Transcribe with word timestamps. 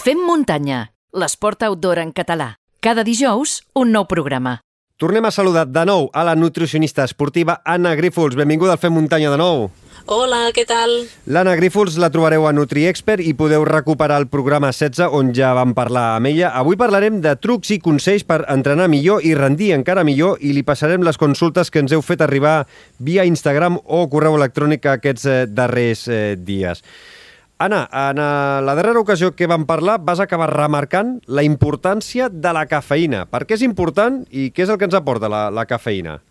Fem 0.00 0.16
muntanya, 0.24 0.94
l'esport 1.12 1.60
outdoor 1.66 1.98
en 2.00 2.14
català. 2.16 2.54
Cada 2.80 3.02
dijous, 3.04 3.58
un 3.76 3.90
nou 3.92 4.06
programa. 4.08 4.54
Tornem 4.96 5.26
a 5.28 5.32
saludar 5.34 5.66
de 5.68 5.82
nou 5.84 6.06
a 6.16 6.22
la 6.24 6.32
nutricionista 6.40 7.04
esportiva 7.04 7.58
Anna 7.68 7.92
Grífols. 7.98 8.32
Benvinguda 8.38 8.78
al 8.78 8.80
Fem 8.80 8.96
Muntanya 8.96 9.28
de 9.34 9.36
nou. 9.36 9.66
Hola, 10.08 10.38
què 10.56 10.64
tal? 10.64 10.94
L'Anna 11.28 11.52
Grífols 11.60 12.00
la 12.00 12.08
trobareu 12.08 12.48
a 12.48 12.54
NutriExpert 12.56 13.20
i 13.20 13.36
podeu 13.36 13.66
recuperar 13.68 14.22
el 14.22 14.30
programa 14.32 14.72
16 14.72 15.12
on 15.20 15.34
ja 15.36 15.52
vam 15.58 15.76
parlar 15.76 16.14
amb 16.16 16.32
ella. 16.32 16.54
Avui 16.56 16.80
parlarem 16.80 17.20
de 17.20 17.36
trucs 17.36 17.76
i 17.76 17.80
consells 17.84 18.24
per 18.24 18.46
entrenar 18.48 18.88
millor 18.88 19.20
i 19.20 19.36
rendir 19.36 19.74
encara 19.76 20.06
millor 20.08 20.40
i 20.40 20.56
li 20.56 20.64
passarem 20.64 21.04
les 21.04 21.20
consultes 21.20 21.68
que 21.68 21.84
ens 21.84 21.92
heu 21.92 22.00
fet 22.00 22.24
arribar 22.24 22.62
via 22.96 23.28
Instagram 23.28 23.76
o 23.84 24.06
correu 24.08 24.40
electrònic 24.40 24.88
aquests 24.96 25.28
eh, 25.28 25.40
darrers 25.44 26.08
eh, 26.08 26.38
dies. 26.40 26.80
Anna, 27.60 27.90
en 27.92 28.16
eh, 28.16 28.62
la 28.64 28.74
darrera 28.74 29.02
ocasió 29.02 29.34
que 29.36 29.44
vam 29.44 29.66
parlar 29.68 29.98
vas 30.00 30.20
acabar 30.24 30.46
remarcant 30.48 31.18
la 31.28 31.42
importància 31.44 32.30
de 32.32 32.54
la 32.56 32.62
cafeïna. 32.64 33.26
Per 33.28 33.42
què 33.44 33.58
és 33.58 33.64
important 33.66 34.22
i 34.32 34.46
què 34.48 34.64
és 34.64 34.72
el 34.72 34.78
que 34.80 34.88
ens 34.88 34.96
aporta 34.96 35.28
la, 35.28 35.42
la 35.52 35.66
cafeïna? 35.68 36.22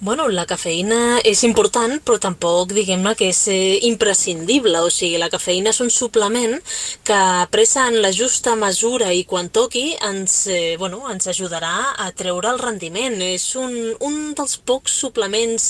Bueno, 0.00 0.28
la 0.28 0.46
cafeïna 0.48 1.20
és 1.26 1.42
important, 1.44 1.98
però 2.04 2.18
tampoc 2.22 2.74
diguem-ne 2.76 3.14
que 3.18 3.30
és 3.32 3.40
eh, 3.52 3.78
imprescindible. 3.88 4.80
O 4.80 4.90
sigui, 4.92 5.18
la 5.20 5.30
cafeïna 5.32 5.74
és 5.74 5.80
un 5.84 5.90
suplement 5.90 6.56
que 7.04 7.20
presa 7.52 7.86
en 7.90 8.00
la 8.04 8.12
justa 8.12 8.56
mesura 8.56 9.12
i 9.12 9.24
quan 9.28 9.50
toqui 9.52 9.96
ens, 10.08 10.46
eh, 10.48 10.76
bueno, 10.78 11.02
ens 11.12 11.28
ajudarà 11.30 11.94
a 11.98 12.10
treure 12.16 12.52
el 12.52 12.62
rendiment. 12.62 13.18
És 13.20 13.50
un, 13.60 13.74
un 14.00 14.34
dels 14.38 14.56
pocs 14.64 14.96
suplements 15.04 15.68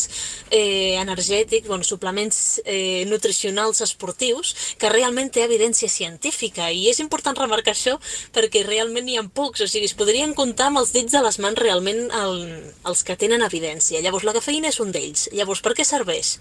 eh, 0.51 0.96
energètics, 1.01 1.68
bueno, 1.68 1.84
suplements 1.84 2.60
eh, 2.65 3.04
nutricionals 3.10 3.80
esportius 3.84 4.54
que 4.79 4.90
realment 4.92 5.30
té 5.30 5.45
evidència 5.45 5.90
científica 5.90 6.70
i 6.70 6.88
és 6.90 7.01
important 7.02 7.37
remarcar 7.37 7.74
això 7.74 7.96
perquè 8.34 8.65
realment 8.66 9.06
n'hi 9.06 9.18
ha 9.18 9.24
pocs, 9.34 9.62
o 9.65 9.68
sigui, 9.70 9.88
es 9.90 9.96
podrien 9.96 10.34
comptar 10.34 10.70
amb 10.70 10.80
els 10.82 10.92
dits 10.95 11.12
de 11.15 11.23
les 11.24 11.38
mans 11.42 11.59
realment 11.59 12.09
el, 12.23 12.40
els 12.88 13.04
que 13.07 13.16
tenen 13.20 13.45
evidència. 13.46 13.99
Llavors, 14.04 14.26
la 14.29 14.34
cafeïna 14.37 14.70
és 14.73 14.80
un 14.82 14.93
d'ells. 14.95 15.29
Llavors, 15.37 15.62
per 15.65 15.74
què 15.79 15.87
serveix? 15.87 16.37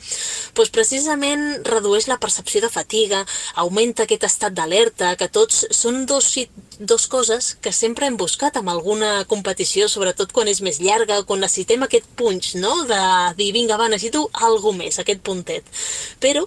Doncs 0.58 0.74
precisament 0.76 1.46
redueix 1.68 2.10
la 2.10 2.20
percepció 2.22 2.62
de 2.64 2.72
fatiga, 2.74 3.24
augmenta 3.64 4.06
aquest 4.06 4.26
estat 4.30 4.56
d'alerta, 4.58 5.16
que 5.20 5.30
tots 5.32 5.66
són 5.76 6.06
dos, 6.10 6.32
dos 6.80 7.08
coses 7.08 7.58
que 7.62 7.74
sempre 7.76 8.08
hem 8.08 8.16
buscat 8.18 8.56
amb 8.58 8.72
alguna 8.72 9.26
competició, 9.28 9.90
sobretot 9.92 10.32
quan 10.32 10.48
és 10.48 10.62
més 10.64 10.80
llarga, 10.80 11.22
quan 11.28 11.44
necessitem 11.44 11.84
aquest 11.84 12.08
punch, 12.16 12.56
no?, 12.56 12.72
de 12.90 13.00
dir, 13.38 13.52
vinga, 13.54 13.78
va, 13.78 13.90
necessito 13.92 14.30
alguna 14.34 14.86
més, 14.86 15.00
aquest 15.00 15.20
puntet. 15.22 15.68
Però 16.24 16.46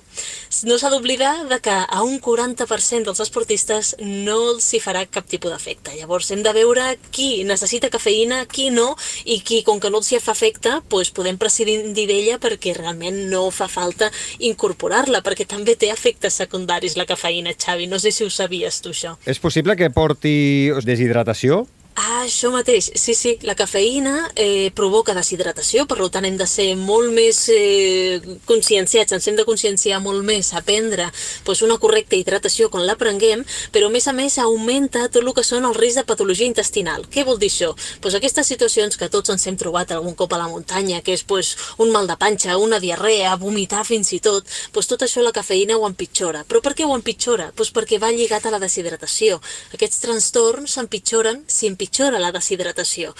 no 0.66 0.78
s'ha 0.78 0.90
d'oblidar 0.92 1.48
de 1.50 1.58
que 1.64 1.72
a 1.72 2.02
un 2.02 2.18
40% 2.20 3.04
dels 3.08 3.20
esportistes 3.24 3.94
no 4.00 4.38
els 4.52 4.68
hi 4.72 4.80
farà 4.80 5.04
cap 5.08 5.28
tipus 5.28 5.52
d'efecte. 5.52 5.94
Llavors, 5.98 6.30
hem 6.32 6.42
de 6.44 6.52
veure 6.56 6.86
qui 7.12 7.44
necessita 7.48 7.90
cafeïna, 7.92 8.44
qui 8.48 8.70
no, 8.72 8.92
i 9.24 9.40
qui, 9.44 9.62
com 9.66 9.80
que 9.80 9.90
no 9.92 10.00
els 10.00 10.12
hi 10.12 10.20
fa 10.22 10.32
efecte, 10.36 10.78
doncs 10.88 11.12
podem 11.12 11.38
prescindir 11.40 12.06
d'ella 12.08 12.38
perquè 12.40 12.74
realment 12.76 13.18
no 13.30 13.46
fa 13.52 13.68
falta 13.68 14.08
incorporar-la, 14.40 15.22
perquè 15.24 15.46
també 15.48 15.76
té 15.76 15.92
efectes 15.92 16.40
secundaris 16.40 16.96
la 16.96 17.06
cafeïna, 17.08 17.52
Xavi. 17.52 17.88
No 17.90 18.00
sé 18.00 18.12
si 18.14 18.24
ho 18.24 18.30
sabies 18.32 18.80
tu, 18.80 18.94
això. 18.96 19.16
És 19.28 19.40
possible 19.42 19.76
que 19.76 19.90
porti 20.22 20.70
deshidratació? 20.86 21.66
Ah, 21.94 22.22
això 22.24 22.48
mateix. 22.48 22.86
Sí, 22.96 23.12
sí, 23.12 23.34
la 23.44 23.52
cafeïna 23.54 24.30
eh, 24.34 24.70
provoca 24.72 25.12
deshidratació, 25.12 25.84
per 25.84 25.98
tant 26.08 26.24
hem 26.24 26.38
de 26.40 26.46
ser 26.48 26.70
molt 26.76 27.12
més 27.12 27.42
eh, 27.52 28.20
conscienciats, 28.48 29.12
ens 29.12 29.26
hem 29.28 29.36
de 29.36 29.44
conscienciar 29.44 29.98
molt 30.00 30.24
més, 30.24 30.54
aprendre 30.56 31.10
pues, 31.44 31.60
una 31.60 31.76
correcta 31.82 32.16
hidratació 32.16 32.70
quan 32.72 32.86
la 32.88 32.96
prenguem, 32.96 33.42
però 33.74 33.90
a 33.90 33.92
més 33.92 34.08
a 34.08 34.14
més 34.16 34.38
augmenta 34.40 35.04
tot 35.10 35.20
el 35.20 35.34
que 35.36 35.44
són 35.44 35.68
el 35.68 35.76
risc 35.76 36.00
de 36.00 36.06
patologia 36.08 36.48
intestinal. 36.48 37.04
Què 37.12 37.26
vol 37.28 37.36
dir 37.42 37.50
això? 37.52 37.74
Pues, 38.00 38.16
aquestes 38.16 38.48
situacions 38.48 38.96
que 38.96 39.10
tots 39.12 39.34
ens 39.34 39.44
hem 39.46 39.60
trobat 39.60 39.92
algun 39.92 40.16
cop 40.16 40.32
a 40.32 40.40
la 40.40 40.48
muntanya, 40.48 41.02
que 41.04 41.12
és 41.12 41.26
pues, 41.28 41.52
un 41.76 41.92
mal 41.92 42.08
de 42.08 42.16
panxa, 42.16 42.56
una 42.56 42.80
diarrea, 42.80 43.36
vomitar 43.36 43.84
fins 43.84 44.14
i 44.16 44.22
tot, 44.24 44.48
pues, 44.72 44.88
tot 44.88 45.04
això 45.04 45.20
la 45.20 45.34
cafeïna 45.36 45.76
ho 45.76 45.84
empitjora. 45.90 46.46
Però 46.48 46.64
per 46.64 46.72
què 46.72 46.88
ho 46.88 46.96
empitjora? 46.96 47.50
Pues 47.54 47.68
perquè 47.68 48.00
va 48.00 48.14
lligat 48.16 48.48
a 48.48 48.56
la 48.56 48.62
deshidratació. 48.62 49.42
Aquests 49.76 50.00
trastorns 50.06 50.78
s'empitjoren 50.78 51.44
si 51.46 51.68
empitjora 51.82 52.20
la 52.22 52.30
deshidratació. 52.32 53.12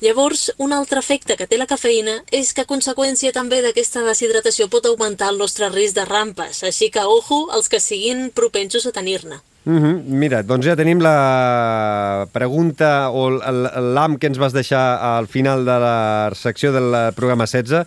Llavors, 0.00 0.52
un 0.58 0.72
altre 0.72 1.00
efecte 1.02 1.36
que 1.36 1.48
té 1.50 1.58
la 1.58 1.66
cafeïna 1.66 2.20
és 2.30 2.52
que 2.54 2.62
a 2.62 2.68
conseqüència 2.68 3.32
també 3.34 3.60
d'aquesta 3.62 4.04
deshidratació 4.06 4.68
pot 4.70 4.86
augmentar 4.86 5.32
el 5.32 5.38
nostre 5.38 5.68
risc 5.72 5.96
de 5.96 6.04
rampes, 6.06 6.62
així 6.62 6.90
que 6.90 7.02
ojo 7.02 7.48
els 7.54 7.68
que 7.68 7.80
siguin 7.80 8.30
propensos 8.30 8.86
a 8.86 8.92
tenir-ne. 8.92 9.40
Mm 9.64 9.78
-hmm. 9.82 10.02
Mira, 10.06 10.42
doncs 10.42 10.66
ja 10.66 10.76
tenim 10.76 11.00
la 11.00 12.28
pregunta 12.32 13.10
o 13.10 13.30
l'am 13.30 14.18
que 14.18 14.26
ens 14.26 14.38
vas 14.38 14.52
deixar 14.52 14.98
al 15.00 15.26
final 15.26 15.64
de 15.64 15.78
la 15.80 16.30
secció 16.34 16.70
del 16.70 17.14
programa 17.14 17.46
16. 17.46 17.86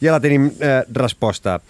Ja 0.00 0.12
la 0.12 0.20
tenim 0.20 0.52
eh, 0.60 0.82
resposta. 0.92 1.60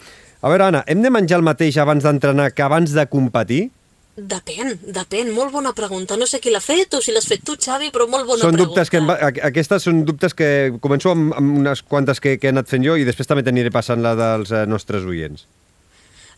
A 0.41 0.49
veure, 0.49 0.65
Anna, 0.65 0.85
hem 0.87 1.03
de 1.03 1.11
menjar 1.11 1.39
el 1.39 1.45
mateix 1.45 1.79
abans 1.79 2.03
d'entrenar 2.03 2.53
que 2.53 2.63
abans 2.63 2.93
de 2.93 3.07
competir? 3.07 3.71
Depèn, 4.15 4.77
depèn, 4.95 5.33
molt 5.35 5.51
bona 5.51 5.73
pregunta. 5.75 6.15
No 6.15 6.27
sé 6.31 6.39
qui 6.39 6.53
l'ha 6.55 6.63
fet 6.63 6.95
o 6.95 7.01
si 7.03 7.11
l'has 7.11 7.27
fet 7.27 7.43
tu, 7.43 7.57
Xavi, 7.59 7.91
però 7.91 8.07
molt 8.07 8.29
bona 8.29 8.45
són 8.45 8.55
pregunta. 8.55 8.71
Dubtes 8.71 8.93
que 8.93 9.01
em, 9.03 9.11
aquestes 9.51 9.89
són 9.89 10.05
dubtes 10.07 10.37
que 10.39 10.49
començo 10.85 11.11
amb, 11.11 11.33
amb 11.35 11.59
unes 11.65 11.83
quantes 11.83 12.23
que, 12.23 12.37
que 12.39 12.47
he 12.47 12.55
anat 12.55 12.71
fent 12.71 12.87
jo 12.87 12.95
i 12.95 13.07
després 13.09 13.27
també 13.27 13.43
t'aniré 13.43 13.75
passant 13.75 14.05
la 14.05 14.15
dels 14.19 14.55
eh, 14.55 14.63
nostres 14.71 15.03
oients. 15.11 15.49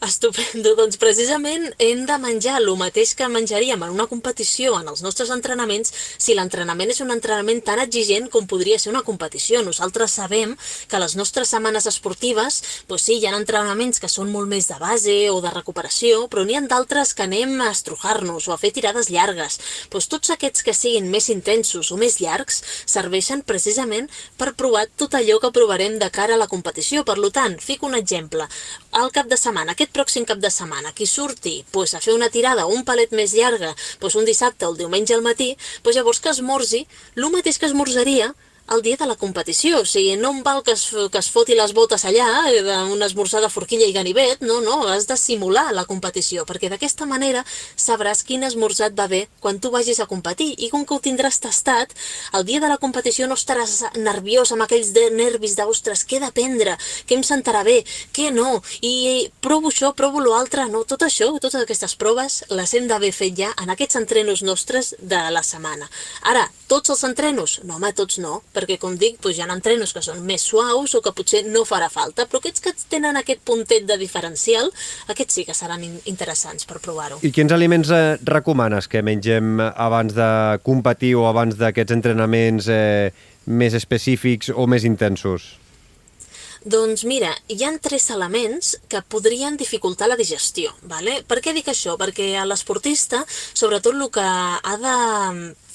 Estupendo, 0.05 0.75
doncs 0.81 0.99
precisament 1.01 1.71
hem 1.81 2.05
de 2.09 2.17
menjar 2.21 2.59
el 2.61 2.69
mateix 2.77 3.15
que 3.17 3.29
menjaríem 3.33 3.81
en 3.87 3.95
una 3.95 4.07
competició, 4.11 4.75
en 4.81 4.91
els 4.93 5.01
nostres 5.05 5.31
entrenaments, 5.33 5.93
si 6.19 6.35
l'entrenament 6.37 6.93
és 6.93 7.01
un 7.01 7.15
entrenament 7.15 7.63
tan 7.65 7.81
exigent 7.81 8.29
com 8.33 8.45
podria 8.51 8.79
ser 8.79 8.93
una 8.93 9.05
competició. 9.07 9.63
Nosaltres 9.65 10.19
sabem 10.19 10.53
que 10.91 11.01
les 11.01 11.17
nostres 11.17 11.49
setmanes 11.49 11.89
esportives, 11.89 12.61
doncs 12.91 13.07
sí, 13.09 13.17
hi 13.17 13.27
ha 13.27 13.35
entrenaments 13.37 14.03
que 14.03 14.11
són 14.13 14.29
molt 14.33 14.51
més 14.53 14.69
de 14.69 14.77
base 14.83 15.17
o 15.33 15.41
de 15.41 15.55
recuperació, 15.55 16.27
però 16.29 16.45
n'hi 16.45 16.59
ha 16.59 16.65
d'altres 16.67 17.15
que 17.17 17.25
anem 17.25 17.57
a 17.65 17.71
estrujar-nos 17.73 18.49
o 18.51 18.53
a 18.53 18.61
fer 18.61 18.75
tirades 18.77 19.09
llargues. 19.09 19.61
Doncs 19.93 20.11
tots 20.13 20.35
aquests 20.35 20.67
que 20.67 20.77
siguin 20.77 21.09
més 21.13 21.31
intensos 21.33 21.93
o 21.93 21.97
més 22.01 22.21
llargs 22.21 22.61
serveixen 22.85 23.43
precisament 23.47 24.11
per 24.37 24.53
provar 24.61 24.87
tot 24.97 25.17
allò 25.17 25.39
que 25.41 25.55
provarem 25.57 25.99
de 26.03 26.11
cara 26.13 26.37
a 26.37 26.43
la 26.43 26.51
competició. 26.51 27.05
Per 27.07 27.17
tant, 27.33 27.57
fico 27.61 27.87
un 27.87 27.95
exemple. 27.95 28.47
Al 28.97 29.11
cap 29.13 29.27
de 29.29 29.37
setmana, 29.37 29.75
aquest 29.75 29.91
pròxim 29.93 30.25
cap 30.25 30.39
de 30.41 30.49
setmana 30.49 30.89
qui 30.97 31.05
surti 31.05 31.51
pues, 31.73 31.93
a 31.93 31.99
fer 32.01 32.15
una 32.17 32.31
tirada 32.33 32.65
un 32.73 32.81
palet 32.89 33.11
més 33.19 33.35
llarga 33.37 33.75
pues, 34.01 34.15
un 34.17 34.25
dissabte 34.25 34.65
o 34.65 34.71
el 34.73 34.79
diumenge 34.79 35.13
al 35.13 35.25
matí, 35.27 35.51
pues, 35.83 35.99
llavors 35.99 36.23
que 36.25 36.33
esmorzi 36.33 36.87
el 37.17 37.27
mateix 37.35 37.59
que 37.61 37.69
esmorzaria 37.69 38.31
el 38.73 38.83
dia 38.83 38.97
de 38.97 39.07
la 39.07 39.17
competició. 39.17 39.81
O 39.81 39.87
sigui, 39.87 40.17
no 40.21 40.33
em 40.35 40.43
val 40.43 40.63
que 40.67 40.73
es, 40.73 40.85
que 41.13 41.19
es 41.19 41.31
foti 41.31 41.55
les 41.57 41.73
botes 41.77 42.05
allà, 42.05 42.27
eh, 42.51 42.63
una 42.93 43.07
esmorzar 43.07 43.41
de 43.43 43.51
forquilla 43.51 43.87
i 43.87 43.95
ganivet, 43.95 44.43
no, 44.43 44.61
no, 44.61 44.83
has 44.89 45.07
de 45.07 45.17
simular 45.17 45.73
la 45.75 45.87
competició, 45.87 46.45
perquè 46.47 46.71
d'aquesta 46.73 47.07
manera 47.07 47.45
sabràs 47.77 48.25
quin 48.27 48.45
esmorzat 48.47 48.97
va 48.99 49.07
bé 49.07 49.27
quan 49.41 49.61
tu 49.61 49.71
vagis 49.71 50.01
a 50.01 50.09
competir. 50.11 50.55
I 50.59 50.71
com 50.71 50.85
que 50.85 50.95
ho 50.95 51.01
tindràs 51.03 51.41
tastat, 51.43 51.95
el 52.35 52.47
dia 52.49 52.61
de 52.61 52.71
la 52.73 52.79
competició 52.83 53.29
no 53.29 53.39
estaràs 53.39 53.85
nerviós 53.97 54.53
amb 54.53 54.67
aquells 54.67 54.93
de 54.97 55.09
nervis 55.15 55.57
d'ostres, 55.57 56.05
què 56.07 56.19
he 56.19 56.25
d'aprendre, 56.25 56.77
què 57.07 57.19
em 57.19 57.25
sentarà 57.27 57.63
bé, 57.67 57.83
què 58.17 58.31
no, 58.35 58.63
i 58.83 59.31
provo 59.41 59.71
això, 59.71 59.93
provo 59.95 60.23
l'altre, 60.25 60.67
no, 60.73 60.85
tot 60.85 61.07
això, 61.07 61.31
totes 61.41 61.63
aquestes 61.63 61.97
proves 61.97 62.43
les 62.51 62.75
hem 62.75 62.89
d'haver 62.91 63.13
fet 63.15 63.37
ja 63.39 63.53
en 63.63 63.71
aquests 63.71 63.99
entrenos 64.01 64.43
nostres 64.43 64.95
de 64.99 65.21
la 65.31 65.43
setmana. 65.47 65.89
Ara, 66.23 66.47
tots 66.71 66.93
els 66.95 67.03
entrenos? 67.07 67.59
No, 67.65 67.77
home, 67.77 67.93
tots 67.97 68.19
no, 68.23 68.41
perquè 68.55 68.79
com 68.83 68.97
dic, 68.99 69.19
doncs 69.23 69.39
hi 69.39 69.45
ha 69.45 69.49
entrenos 69.53 69.93
que 69.95 70.03
són 70.05 70.23
més 70.27 70.45
suaus 70.47 70.97
o 70.97 71.03
que 71.05 71.15
potser 71.17 71.45
no 71.49 71.65
farà 71.69 71.89
falta, 71.93 72.27
però 72.27 72.43
aquests 72.43 72.65
que 72.65 72.75
tenen 72.93 73.19
aquest 73.21 73.43
puntet 73.47 73.87
de 73.89 73.99
diferencial, 74.01 74.71
aquests 75.13 75.41
sí 75.41 75.47
que 75.49 75.57
seran 75.57 75.85
interessants 76.05 76.67
per 76.69 76.81
provar-ho. 76.83 77.21
I 77.23 77.33
quins 77.35 77.55
aliments 77.55 77.93
eh, 77.95 78.17
recomanes 78.27 78.91
que 78.91 79.05
mengem 79.07 79.61
abans 79.69 80.17
de 80.17 80.31
competir 80.67 81.15
o 81.17 81.29
abans 81.31 81.59
d'aquests 81.61 81.97
entrenaments 81.97 82.71
eh, 82.73 83.13
més 83.47 83.77
específics 83.79 84.51
o 84.51 84.67
més 84.67 84.85
intensos? 84.85 85.55
Doncs 86.67 87.05
mira, 87.07 87.31
hi 87.47 87.61
han 87.63 87.77
tres 87.79 88.09
elements 88.11 88.73
que 88.91 88.99
podrien 89.07 89.55
dificultar 89.57 90.09
la 90.11 90.17
digestió. 90.19 90.73
Vale? 90.91 91.21
Per 91.23 91.39
què 91.39 91.55
dic 91.55 91.71
això? 91.71 91.95
Perquè 92.01 92.33
a 92.41 92.47
l'esportista, 92.49 93.21
sobretot 93.31 93.95
el 93.95 94.09
que 94.11 94.25
ha 94.27 94.75
de 94.83 94.97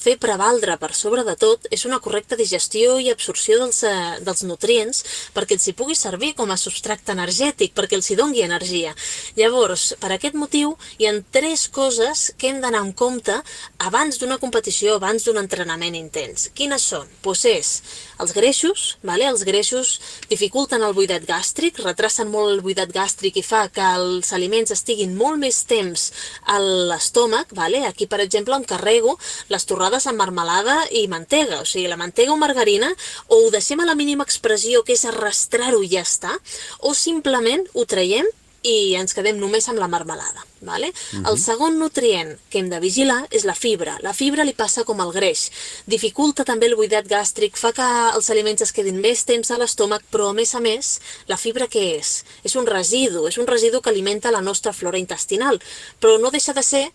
fer 0.01 0.17
prevaldre 0.21 0.77
per 0.81 0.91
sobre 0.97 1.23
de 1.27 1.35
tot 1.37 1.67
és 1.71 1.85
una 1.85 1.99
correcta 2.01 2.37
digestió 2.39 2.97
i 2.99 3.11
absorció 3.11 3.59
dels, 3.61 3.83
eh, 3.85 4.17
dels 4.25 4.43
nutrients 4.49 5.03
perquè 5.35 5.57
els 5.57 5.67
hi 5.67 5.75
pugui 5.77 5.95
servir 5.95 6.33
com 6.35 6.51
a 6.51 6.57
substracte 6.57 7.13
energètic, 7.13 7.75
perquè 7.77 7.99
els 7.99 8.09
hi 8.09 8.17
dongui 8.19 8.41
energia. 8.45 8.95
Llavors, 9.37 9.91
per 10.01 10.11
aquest 10.15 10.35
motiu, 10.35 10.75
hi 10.97 11.07
ha 11.07 11.13
tres 11.31 11.67
coses 11.69 12.31
que 12.37 12.49
hem 12.49 12.61
d'anar 12.63 12.81
en 12.85 12.93
compte 12.93 13.35
abans 13.77 14.17
d'una 14.17 14.39
competició, 14.41 14.95
abans 14.95 15.25
d'un 15.25 15.37
entrenament 15.37 15.95
intens. 15.95 16.49
Quines 16.55 16.81
són? 16.81 17.07
Doncs 17.21 17.45
és 17.45 17.71
els 18.21 18.33
greixos, 18.37 18.97
vale? 19.03 19.25
els 19.27 19.43
greixos 19.47 19.95
dificulten 20.29 20.83
el 20.85 20.93
buidat 20.97 21.25
gàstric, 21.27 21.81
retracen 21.83 22.29
molt 22.31 22.53
el 22.53 22.61
buidat 22.65 22.91
gàstric 22.93 23.39
i 23.41 23.45
fa 23.45 23.65
que 23.73 23.85
els 23.97 24.31
aliments 24.37 24.73
estiguin 24.75 25.15
molt 25.17 25.41
més 25.41 25.63
temps 25.69 26.07
a 26.45 26.59
l'estómac, 26.61 27.55
vale? 27.57 27.83
aquí 27.87 28.07
per 28.07 28.21
exemple 28.23 28.57
em 28.57 28.67
carrego 28.67 29.17
les 29.49 29.65
torrades 29.69 30.07
amb 30.07 30.21
marmelada 30.21 30.77
i 30.91 31.07
mantega, 31.11 31.61
o 31.61 31.65
sigui, 31.65 31.87
la 31.89 31.99
mantega 31.99 32.33
o 32.33 32.39
margarina, 32.41 32.91
o 33.27 33.41
ho 33.45 33.49
deixem 33.53 33.81
a 33.81 33.89
la 33.89 33.97
mínima 33.97 34.27
expressió 34.27 34.85
que 34.85 34.95
és 34.97 35.07
arrastrar-ho 35.09 35.81
i 35.81 35.91
ja 35.95 36.05
està, 36.05 36.37
o 36.85 36.93
simplement 36.97 37.65
ho 37.73 37.87
traiem 37.89 38.29
i 38.61 38.93
ens 38.99 39.15
quedem 39.17 39.39
només 39.41 39.67
amb 39.69 39.79
la 39.81 39.89
marmelada. 39.89 40.45
Vale? 40.61 40.89
Uh 40.89 40.93
-huh. 40.93 41.29
El 41.29 41.37
segon 41.39 41.79
nutrient 41.79 42.37
que 42.49 42.59
hem 42.59 42.69
de 42.69 42.79
vigilar 42.79 43.27
és 43.31 43.43
la 43.43 43.55
fibra. 43.55 43.97
La 44.01 44.13
fibra 44.13 44.43
li 44.43 44.53
passa 44.53 44.83
com 44.83 44.99
el 44.99 45.11
greix. 45.11 45.51
Dificulta 45.85 46.43
també 46.43 46.67
el 46.67 46.75
buidat 46.75 47.07
gàstric, 47.07 47.57
fa 47.57 47.73
que 47.73 48.15
els 48.15 48.29
aliments 48.29 48.61
es 48.61 48.71
quedin 48.71 49.01
més 49.01 49.23
temps 49.25 49.51
a 49.51 49.57
l'estómac, 49.57 50.03
però 50.11 50.29
a 50.29 50.33
més 50.33 50.53
a 50.53 50.59
més, 50.59 51.01
la 51.27 51.37
fibra 51.37 51.67
què 51.67 51.97
és? 51.99 52.23
És 52.43 52.55
un 52.55 52.67
residu, 52.67 53.27
és 53.27 53.37
un 53.37 53.47
residu 53.47 53.81
que 53.81 53.89
alimenta 53.89 54.31
la 54.31 54.41
nostra 54.41 54.73
flora 54.73 54.99
intestinal, 54.99 55.59
però 55.99 56.19
no 56.19 56.29
deixa 56.29 56.53
de 56.53 56.63
ser 56.63 56.91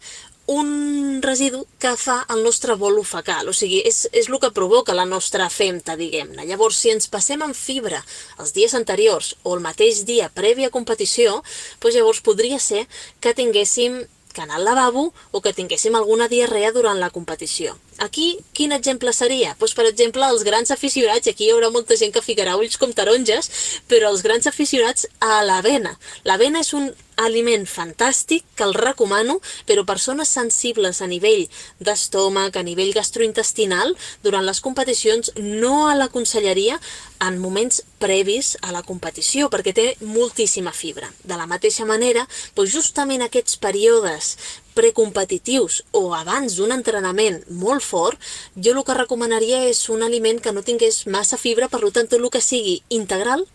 un 0.47 1.21
residu 1.23 1.67
que 1.83 1.97
fa 1.99 2.21
el 2.31 2.43
nostre 2.45 2.77
bolo 2.79 3.03
fecal, 3.03 3.49
o 3.51 3.55
sigui, 3.57 3.81
és, 3.87 4.05
és 4.13 4.29
el 4.31 4.39
que 4.43 4.53
provoca 4.55 4.95
la 4.95 5.07
nostra 5.09 5.49
femta, 5.51 5.97
diguem-ne. 5.99 6.47
Llavors, 6.47 6.79
si 6.79 6.93
ens 6.95 7.11
passem 7.11 7.43
en 7.43 7.55
fibra 7.55 8.03
els 8.39 8.55
dies 8.55 8.75
anteriors 8.79 9.35
o 9.43 9.57
el 9.57 9.65
mateix 9.65 10.05
dia 10.07 10.31
previ 10.31 10.67
a 10.67 10.75
competició, 10.75 11.41
doncs 11.83 11.97
llavors 11.99 12.23
podria 12.23 12.61
ser 12.63 12.87
que 13.21 13.35
tinguéssim 13.35 14.05
que 14.37 14.43
anar 14.43 14.57
al 14.61 14.67
lavabo 14.69 15.15
o 15.33 15.41
que 15.41 15.55
tinguéssim 15.57 15.97
alguna 15.97 16.29
diarrea 16.29 16.71
durant 16.71 17.01
la 17.01 17.09
competició. 17.11 17.73
Aquí, 18.05 18.37
quin 18.53 18.75
exemple 18.77 19.15
seria? 19.17 19.55
Doncs, 19.59 19.73
per 19.75 19.87
exemple, 19.89 20.29
els 20.29 20.45
grans 20.45 20.71
aficionats, 20.75 21.27
aquí 21.33 21.49
hi 21.49 21.55
haurà 21.55 21.73
molta 21.73 21.97
gent 21.97 22.13
que 22.13 22.23
ficarà 22.23 22.59
ulls 22.61 22.77
com 22.77 22.93
taronges, 22.93 23.49
però 23.89 24.13
els 24.13 24.23
grans 24.23 24.47
aficionats 24.47 25.09
a 25.25 25.41
l'avena. 25.49 25.97
L'avena 26.29 26.61
és 26.61 26.75
un 26.77 26.93
aliment 27.17 27.65
fantàstic 27.69 28.45
que 28.57 28.65
el 28.67 28.75
recomano, 28.77 29.39
però 29.67 29.85
persones 29.89 30.29
sensibles 30.29 31.01
a 31.01 31.09
nivell 31.11 31.47
d'estómac, 31.81 32.57
a 32.57 32.65
nivell 32.67 32.93
gastrointestinal, 32.97 33.95
durant 34.23 34.45
les 34.47 34.61
competicions 34.61 35.33
no 35.39 35.87
a 35.89 35.95
l'aconsellaria 35.97 36.79
en 37.25 37.39
moments 37.41 37.83
previs 37.99 38.55
a 38.61 38.73
la 38.77 38.85
competició, 38.85 39.49
perquè 39.51 39.73
té 39.75 39.87
moltíssima 40.01 40.73
fibra. 40.77 41.09
De 41.25 41.37
la 41.41 41.49
mateixa 41.49 41.89
manera, 41.89 42.27
doncs 42.55 42.75
justament 42.77 43.25
aquests 43.25 43.57
períodes 43.61 44.37
precompetitius 44.77 45.81
o 45.97 46.13
abans 46.15 46.59
d'un 46.59 46.75
entrenament 46.75 47.41
molt 47.49 47.83
fort, 47.83 48.21
jo 48.55 48.77
el 48.77 48.85
que 48.85 48.99
recomanaria 48.99 49.65
és 49.71 49.87
un 49.89 50.05
aliment 50.05 50.43
que 50.45 50.53
no 50.53 50.65
tingués 50.67 51.07
massa 51.09 51.41
fibra, 51.41 51.71
per 51.73 51.81
tant 51.89 52.11
tot 52.11 52.21
el 52.21 52.29
que 52.31 52.45
sigui 52.45 52.83
integral 52.93 53.47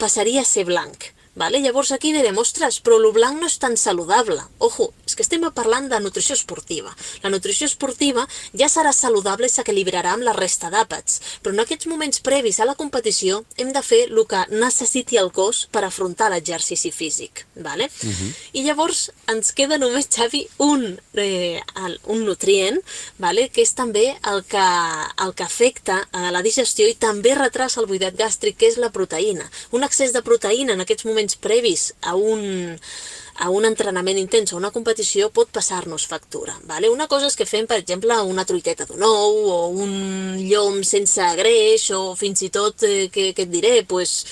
passaria 0.00 0.40
a 0.40 0.48
ser 0.48 0.64
blanc. 0.64 1.12
Vale? 1.34 1.62
Llavors 1.64 1.92
aquí 1.94 2.12
direm, 2.12 2.36
ostres, 2.38 2.78
però 2.84 2.98
el 3.00 3.08
blanc 3.16 3.40
no 3.40 3.48
és 3.48 3.56
tan 3.62 3.78
saludable. 3.80 4.42
Ojo, 4.58 4.90
és 5.12 5.16
que 5.18 5.24
estem 5.26 5.44
parlant 5.54 5.88
de 5.90 5.98
nutrició 6.00 6.34
esportiva. 6.34 6.92
La 7.22 7.30
nutrició 7.32 7.68
esportiva 7.68 8.24
ja 8.58 8.68
serà 8.72 8.92
saludable 8.96 9.48
i 9.48 9.52
s'equilibrarà 9.52 10.14
amb 10.16 10.26
la 10.26 10.34
resta 10.36 10.70
d'àpats, 10.72 11.20
però 11.42 11.54
en 11.54 11.62
aquests 11.64 11.88
moments 11.90 12.22
previs 12.24 12.60
a 12.60 12.68
la 12.68 12.76
competició 12.78 13.42
hem 13.60 13.72
de 13.74 13.82
fer 13.84 14.04
el 14.08 14.22
que 14.28 14.44
necessiti 14.50 15.18
el 15.20 15.32
cos 15.34 15.66
per 15.72 15.84
afrontar 15.84 16.30
l'exercici 16.32 16.92
físic. 16.92 17.46
Vale? 17.54 17.90
Uh 18.02 18.10
-huh. 18.10 18.32
I 18.52 18.62
llavors 18.64 19.10
ens 19.28 19.52
queda 19.52 19.78
només, 19.78 20.08
Xavi, 20.08 20.48
un, 20.58 21.00
eh, 21.14 21.60
un 22.06 22.24
nutrient, 22.24 22.80
vale? 23.18 23.48
que 23.48 23.62
és 23.62 23.74
també 23.74 24.16
el 24.24 24.44
que, 24.44 24.68
el 25.24 25.34
que 25.34 25.42
afecta 25.42 26.08
a 26.12 26.30
la 26.30 26.42
digestió 26.42 26.88
i 26.88 26.94
també 26.94 27.34
retrasa 27.34 27.80
el 27.80 27.86
buidat 27.86 28.14
gàstric, 28.14 28.56
que 28.56 28.66
és 28.66 28.76
la 28.76 28.92
proteïna. 28.92 29.50
Un 29.70 29.82
excés 29.82 30.12
de 30.12 30.22
proteïna 30.22 30.72
en 30.72 30.80
aquests 30.80 31.04
moments 31.04 31.22
moments 31.22 31.36
previs 31.36 31.92
a 32.00 32.14
un, 32.14 32.78
a 33.42 33.50
un 33.50 33.66
entrenament 33.66 34.20
intens 34.20 34.52
o 34.52 34.58
una 34.60 34.70
competició 34.70 35.28
pot 35.34 35.50
passar-nos 35.50 36.06
factura. 36.06 36.54
Vale? 36.70 36.90
Una 36.92 37.08
cosa 37.10 37.26
és 37.26 37.36
que 37.38 37.48
fem, 37.48 37.66
per 37.66 37.80
exemple, 37.82 38.14
una 38.22 38.46
truiteta 38.46 38.86
d'un 38.86 39.02
ou 39.02 39.38
o 39.50 39.58
un 39.82 39.92
llom 40.38 40.82
sense 40.86 41.26
greix 41.40 41.88
o 41.96 42.14
fins 42.18 42.44
i 42.46 42.52
tot, 42.54 42.86
eh, 42.86 43.08
que 43.10 43.32
et 43.34 43.50
diré, 43.50 43.80
pues, 43.82 44.22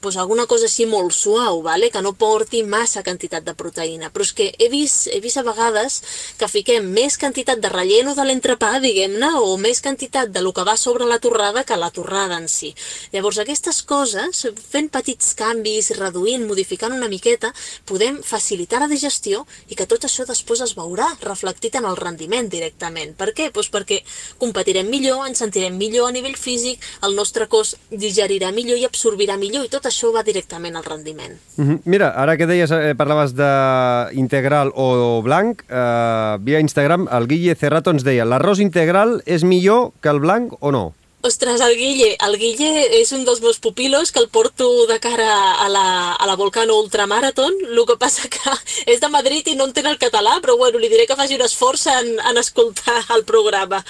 pues 0.00 0.16
alguna 0.16 0.46
cosa 0.46 0.66
així 0.68 0.86
molt 0.86 1.12
suau, 1.12 1.62
vale? 1.62 1.90
que 1.90 2.02
no 2.02 2.12
porti 2.14 2.62
massa 2.62 3.02
quantitat 3.02 3.44
de 3.44 3.54
proteïna. 3.58 4.10
Però 4.14 4.24
és 4.24 4.32
que 4.36 4.46
he 4.58 4.68
vist, 4.72 5.08
he 5.12 5.20
vist 5.20 5.40
a 5.40 5.44
vegades 5.46 6.00
que 6.38 6.48
fiquem 6.48 6.86
més 6.94 7.18
quantitat 7.18 7.60
de 7.60 7.70
relleno 7.72 8.14
de 8.14 8.24
l'entrepà, 8.24 8.76
diguem-ne, 8.80 9.32
o 9.42 9.56
més 9.60 9.82
quantitat 9.84 10.32
de 10.32 10.42
lo 10.44 10.52
que 10.56 10.64
va 10.66 10.76
sobre 10.76 11.06
la 11.06 11.18
torrada 11.18 11.64
que 11.64 11.76
la 11.76 11.90
torrada 11.90 12.38
en 12.40 12.48
si. 12.48 12.72
Llavors, 13.12 13.40
aquestes 13.42 13.82
coses, 13.82 14.46
fent 14.70 14.90
petits 14.94 15.34
canvis, 15.38 15.92
reduint, 15.98 16.46
modificant 16.46 16.94
una 16.96 17.10
miqueta, 17.12 17.52
podem 17.84 18.22
facilitar 18.22 18.80
la 18.80 18.90
digestió 18.90 19.44
i 19.68 19.76
que 19.78 19.88
tot 19.90 20.06
això 20.08 20.26
després 20.28 20.62
es 20.64 20.76
veurà 20.78 21.08
reflectit 21.20 21.76
en 21.76 21.88
el 21.90 21.98
rendiment 22.00 22.48
directament. 22.48 23.14
Per 23.18 23.32
què? 23.36 23.50
Pues 23.52 23.68
perquè 23.72 24.00
competirem 24.38 24.88
millor, 24.90 25.26
ens 25.28 25.42
sentirem 25.42 25.76
millor 25.76 26.08
a 26.08 26.14
nivell 26.14 26.36
físic, 26.38 26.82
el 27.06 27.16
nostre 27.18 27.48
cos 27.50 27.76
digerirà 27.90 28.52
millor 28.54 28.78
i 28.80 28.86
absorbirà 28.88 29.36
millor 29.40 29.66
i 29.66 29.72
tot 29.72 29.75
això 29.84 30.12
va 30.14 30.22
directament 30.22 30.76
al 30.76 30.84
rendiment. 30.84 31.36
Mm 31.56 31.68
-hmm. 31.68 31.80
Mira, 31.84 32.08
ara 32.16 32.36
que 32.36 32.46
deies, 32.46 32.70
eh, 32.70 32.94
parlaves 32.96 33.34
d'integral 33.34 34.72
o 34.74 35.20
blanc, 35.22 35.62
eh, 35.68 36.36
via 36.40 36.60
Instagram 36.60 37.08
el 37.12 37.26
Guille 37.26 37.54
Cerrato 37.54 37.90
ens 37.90 38.04
deia 38.04 38.24
l'arròs 38.24 38.60
integral 38.60 39.22
és 39.26 39.44
millor 39.44 39.92
que 40.00 40.08
el 40.08 40.20
blanc 40.20 40.52
o 40.60 40.70
no? 40.72 40.94
Ostres, 41.26 41.60
el 41.60 41.74
Guille, 41.74 42.16
el 42.22 42.36
Guille 42.38 42.84
és 43.00 43.10
un 43.16 43.24
dels 43.26 43.40
meus 43.42 43.58
pupilos 43.58 44.12
que 44.12 44.20
el 44.20 44.28
porto 44.28 44.86
de 44.86 45.00
cara 45.02 45.26
a 45.64 45.68
la, 45.68 46.12
a 46.12 46.26
la 46.28 46.36
Volcano 46.36 46.76
Ultramarathon, 46.78 47.56
el 47.66 47.80
que 47.88 47.96
passa 47.98 48.28
que 48.30 48.52
és 48.92 49.00
de 49.02 49.10
Madrid 49.10 49.48
i 49.50 49.56
no 49.58 49.66
entén 49.66 49.88
el 49.90 49.98
català, 49.98 50.36
però 50.44 50.54
bueno, 50.60 50.78
li 50.78 50.90
diré 50.92 51.08
que 51.08 51.18
faci 51.18 51.34
un 51.34 51.42
esforç 51.42 51.88
en, 51.96 52.12
en 52.20 52.38
escoltar 52.38 53.00
el 53.16 53.24
programa. 53.26 53.82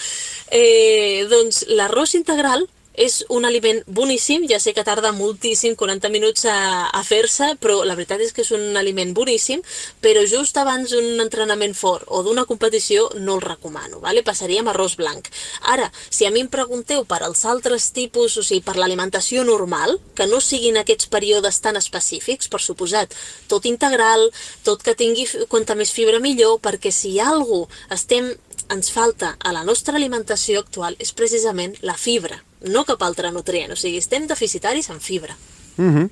Eh, 0.49 1.27
doncs 1.29 1.67
l'arròs 1.69 2.17
integral 2.17 2.65
és 2.97 3.21
un 3.29 3.45
aliment 3.45 3.83
boníssim, 3.87 4.47
ja 4.49 4.59
sé 4.59 4.73
que 4.75 4.85
tarda 4.85 5.13
moltíssim, 5.13 5.77
40 5.77 6.09
minuts 6.11 6.47
a, 6.49 6.89
a 6.89 7.03
fer-se, 7.05 7.53
però 7.61 7.83
la 7.85 7.95
veritat 7.99 8.25
és 8.25 8.33
que 8.33 8.43
és 8.43 8.53
un 8.57 8.77
aliment 8.81 9.13
boníssim, 9.15 9.61
però 10.01 10.25
just 10.27 10.57
abans 10.57 10.95
d'un 10.95 11.21
entrenament 11.21 11.77
fort 11.77 12.09
o 12.09 12.23
d'una 12.25 12.47
competició 12.49 13.11
no 13.21 13.37
el 13.37 13.45
recomano, 13.45 14.01
vale? 14.01 14.25
passaríem 14.27 14.73
arròs 14.73 14.97
blanc. 14.97 15.29
Ara, 15.75 15.91
si 16.09 16.25
a 16.27 16.33
mi 16.33 16.41
em 16.41 16.49
pregunteu 16.49 17.05
per 17.05 17.21
als 17.23 17.45
altres 17.45 17.91
tipus, 17.93 18.39
o 18.41 18.43
sigui, 18.43 18.65
per 18.65 18.79
l'alimentació 18.81 19.45
normal, 19.45 19.99
que 20.17 20.27
no 20.27 20.41
siguin 20.41 20.81
aquests 20.81 21.13
períodes 21.13 21.61
tan 21.61 21.77
específics, 21.77 22.49
per 22.49 22.63
suposat, 22.65 23.13
tot 23.53 23.69
integral, 23.69 24.31
tot 24.65 24.83
que 24.83 24.97
tingui 24.97 25.29
quanta 25.53 25.77
més 25.77 25.93
fibra 25.93 26.19
millor, 26.23 26.59
perquè 26.65 26.91
si 26.93 27.13
hi 27.13 27.21
ha 27.21 27.29
alguna 27.35 27.69
estem 27.95 28.33
ens 28.73 28.91
falta 28.91 29.37
a 29.39 29.53
la 29.55 29.63
nostra 29.69 29.97
alimentació 30.01 30.65
actual 30.65 30.97
és 30.99 31.15
precisament 31.15 31.77
la 31.87 31.95
fibra 31.95 32.46
no 32.65 32.85
cap 32.85 33.03
altre 33.03 33.31
nutrient. 33.33 33.73
O 33.73 33.77
sigui, 33.77 33.99
estem 33.99 34.27
deficitaris 34.27 34.91
en 34.91 35.01
fibra. 35.01 35.37
Mm 35.77 35.95
-hmm. 35.95 36.11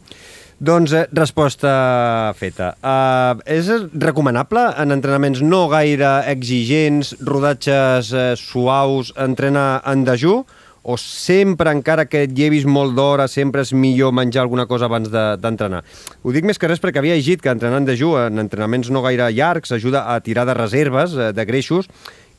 Doncs 0.59 0.93
eh, 0.93 1.09
resposta 1.13 2.33
feta. 2.39 2.77
Uh, 2.79 3.41
és 3.51 3.69
recomanable 3.99 4.63
en 4.79 4.95
entrenaments 4.95 5.43
no 5.43 5.69
gaire 5.69 6.31
exigents, 6.31 7.17
rodatges 7.21 8.13
eh, 8.13 8.35
suaus, 8.37 9.13
entrenar 9.17 9.83
en 9.85 10.05
dejú? 10.05 10.45
O 10.85 10.99
sempre, 11.01 11.73
encara 11.73 12.05
que 12.05 12.27
et 12.27 12.33
llevis 12.37 12.67
molt 12.69 12.93
d'hora, 12.93 13.25
sempre 13.27 13.63
és 13.65 13.73
millor 13.73 14.13
menjar 14.13 14.43
alguna 14.43 14.67
cosa 14.69 14.85
abans 14.85 15.09
d'entrenar? 15.09 15.81
De, 15.81 16.19
Ho 16.23 16.33
dic 16.37 16.45
més 16.45 16.61
que 16.61 16.69
res 16.69 16.83
perquè 16.83 17.01
havia 17.01 17.17
llegit 17.17 17.41
que 17.41 17.49
entrenar 17.49 17.81
en 17.81 17.89
dejú 17.89 18.13
en 18.21 18.39
entrenaments 18.43 18.91
no 18.93 19.01
gaire 19.01 19.31
llargs 19.33 19.73
ajuda 19.73 20.05
a 20.13 20.19
tirar 20.21 20.45
de 20.45 20.55
reserves, 20.55 21.17
eh, 21.17 21.33
de 21.33 21.47
greixos, 21.49 21.89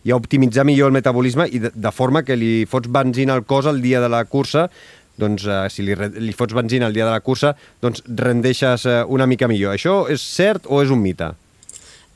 i 0.05 0.13
a 0.13 0.19
optimitzar 0.19 0.65
millor 0.67 0.91
el 0.91 0.95
metabolisme 0.95 1.49
i 1.49 1.63
de, 1.63 1.71
de 1.73 1.91
forma 1.91 2.21
que 2.23 2.37
li 2.37 2.53
fots 2.69 2.91
benzina 2.93 3.33
al 3.33 3.43
cos 3.49 3.65
el 3.69 3.81
dia 3.81 4.03
de 4.03 4.11
la 4.13 4.23
cursa 4.29 4.69
doncs 5.17 5.45
eh, 5.47 5.65
si 5.71 5.85
li, 5.87 5.95
li 5.95 6.35
fots 6.35 6.55
benzina 6.55 6.89
el 6.89 6.95
dia 6.95 7.07
de 7.07 7.13
la 7.13 7.23
cursa, 7.23 7.53
doncs 7.81 8.03
rendeixes 8.19 8.85
eh, 8.89 9.01
una 9.07 9.27
mica 9.27 9.47
millor. 9.47 9.75
Això 9.75 10.05
és 10.11 10.23
cert 10.23 10.67
o 10.67 10.81
és 10.83 10.91
un 10.91 11.01
mite? 11.03 11.31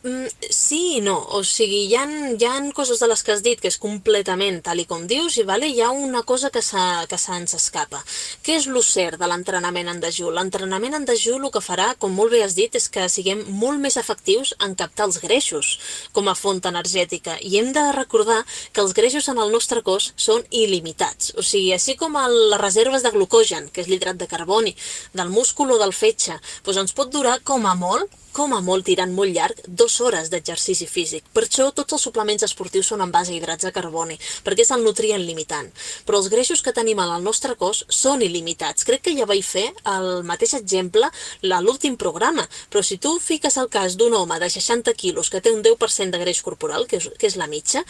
Mm, 0.10 0.28
sí 0.50 0.80
i 0.98 1.01
no, 1.06 1.16
o 1.38 1.44
sigui, 1.46 1.84
hi 1.86 1.96
ha, 1.98 2.04
hi 2.34 2.46
ha 2.48 2.54
coses 2.74 3.01
de 3.01 3.08
les 3.12 3.22
que 3.25 3.34
has 3.36 3.44
dit 3.46 3.60
que 3.62 3.70
és 3.70 3.78
completament 3.82 4.58
tal 4.66 4.80
i 4.82 4.86
com 4.89 5.04
dius 5.10 5.36
i 5.38 5.44
vale, 5.46 5.68
hi 5.70 5.82
ha 5.86 5.89
una 5.94 6.22
cosa 6.24 6.50
que, 6.54 6.63
que 7.12 7.20
se'ns 7.22 7.54
escapa. 7.58 8.00
Què 8.46 8.56
és 8.58 8.66
lo 8.74 8.82
cert 8.86 9.20
de 9.22 9.30
l'entrenament 9.30 9.92
en 9.92 10.00
dejú? 10.01 10.32
L'entrenament 10.34 10.98
en 10.98 11.06
dejú 11.06 11.36
el 11.38 11.50
que 11.54 11.62
farà, 11.62 11.92
com 12.01 12.16
molt 12.18 12.34
bé 12.34 12.42
has 12.46 12.56
dit, 12.58 12.74
és 12.80 12.88
que 12.89 13.06
siguem 13.12 13.44
molt 13.62 13.84
més 13.84 14.00
efectius 14.01 14.56
en 14.66 14.74
captar 14.80 15.10
els 15.10 15.20
greixos 15.22 15.74
com 16.16 16.32
a 16.32 16.38
font 16.39 16.63
energètica 16.72 17.38
i 17.46 17.60
hem 17.60 17.70
de 17.75 17.86
recordar 18.00 18.39
que 18.74 18.82
els 18.82 18.96
greixos 18.98 19.30
en 19.30 19.38
el 19.44 19.54
nostre 19.54 19.84
cos 19.86 20.13
són 20.18 20.42
il·limitats. 20.50 21.36
O 21.38 21.46
sigui, 21.46 21.74
així 21.75 21.98
com 22.00 22.18
el, 22.18 22.39
les 22.56 22.63
reserves 22.63 23.06
de 23.06 23.13
glucogen, 23.13 23.70
que 23.70 23.84
és 23.86 23.92
l'hidrat 23.92 24.18
de 24.18 24.32
carboni, 24.32 24.74
del 25.13 25.30
múscul 25.30 25.75
o 25.75 25.80
del 25.84 25.94
fetge, 25.94 26.39
doncs 26.66 26.82
ens 26.86 26.98
pot 26.98 27.13
durar 27.13 27.38
com 27.46 27.70
a 27.70 27.75
molt 27.78 28.10
com 28.34 28.54
a 28.54 28.62
molt 28.62 28.86
tirant 28.88 29.12
molt 29.16 29.34
llarg, 29.36 29.60
dues 29.68 30.00
hores 30.02 30.30
d'exercici 30.32 30.88
físic. 30.88 31.26
Per 31.34 31.44
això 31.46 31.70
tots 31.76 31.96
els 31.96 32.06
suplements 32.08 32.46
esportius 32.46 32.92
són 32.92 33.04
en 33.06 33.12
base 33.12 33.34
a 33.34 33.38
hidrats 33.38 33.66
de 33.66 33.72
carboni, 33.76 34.18
perquè 34.46 34.66
és 34.66 34.72
el 34.76 34.84
nutrient 34.86 35.24
limitant. 35.26 35.70
Però 36.06 36.20
els 36.22 36.30
greixos 36.32 36.64
que 36.66 36.74
tenim 36.76 37.00
al 37.00 37.16
nostre 37.24 37.56
cos 37.60 37.84
són 37.90 38.24
il·limitats. 38.26 38.86
Crec 38.88 39.04
que 39.08 39.16
ja 39.18 39.28
vaig 39.30 39.44
fer 39.46 39.68
el 39.92 40.24
mateix 40.28 40.54
exemple 40.58 41.10
a 41.10 41.62
l'últim 41.62 41.98
programa, 41.98 42.46
però 42.70 42.84
si 42.86 42.98
tu 42.98 43.18
fiques 43.20 43.58
el 43.58 43.70
cas 43.74 43.98
d'un 43.98 44.14
home 44.14 44.40
de 44.40 44.50
60 44.50 44.94
quilos 44.94 45.30
que 45.30 45.42
té 45.42 45.52
un 45.52 45.64
10% 45.64 46.14
de 46.14 46.22
greix 46.22 46.42
corporal, 46.46 46.88
que 46.88 47.00
és, 47.02 47.10
que 47.20 47.28
és 47.28 47.38
la 47.40 47.48
mitja, 47.48 47.84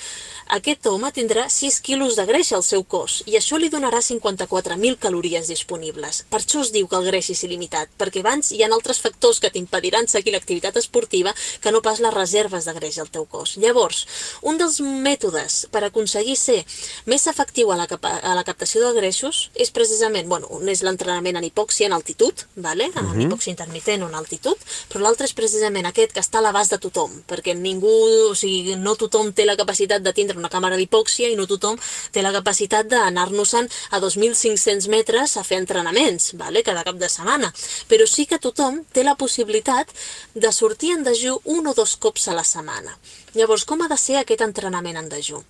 aquest 0.59 0.87
home 0.89 1.11
tindrà 1.15 1.47
6 1.49 1.81
quilos 1.85 2.15
de 2.17 2.25
greix 2.29 2.53
al 2.53 2.63
seu 2.63 2.83
cos 2.83 3.21
i 3.27 3.37
això 3.37 3.59
li 3.59 3.69
donarà 3.69 4.01
54.000 4.05 4.97
calories 4.99 5.49
disponibles. 5.51 6.23
Per 6.29 6.41
això 6.41 6.63
es 6.63 6.73
diu 6.73 6.87
que 6.87 6.97
el 6.97 7.09
greix 7.09 7.29
és 7.33 7.43
il·limitat, 7.45 7.91
perquè 7.99 8.23
abans 8.23 8.51
hi 8.53 8.63
ha 8.63 8.69
altres 8.69 9.01
factors 9.03 9.39
que 9.43 9.51
t'impediran 9.53 10.07
seguir 10.07 10.28
i 10.29 10.33
l'activitat 10.33 10.77
esportiva 10.79 11.33
que 11.61 11.73
no 11.73 11.81
pas 11.81 11.99
les 11.99 12.13
reserves 12.13 12.65
de 12.65 12.73
greix 12.77 12.99
al 12.99 13.09
teu 13.11 13.25
cos. 13.25 13.57
Llavors, 13.61 14.05
un 14.41 14.57
dels 14.61 14.79
mètodes 14.81 15.65
per 15.73 15.83
aconseguir 15.85 16.37
ser 16.39 16.59
més 17.09 17.27
efectiu 17.27 17.73
a 17.73 17.79
la, 17.79 17.87
a 17.89 18.35
la 18.37 18.45
captació 18.47 18.83
de 18.85 18.93
greixos 18.99 19.49
és 19.55 19.73
precisament, 19.75 20.29
bueno, 20.29 20.47
un 20.55 20.69
és 20.69 20.83
l'entrenament 20.85 21.39
en 21.39 21.47
hipòxia 21.47 21.89
en 21.89 21.97
altitud, 21.97 22.45
vale? 22.55 22.89
en 22.93 23.05
uh 23.05 23.13
-huh. 23.13 23.25
hipòxia 23.25 23.51
intermitent 23.51 24.03
o 24.03 24.07
en 24.07 24.15
altitud, 24.15 24.57
però 24.89 24.99
l'altre 25.01 25.25
és 25.25 25.33
precisament 25.33 25.85
aquest 25.85 26.13
que 26.13 26.21
està 26.21 26.39
a 26.39 26.41
l'abast 26.41 26.71
de 26.71 26.77
tothom, 26.77 27.11
perquè 27.27 27.55
ningú, 27.55 28.29
o 28.31 28.35
sigui, 28.35 28.75
no 28.75 28.95
tothom 28.95 29.33
té 29.33 29.45
la 29.45 29.57
capacitat 29.57 30.01
de 30.01 30.13
tindre 30.13 30.37
una 30.37 30.49
càmera 30.49 30.77
d'hipòxia 30.77 31.29
i 31.29 31.35
no 31.35 31.47
tothom 31.47 31.77
té 32.11 32.21
la 32.21 32.31
capacitat 32.31 32.87
d'anar-nos-en 32.87 33.69
a 33.91 33.99
2.500 33.99 34.87
metres 34.87 35.37
a 35.37 35.43
fer 35.43 35.57
entrenaments, 35.57 36.33
vale? 36.33 36.63
cada 36.63 36.83
cap 36.83 36.95
de 36.95 37.09
setmana. 37.09 37.53
Però 37.87 38.05
sí 38.07 38.25
que 38.25 38.39
tothom 38.39 38.83
té 38.93 39.03
la 39.03 39.15
possibilitat 39.15 39.89
de 40.33 40.51
sortir 40.55 40.95
en 40.97 41.05
dejú 41.07 41.39
un 41.45 41.67
o 41.67 41.75
dos 41.77 41.95
cops 41.97 42.27
a 42.27 42.35
la 42.37 42.47
setmana. 42.47 42.97
Llavors, 43.37 43.65
com 43.65 43.81
ha 43.81 43.91
de 43.91 43.97
ser 43.97 44.19
aquest 44.19 44.45
entrenament 44.45 44.97
en 44.99 45.09
dejú? 45.09 45.43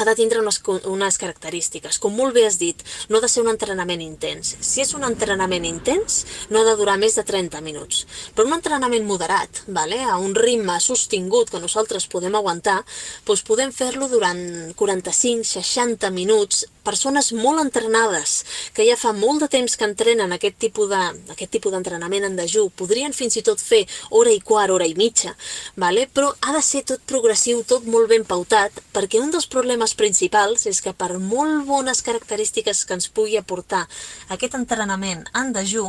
ha 0.00 0.04
de 0.04 0.14
tindre 0.14 0.40
unes, 0.40 0.60
unes 0.88 1.18
característiques. 1.20 1.98
Com 2.00 2.14
molt 2.16 2.34
bé 2.34 2.46
has 2.48 2.56
dit, 2.60 2.82
no 3.08 3.18
ha 3.18 3.24
de 3.24 3.28
ser 3.28 3.42
un 3.44 3.50
entrenament 3.52 4.00
intens. 4.00 4.54
Si 4.64 4.80
és 4.80 4.94
un 4.96 5.04
entrenament 5.04 5.66
intens, 5.68 6.24
no 6.50 6.60
ha 6.60 6.68
de 6.70 6.76
durar 6.78 6.96
més 7.00 7.18
de 7.18 7.24
30 7.26 7.60
minuts. 7.64 8.06
Però 8.34 8.46
un 8.48 8.56
entrenament 8.56 9.04
moderat, 9.06 9.62
vale? 9.68 10.00
a 10.00 10.16
un 10.16 10.34
ritme 10.34 10.78
sostingut 10.80 11.50
que 11.52 11.60
nosaltres 11.60 12.08
podem 12.08 12.34
aguantar, 12.38 12.80
doncs 13.26 13.44
podem 13.44 13.74
fer-lo 13.76 14.08
durant 14.08 14.40
45-60 14.78 16.10
minuts 16.16 16.64
persones 16.84 17.30
molt 17.36 17.62
entrenades, 17.62 18.44
que 18.74 18.86
ja 18.88 18.96
fa 19.00 19.12
molt 19.16 19.44
de 19.44 19.48
temps 19.52 19.76
que 19.76 19.86
entrenen 19.86 20.32
aquest 20.32 20.58
tipus 20.62 20.90
de, 20.90 21.00
aquest 21.34 21.52
tipus 21.56 21.74
d'entrenament 21.74 22.26
en 22.28 22.38
dejú, 22.38 22.68
podrien 22.76 23.14
fins 23.16 23.38
i 23.40 23.44
tot 23.46 23.62
fer 23.62 23.82
hora 24.10 24.32
i 24.34 24.40
quart, 24.40 24.72
hora 24.74 24.88
i 24.88 24.96
mitja, 24.98 25.34
vale? 25.76 26.06
però 26.12 26.32
ha 26.40 26.54
de 26.56 26.62
ser 26.64 26.84
tot 26.88 27.04
progressiu, 27.06 27.62
tot 27.68 27.86
molt 27.86 28.10
ben 28.10 28.24
pautat, 28.28 28.82
perquè 28.94 29.20
un 29.20 29.32
dels 29.34 29.48
problemes 29.50 29.94
principals 29.98 30.66
és 30.70 30.82
que 30.84 30.94
per 30.96 31.12
molt 31.18 31.66
bones 31.68 32.02
característiques 32.06 32.84
que 32.84 32.96
ens 32.98 33.08
pugui 33.08 33.38
aportar 33.38 33.86
aquest 34.28 34.56
entrenament 34.58 35.26
en 35.36 35.54
dejú, 35.56 35.86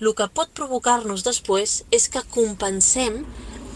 el 0.00 0.14
que 0.18 0.28
pot 0.34 0.50
provocar-nos 0.56 1.24
després 1.26 1.82
és 1.94 2.08
que 2.12 2.24
compensem 2.34 3.22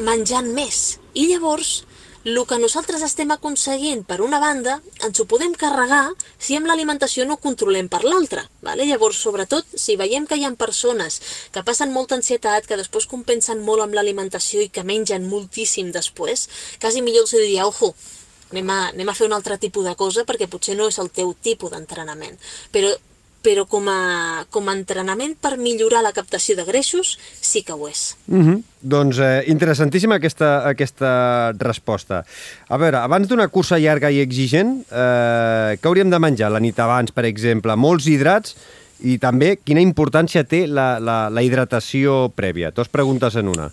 menjant 0.02 0.48
més. 0.52 0.98
I 1.14 1.30
llavors 1.30 1.84
el 2.26 2.40
que 2.42 2.58
nosaltres 2.58 3.04
estem 3.06 3.30
aconseguint 3.30 4.00
per 4.02 4.16
una 4.24 4.40
banda, 4.42 4.80
ens 5.06 5.20
ho 5.22 5.26
podem 5.30 5.52
carregar 5.54 6.08
si 6.42 6.56
amb 6.58 6.66
l'alimentació 6.66 7.22
no 7.24 7.36
ho 7.36 7.42
controlem 7.42 7.86
per 7.86 8.02
l'altra. 8.02 8.42
Vale? 8.66 8.82
Llavors, 8.88 9.20
sobretot, 9.22 9.68
si 9.78 9.94
veiem 9.94 10.26
que 10.26 10.34
hi 10.34 10.42
ha 10.42 10.50
persones 10.58 11.20
que 11.54 11.62
passen 11.62 11.94
molta 11.94 12.18
ansietat, 12.18 12.66
que 12.66 12.80
després 12.80 13.06
compensen 13.06 13.62
molt 13.62 13.86
amb 13.86 13.94
l'alimentació 13.94 14.64
i 14.64 14.72
que 14.74 14.82
mengen 14.82 15.30
moltíssim 15.30 15.92
després, 15.94 16.48
quasi 16.82 17.04
millor 17.06 17.28
els 17.28 17.36
diria, 17.38 17.68
ojo, 17.70 17.94
anem 18.50 18.74
a, 18.74 18.80
anem 18.90 19.08
a 19.08 19.14
fer 19.14 19.30
un 19.30 19.38
altre 19.38 19.58
tipus 19.62 19.86
de 19.86 19.94
cosa 19.94 20.26
perquè 20.26 20.50
potser 20.50 20.74
no 20.74 20.90
és 20.90 20.98
el 20.98 21.14
teu 21.14 21.30
tipus 21.46 21.70
d'entrenament. 21.70 22.42
Però 22.74 22.90
però 23.46 23.62
com 23.70 23.86
a, 23.86 24.44
com 24.50 24.66
a 24.66 24.74
entrenament 24.74 25.36
per 25.38 25.54
millorar 25.60 26.02
la 26.02 26.12
captació 26.16 26.56
de 26.58 26.64
greixos 26.66 27.14
sí 27.38 27.62
que 27.62 27.76
ho 27.76 27.86
és. 27.86 28.16
Mm 28.26 28.42
-hmm. 28.42 28.62
Doncs 28.82 29.18
eh, 29.18 29.44
interessantíssima 29.46 30.16
aquesta, 30.16 30.66
aquesta 30.66 31.52
resposta. 31.58 32.24
A 32.68 32.76
veure, 32.76 32.98
abans 32.98 33.28
d'una 33.28 33.48
cursa 33.48 33.78
llarga 33.78 34.10
i 34.10 34.20
exigent, 34.20 34.82
eh, 34.90 35.78
què 35.78 35.86
hauríem 35.86 36.10
de 36.10 36.18
menjar 36.18 36.50
la 36.50 36.60
nit 36.60 36.78
abans, 36.78 37.12
per 37.12 37.24
exemple? 37.24 37.76
Molts 37.76 38.06
hidrats 38.06 38.56
i 39.00 39.18
també 39.18 39.58
quina 39.64 39.80
importància 39.80 40.44
té 40.44 40.66
la, 40.66 40.98
la, 40.98 41.30
la 41.30 41.42
hidratació 41.42 42.32
prèvia? 42.34 42.70
Dos 42.70 42.88
preguntes 42.88 43.36
en 43.36 43.48
una. 43.48 43.70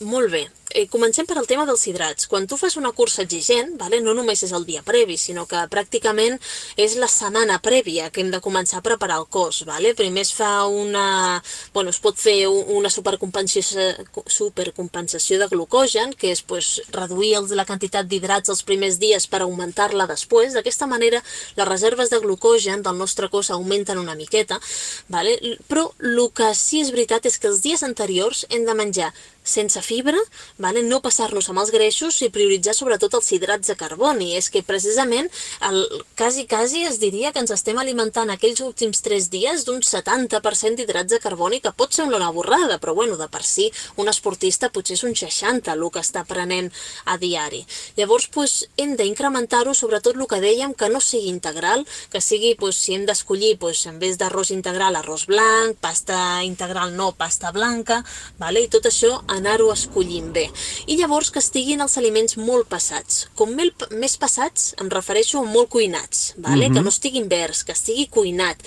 Molt 0.00 0.30
bé 0.30 0.55
eh, 0.76 0.86
comencem 0.92 1.26
per 1.26 1.38
al 1.40 1.48
tema 1.48 1.64
dels 1.66 1.86
hidrats. 1.88 2.28
Quan 2.28 2.46
tu 2.46 2.58
fas 2.60 2.76
una 2.76 2.92
cursa 2.92 3.24
exigent, 3.24 3.74
vale, 3.80 4.00
no 4.04 4.12
només 4.14 4.42
és 4.44 4.52
el 4.52 4.66
dia 4.68 4.82
previ, 4.86 5.16
sinó 5.16 5.46
que 5.48 5.62
pràcticament 5.72 6.36
és 6.76 6.96
la 7.00 7.08
setmana 7.08 7.58
prèvia 7.64 8.10
que 8.12 8.20
hem 8.20 8.30
de 8.30 8.42
començar 8.44 8.82
a 8.82 8.84
preparar 8.84 9.18
el 9.22 9.28
cos. 9.32 9.62
Vale? 9.66 9.94
Primer 9.96 10.26
es 10.26 10.32
fa 10.36 10.66
una... 10.68 11.42
Bueno, 11.74 11.90
es 11.90 12.00
pot 12.02 12.20
fer 12.20 12.46
una 12.48 12.90
supercompensació, 12.92 13.88
supercompensació 14.26 15.40
de 15.40 15.48
glucogen, 15.48 16.12
que 16.12 16.30
és 16.34 16.42
pues, 16.42 16.82
reduir 16.92 17.34
la 17.56 17.66
quantitat 17.68 18.06
d'hidrats 18.08 18.52
els 18.52 18.62
primers 18.66 19.00
dies 19.00 19.26
per 19.26 19.42
augmentar-la 19.42 20.06
després. 20.10 20.54
D'aquesta 20.54 20.86
manera, 20.86 21.22
les 21.56 21.68
reserves 21.68 22.12
de 22.12 22.20
glucogen 22.20 22.84
del 22.84 22.98
nostre 23.00 23.30
cos 23.32 23.50
augmenten 23.50 23.98
una 23.98 24.14
miqueta, 24.14 24.60
vale? 25.08 25.36
però 25.68 25.88
el 26.00 26.20
que 26.36 26.52
sí 26.54 26.80
és 26.82 26.92
veritat 26.94 27.26
és 27.26 27.38
que 27.38 27.48
els 27.50 27.62
dies 27.64 27.82
anteriors 27.86 28.44
hem 28.50 28.64
de 28.66 28.74
menjar 28.74 29.12
sense 29.46 29.80
fibra, 29.82 30.18
vale? 30.58 30.82
no 30.82 31.00
passar-nos 31.04 31.48
amb 31.50 31.62
els 31.62 31.72
greixos 31.74 32.18
i 32.22 32.30
prioritzar 32.34 32.74
sobretot 32.76 33.14
els 33.18 33.30
hidrats 33.32 33.70
de 33.70 33.76
carboni. 33.78 34.34
És 34.36 34.50
que 34.50 34.64
precisament 34.66 35.30
el, 35.68 35.80
quasi, 36.18 36.46
quasi 36.50 36.84
es 36.84 36.98
diria 37.02 37.32
que 37.32 37.42
ens 37.44 37.54
estem 37.54 37.78
alimentant 37.78 38.30
aquells 38.32 38.60
últims 38.66 39.02
3 39.06 39.30
dies 39.32 39.64
d'un 39.66 39.80
70% 39.86 40.80
d'hidrats 40.80 41.14
de 41.14 41.22
carboni, 41.22 41.62
que 41.62 41.72
pot 41.72 41.94
ser 41.94 42.08
una 42.10 42.30
borrada, 42.34 42.80
però 42.82 42.94
bueno, 42.94 43.16
de 43.16 43.28
per 43.30 43.44
si 43.46 43.70
un 43.96 44.10
esportista 44.10 44.70
potser 44.74 44.96
és 44.98 45.04
un 45.06 45.14
60 45.16 45.72
el 45.72 45.84
que 45.92 46.02
està 46.02 46.24
prenent 46.26 46.70
a 47.04 47.16
diari. 47.20 47.62
Llavors, 47.96 48.26
pues, 48.32 48.56
hem 48.76 48.96
d'incrementar-ho, 48.98 49.74
sobretot 49.74 50.16
el 50.16 50.26
que 50.26 50.40
dèiem, 50.42 50.74
que 50.74 50.88
no 50.90 51.00
sigui 51.00 51.30
integral, 51.30 51.86
que 52.10 52.20
sigui, 52.20 52.54
pues, 52.58 52.76
si 52.76 52.96
hem 52.96 53.06
d'escollir, 53.06 53.56
pues, 53.62 53.84
en 53.86 54.00
vez 54.02 54.18
d'arròs 54.18 54.50
integral, 54.50 54.96
arròs 54.96 55.26
blanc, 55.30 55.76
pasta 55.80 56.42
integral 56.44 56.96
no, 56.96 57.12
pasta 57.12 57.52
blanca, 57.52 58.02
vale? 58.38 58.64
i 58.66 58.70
tot 58.72 58.88
això 58.88 59.20
anar-ho 59.36 59.70
escollint 59.72 60.32
bé. 60.32 60.46
I 60.86 60.98
llavors 61.00 61.30
que 61.30 61.42
estiguin 61.42 61.84
els 61.84 61.96
aliments 62.00 62.36
molt 62.36 62.68
passats. 62.72 63.26
Com 63.38 63.54
més 63.56 64.16
passats 64.20 64.72
em 64.80 64.90
refereixo 64.92 65.40
a 65.40 65.48
molt 65.48 65.70
cuinats, 65.70 66.34
vale? 66.36 66.68
Mm 66.68 66.70
-hmm. 66.70 66.74
que 66.74 66.82
no 66.82 66.88
estiguin 66.88 67.28
verds, 67.28 67.64
que 67.64 67.72
estigui 67.72 68.08
cuinat, 68.08 68.62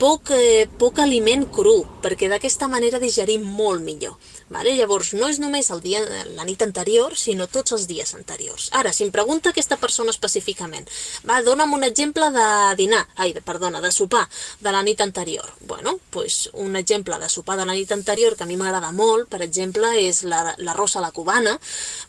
poc, 0.00 0.30
eh, 0.32 0.66
poc 0.80 0.98
aliment 0.98 1.44
cru, 1.52 1.84
perquè 2.02 2.28
d'aquesta 2.28 2.68
manera 2.68 2.98
digerim 2.98 3.42
molt 3.42 3.82
millor. 3.82 4.16
Vale? 4.50 4.74
Llavors, 4.74 5.12
no 5.14 5.28
és 5.30 5.38
només 5.38 5.68
el 5.70 5.78
dia, 5.84 6.00
la 6.34 6.44
nit 6.44 6.62
anterior, 6.64 7.14
sinó 7.14 7.46
tots 7.46 7.70
els 7.76 7.86
dies 7.86 8.10
anteriors. 8.16 8.66
Ara, 8.74 8.90
si 8.92 9.04
em 9.06 9.12
pregunta 9.14 9.52
aquesta 9.52 9.78
persona 9.78 10.10
específicament, 10.10 10.88
va, 11.28 11.38
dona'm 11.46 11.76
un 11.76 11.86
exemple 11.86 12.26
de 12.34 12.46
dinar, 12.80 13.04
ai, 13.14 13.30
perdona, 13.46 13.78
de 13.80 13.92
sopar 13.94 14.24
de 14.58 14.72
la 14.74 14.82
nit 14.82 15.00
anterior. 15.06 15.46
Bueno, 15.60 15.98
pues 16.10 16.50
un 16.52 16.74
exemple 16.74 17.18
de 17.22 17.28
sopar 17.30 17.56
de 17.60 17.66
la 17.68 17.76
nit 17.78 17.92
anterior 17.94 18.34
que 18.34 18.42
a 18.42 18.48
mi 18.50 18.58
m'agrada 18.58 18.90
molt, 18.90 19.28
per 19.30 19.40
exemple, 19.46 19.92
és 20.02 20.24
l'arròs 20.26 20.96
la, 20.96 21.00
a 21.00 21.04
la 21.06 21.12
cubana, 21.14 21.54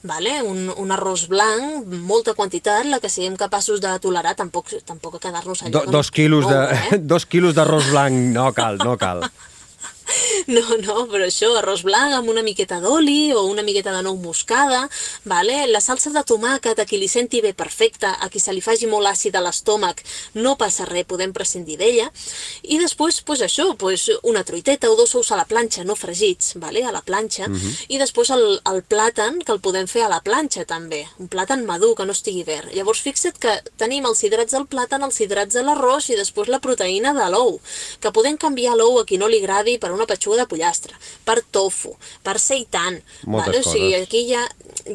vale? 0.01 0.39
un, 0.41 0.65
un 0.74 0.98
arròs 0.98 1.27
blanc, 1.29 1.86
molta 2.10 2.33
quantitat, 2.33 2.89
la 2.89 3.00
que 3.00 3.13
siguem 3.13 3.38
capaços 3.38 3.86
de 3.86 3.93
tolerar, 4.01 4.33
tampoc, 4.39 4.74
tampoc 4.81 5.21
quedar-nos 5.21 5.62
allò... 5.62 5.86
Do, 5.86 5.98
dos 6.00 6.10
quilos 6.10 6.50
de, 6.50 6.60
eh? 6.74 7.01
dos 7.13 7.29
quilos 7.29 7.53
d'arròs 7.53 7.93
blanc, 7.93 8.17
no 8.33 8.50
cal, 8.57 8.81
no 8.81 8.98
cal. 8.98 9.27
No, 10.62 10.75
no, 10.84 11.05
però 11.08 11.24
això, 11.24 11.48
arròs 11.55 11.84
blanc 11.88 12.15
amb 12.17 12.29
una 12.31 12.41
miqueta 12.43 12.81
d'oli 12.84 13.31
o 13.31 13.46
una 13.48 13.63
miqueta 13.63 13.93
de 13.96 14.01
nou 14.03 14.17
moscada, 14.20 14.81
vale? 15.24 15.62
la 15.72 15.79
salsa 15.79 16.12
de 16.12 16.24
tomàquet, 16.27 16.79
a 16.81 16.86
qui 16.88 17.00
li 17.00 17.08
senti 17.08 17.39
bé 17.43 17.53
perfecta, 17.55 18.17
a 18.20 18.27
qui 18.29 18.41
se 18.43 18.51
li 18.51 18.63
faci 18.63 18.89
molt 18.91 19.08
àcid 19.08 19.38
a 19.38 19.43
l'estómac, 19.46 20.01
no 20.36 20.58
passa 20.60 20.86
res, 20.89 21.08
podem 21.08 21.31
prescindir 21.31 21.77
d'ella. 21.79 22.10
I 22.67 22.81
després, 22.81 23.22
pues 23.24 23.43
això, 23.46 23.70
pues 23.79 24.10
una 24.27 24.43
truiteta 24.48 24.91
o 24.91 24.98
dos 25.00 25.15
ous 25.15 25.31
a 25.31 25.39
la 25.39 25.48
planxa, 25.48 25.86
no 25.88 25.96
fregits, 25.96 26.58
vale? 26.60 26.84
a 26.84 26.91
la 26.91 27.01
planxa. 27.01 27.48
Uh 27.48 27.55
-huh. 27.55 27.86
I 27.88 27.98
després 27.98 28.29
el, 28.36 28.60
el 28.74 28.84
plàtan, 28.84 29.39
que 29.46 29.53
el 29.53 29.62
podem 29.62 29.88
fer 29.88 30.03
a 30.03 30.10
la 30.10 30.22
planxa 30.22 30.65
també, 30.65 31.08
un 31.20 31.29
plàtan 31.29 31.65
madur, 31.65 31.96
que 31.96 32.05
no 32.05 32.12
estigui 32.12 32.43
verd. 32.43 32.74
Llavors 32.74 33.01
fixa't 33.01 33.39
que 33.39 33.62
tenim 33.77 34.05
els 34.05 34.24
hidrats 34.24 34.51
del 34.51 34.67
plàtan, 34.67 35.03
els 35.03 35.20
hidrats 35.20 35.53
de 35.53 35.63
l'arròs 35.63 36.10
i 36.10 36.15
després 36.15 36.48
la 36.48 36.60
proteïna 36.60 37.13
de 37.13 37.29
l'ou, 37.29 37.62
que 38.00 38.12
podem 38.12 38.38
canviar 38.38 38.75
l'ou 38.75 39.00
a 39.00 39.05
qui 39.05 39.17
no 39.17 39.27
li 39.27 39.38
agradi 39.38 39.77
per 39.77 39.91
una 39.91 40.05
petxuga 40.05 40.40
de 40.41 40.50
pollastre, 40.51 40.98
per 41.27 41.39
tofu, 41.53 41.95
per 42.25 42.38
seitan. 42.41 43.00
Vale? 43.24 43.62
O 43.62 43.63
sigui, 43.63 43.93
coses. 43.93 44.05
aquí 44.10 44.25
hi 44.27 44.36
ha, 44.38 44.45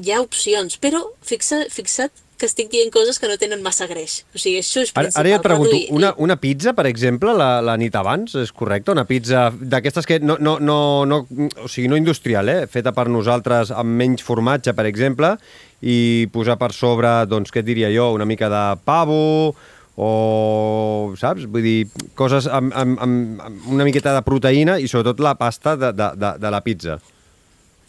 hi 0.02 0.12
ha 0.14 0.20
opcions, 0.24 0.78
però 0.82 1.02
fixa, 1.22 1.64
fixa't 1.72 2.12
que 2.36 2.44
estic 2.44 2.66
dient 2.68 2.90
coses 2.92 3.16
que 3.16 3.30
no 3.30 3.38
tenen 3.40 3.62
massa 3.64 3.86
greix. 3.88 4.18
O 4.36 4.38
sigui, 4.38 4.58
això 4.60 4.82
és 4.84 4.90
Ara, 4.92 5.06
principal. 5.06 5.20
ara 5.22 5.30
ja 5.30 5.36
et 5.38 5.44
pregunto, 5.46 5.70
reduir- 5.72 5.94
una, 5.96 6.10
una 6.20 6.36
pizza, 6.36 6.74
per 6.76 6.84
exemple, 6.90 7.32
la, 7.32 7.62
la 7.64 7.78
nit 7.80 7.94
abans, 7.96 8.34
és 8.36 8.52
correcte? 8.52 8.92
Una 8.92 9.06
pizza 9.08 9.46
d'aquestes 9.56 10.04
que 10.04 10.18
no, 10.20 10.36
no, 10.38 10.58
no, 10.60 10.76
no, 11.08 11.22
o 11.64 11.68
sigui, 11.72 11.88
no 11.88 11.96
industrial, 11.96 12.50
eh? 12.52 12.66
feta 12.68 12.92
per 12.92 13.06
nosaltres 13.08 13.72
amb 13.72 13.96
menys 14.02 14.20
formatge, 14.26 14.74
per 14.76 14.84
exemple, 14.84 15.32
i 15.80 16.28
posar 16.32 16.58
per 16.60 16.74
sobre, 16.76 17.08
doncs, 17.24 17.48
què 17.56 17.64
diria 17.64 17.88
jo, 17.94 18.10
una 18.12 18.28
mica 18.28 18.52
de 18.52 18.62
pavo 18.84 19.54
o, 19.96 21.14
saps? 21.18 21.46
Vull 21.50 21.64
dir, 21.64 21.76
coses 22.18 22.46
amb, 22.52 22.72
amb, 22.76 22.98
amb, 23.00 23.60
una 23.72 23.86
miqueta 23.88 24.12
de 24.16 24.22
proteïna 24.26 24.78
i 24.80 24.88
sobretot 24.90 25.20
la 25.24 25.34
pasta 25.40 25.76
de, 25.80 25.92
de, 25.96 26.10
de, 26.20 26.32
de 26.42 26.52
la 26.52 26.60
pizza. 26.64 26.98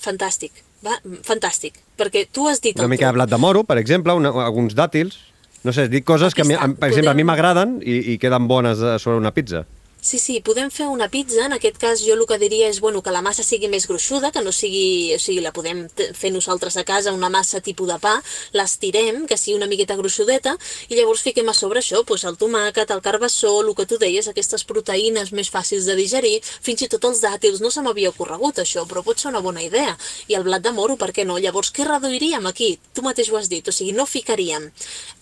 Fantàstic, 0.01 0.63
va? 0.85 0.97
Fantàstic. 1.25 1.79
Perquè 1.97 2.27
tu 2.31 2.47
has 2.47 2.61
dit 2.61 2.77
Una 2.77 2.87
mica 2.91 3.09
de 3.09 3.17
blat 3.17 3.31
de 3.31 3.39
moro, 3.41 3.63
per 3.67 3.79
exemple, 3.81 4.13
una, 4.17 4.33
alguns 4.45 4.75
dàtils... 4.77 5.17
No 5.65 5.73
sé, 5.73 5.87
dic 5.89 6.05
coses 6.05 6.35
que, 6.37 6.43
a 6.45 6.47
mi, 6.47 6.53
Aquí 6.53 6.63
està, 6.69 6.79
per 6.79 6.87
exemple, 6.91 7.09
a 7.09 7.15
mi 7.17 7.23
podem- 7.23 7.27
m'agraden 7.31 7.71
i, 7.81 7.95
i 8.13 8.17
queden 8.21 8.45
bones 8.47 8.79
eh, 8.79 8.91
sobre 9.01 9.17
una 9.19 9.31
pizza. 9.35 9.63
Sí, 9.99 10.19
sí, 10.19 10.39
podem 10.45 10.69
fer 10.71 10.85
una 10.87 11.09
pizza, 11.09 11.47
en 11.47 11.53
aquest 11.55 11.79
cas 11.81 12.01
jo 12.05 12.13
el 12.13 12.21
que 12.29 12.37
diria 12.39 12.67
és 12.69 12.79
bueno, 12.79 13.01
que 13.03 13.11
la 13.11 13.23
massa 13.25 13.43
sigui 13.43 13.67
més 13.67 13.87
gruixuda, 13.89 14.29
que 14.31 14.43
no 14.45 14.53
sigui, 14.53 15.15
o 15.15 15.19
sigui, 15.19 15.41
la 15.41 15.51
podem 15.51 15.87
fer 16.15 16.29
nosaltres 16.31 16.77
a 16.77 16.83
casa, 16.87 17.11
una 17.11 17.31
massa 17.33 17.59
tipus 17.65 17.89
de 17.89 17.97
pa, 17.99 18.13
l'estirem, 18.53 19.25
que 19.27 19.35
sigui 19.41 19.57
una 19.57 19.67
miqueta 19.67 19.97
gruixudeta, 19.97 20.53
i 20.87 20.95
llavors 20.95 21.23
fiquem 21.25 21.49
a 21.49 21.55
sobre 21.57 21.81
això, 21.81 22.03
doncs 22.07 22.27
el 22.29 22.37
tomàquet, 22.37 22.93
el 22.93 23.01
carbassó, 23.01 23.55
el 23.63 23.73
que 23.75 23.87
tu 23.89 23.97
deies, 23.97 24.29
aquestes 24.29 24.63
proteïnes 24.69 25.33
més 25.33 25.49
fàcils 25.51 25.89
de 25.89 25.97
digerir, 25.97 26.37
fins 26.45 26.85
i 26.85 26.91
tot 26.93 27.09
els 27.09 27.23
dàtils, 27.25 27.59
no 27.59 27.73
se 27.73 27.83
m'havia 27.83 28.13
ocorregut 28.13 28.61
això, 28.63 28.85
però 28.87 29.03
pot 29.03 29.19
ser 29.19 29.31
una 29.33 29.41
bona 29.43 29.65
idea. 29.65 29.97
I 30.29 30.37
el 30.37 30.45
blat 30.47 30.63
de 30.63 30.71
moro, 30.77 30.95
per 30.95 31.09
què 31.11 31.25
no? 31.25 31.39
Llavors, 31.41 31.73
què 31.73 31.83
reduiríem 31.89 32.45
aquí? 32.47 32.75
Tu 32.93 33.03
mateix 33.03 33.33
ho 33.33 33.41
has 33.41 33.49
dit, 33.49 33.65
o 33.67 33.75
sigui, 33.75 33.97
no 33.97 34.05
ficaríem 34.05 34.69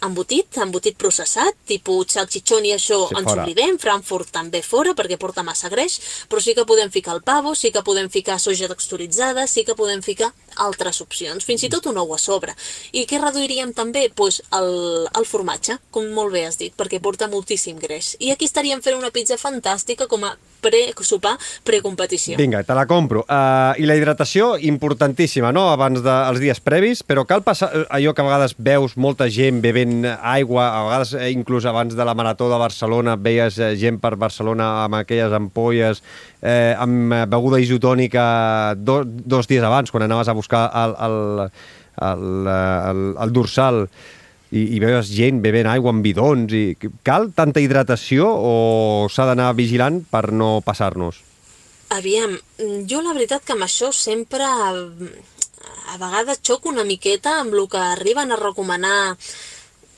embotit, 0.05 0.59
embotit 0.61 0.99
processat, 0.99 1.57
tipus 1.65 2.13
salchichón 2.19 2.67
i 2.67 2.75
això 2.75 3.01
Sí, 3.09 3.17
ens 3.21 3.33
oblidem, 3.33 3.79
Frankfurt 3.81 4.33
també 4.35 4.61
fora 4.65 4.95
perquè 4.97 5.19
porta 5.21 5.45
massa 5.45 5.69
greix, 5.71 5.99
però 6.29 6.41
sí 6.41 6.55
que 6.57 6.65
podem 6.65 6.91
ficar 6.91 7.15
el 7.15 7.23
pavo, 7.23 7.55
sí 7.55 7.71
que 7.71 7.85
podem 7.85 8.09
ficar 8.09 8.39
soja 8.41 8.69
texturitzada, 8.71 9.47
sí 9.47 9.63
que 9.63 9.77
podem 9.77 10.01
ficar 10.01 10.33
altres 10.61 11.01
opcions, 11.03 11.45
fins 11.45 11.65
i 11.65 11.69
tot 11.71 11.85
un 11.91 11.99
ou 12.01 12.13
a 12.15 12.19
sobre. 12.21 12.55
I 12.93 13.05
què 13.09 13.19
reduiríem 13.21 13.73
també? 13.75 14.07
Pues 14.15 14.41
el, 14.55 15.07
el 15.11 15.29
formatge, 15.29 15.79
com 15.91 16.07
molt 16.15 16.33
bé 16.35 16.45
has 16.49 16.59
dit, 16.61 16.73
perquè 16.75 17.01
porta 17.03 17.29
moltíssim 17.31 17.79
greix. 17.81 18.15
I 18.19 18.31
aquí 18.33 18.49
estaríem 18.49 18.83
fent 18.85 18.97
una 18.97 19.13
pizza 19.15 19.39
fantàstica 19.41 20.09
com 20.11 20.25
a 20.27 20.35
pre 20.65 20.89
sopar 21.05 21.35
precompetició. 21.63 22.37
Vinga, 22.39 22.63
te 22.65 22.73
la 22.73 22.87
compro. 22.89 23.21
Uh, 23.29 23.77
I 23.77 23.85
la 23.85 23.97
hidratació, 23.97 24.55
importantíssima, 24.57 25.51
no?, 25.53 25.67
abans 25.69 26.01
dels 26.05 26.41
dies 26.41 26.61
previs, 26.63 27.03
però 27.05 27.25
cal 27.29 27.43
passar 27.45 27.69
eh, 27.69 27.83
allò 27.93 28.15
que 28.15 28.23
a 28.23 28.25
vegades 28.25 28.55
veus 28.57 28.95
molta 28.97 29.27
gent 29.29 29.61
bevent 29.61 30.07
aigua, 30.15 30.67
a 30.71 30.83
vegades 30.87 31.13
eh, 31.19 31.29
inclús 31.35 31.67
abans 31.69 31.93
de 31.95 32.07
la 32.07 32.15
Marató 32.17 32.49
de 32.49 32.59
Barcelona 32.61 33.15
veies 33.15 33.59
eh, 33.59 33.75
gent 33.77 33.99
per 34.01 34.15
Barcelona 34.17 34.85
amb 34.85 34.97
aquelles 35.01 35.33
ampolles 35.35 36.01
eh, 36.41 36.73
amb 36.77 37.13
beguda 37.29 37.59
isotònica 37.61 38.25
do, 38.77 39.01
dos 39.05 39.49
dies 39.49 39.63
abans, 39.65 39.91
quan 39.91 40.05
anaves 40.05 40.29
a 40.29 40.37
buscar 40.37 40.44
el, 40.53 40.95
el, 41.07 41.17
el, 42.09 42.47
eh, 42.47 42.91
el, 42.91 43.01
el 43.23 43.33
dorsal 43.33 43.85
i, 44.51 44.61
i 44.75 44.79
veus 44.83 45.09
gent 45.11 45.41
bevent 45.43 45.69
aigua 45.71 45.93
en 45.93 46.01
bidons. 46.05 46.53
I... 46.53 46.91
Cal 47.03 47.31
tanta 47.35 47.63
hidratació 47.63 48.27
o 48.27 48.53
s'ha 49.11 49.27
d'anar 49.29 49.53
vigilant 49.57 50.03
per 50.11 50.29
no 50.31 50.59
passar-nos? 50.65 51.21
Aviam, 51.95 52.33
jo 52.89 53.01
la 53.05 53.13
veritat 53.13 53.45
que 53.45 53.53
amb 53.53 53.67
això 53.67 53.91
sempre 53.93 54.45
a 54.45 55.97
vegades 56.01 56.41
xoco 56.41 56.71
una 56.71 56.83
miqueta 56.83 57.39
amb 57.41 57.53
el 57.53 57.67
que 57.69 57.77
arriben 57.77 58.31
a 58.31 58.39
recomanar 58.39 59.15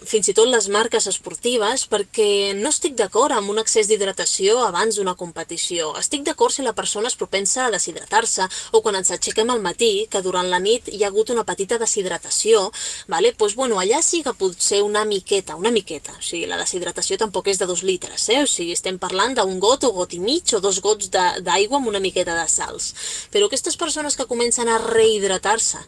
fins 0.06 0.30
i 0.30 0.34
tot 0.38 0.50
les 0.50 0.68
marques 0.70 1.08
esportives 1.10 1.86
perquè 1.90 2.54
no 2.58 2.70
estic 2.70 2.96
d'acord 3.00 3.34
amb 3.34 3.50
un 3.50 3.62
excés 3.62 3.88
d'hidratació 3.90 4.60
abans 4.66 4.98
d'una 4.98 5.16
competició. 5.18 5.94
Estic 6.00 6.24
d'acord 6.28 6.54
si 6.54 6.66
la 6.66 6.76
persona 6.78 7.10
és 7.10 7.18
propensa 7.18 7.66
a 7.66 7.72
deshidratar-se 7.74 8.48
o 8.78 8.82
quan 8.86 9.00
ens 9.00 9.12
aixequem 9.12 9.50
al 9.50 9.64
matí, 9.64 10.08
que 10.12 10.22
durant 10.22 10.50
la 10.52 10.60
nit 10.60 10.92
hi 10.92 11.04
ha 11.04 11.10
hagut 11.10 11.32
una 11.34 11.46
petita 11.48 11.80
deshidratació, 11.82 12.68
vale? 13.08 13.34
pues, 13.38 13.56
bueno, 13.56 13.80
allà 13.80 14.02
sí 14.02 14.22
que 14.24 14.34
pot 14.34 14.56
ser 14.62 14.84
una 14.84 15.06
miqueta, 15.06 15.56
una 15.56 15.72
miqueta. 15.72 16.14
O 16.18 16.22
sigui, 16.22 16.46
la 16.50 16.60
deshidratació 16.62 17.18
tampoc 17.18 17.48
és 17.48 17.60
de 17.60 17.68
dos 17.70 17.84
litres, 17.84 18.30
eh? 18.30 18.44
o 18.44 18.48
sigui, 18.48 18.76
estem 18.78 19.00
parlant 19.02 19.36
d'un 19.38 19.60
got 19.60 19.84
o 19.88 19.92
got 19.96 20.14
i 20.14 20.22
mig 20.22 20.54
o 20.54 20.62
dos 20.64 20.82
gots 20.82 21.10
d'aigua 21.10 21.82
amb 21.82 21.92
una 21.92 22.04
miqueta 22.04 22.38
de 22.38 22.48
sals. 22.52 22.94
Però 23.34 23.50
aquestes 23.50 23.78
persones 23.78 24.16
que 24.16 24.30
comencen 24.30 24.70
a 24.70 24.80
rehidratar-se 24.84 25.84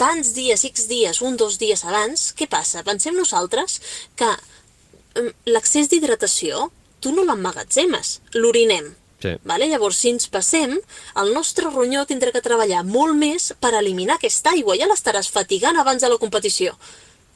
tants 0.00 0.34
dies, 0.36 0.64
x 0.66 0.88
dies, 0.90 1.20
un, 1.22 1.38
dos 1.40 1.58
dies 1.60 1.84
abans, 1.84 2.32
què 2.36 2.48
passa? 2.50 2.84
Pensem 2.86 3.16
nosaltres 3.16 3.80
que 4.18 4.30
mm, 4.30 5.32
l'excés 5.54 5.90
d'hidratació 5.92 6.68
tu 7.04 7.12
no 7.12 7.24
l'emmagatzemes, 7.28 8.18
l'orinem. 8.38 8.94
Sí. 9.24 9.34
Vale? 9.44 9.68
Llavors, 9.68 9.98
si 10.00 10.10
ens 10.12 10.26
passem, 10.32 10.76
el 11.20 11.32
nostre 11.36 11.70
ronyó 11.70 12.04
tindrà 12.08 12.32
que 12.32 12.44
treballar 12.44 12.82
molt 12.84 13.16
més 13.16 13.52
per 13.60 13.72
eliminar 13.76 14.18
aquesta 14.18 14.52
aigua. 14.52 14.76
Ja 14.80 14.88
l'estaràs 14.90 15.30
fatigant 15.32 15.78
abans 15.80 16.04
de 16.04 16.10
la 16.12 16.20
competició. 16.20 16.74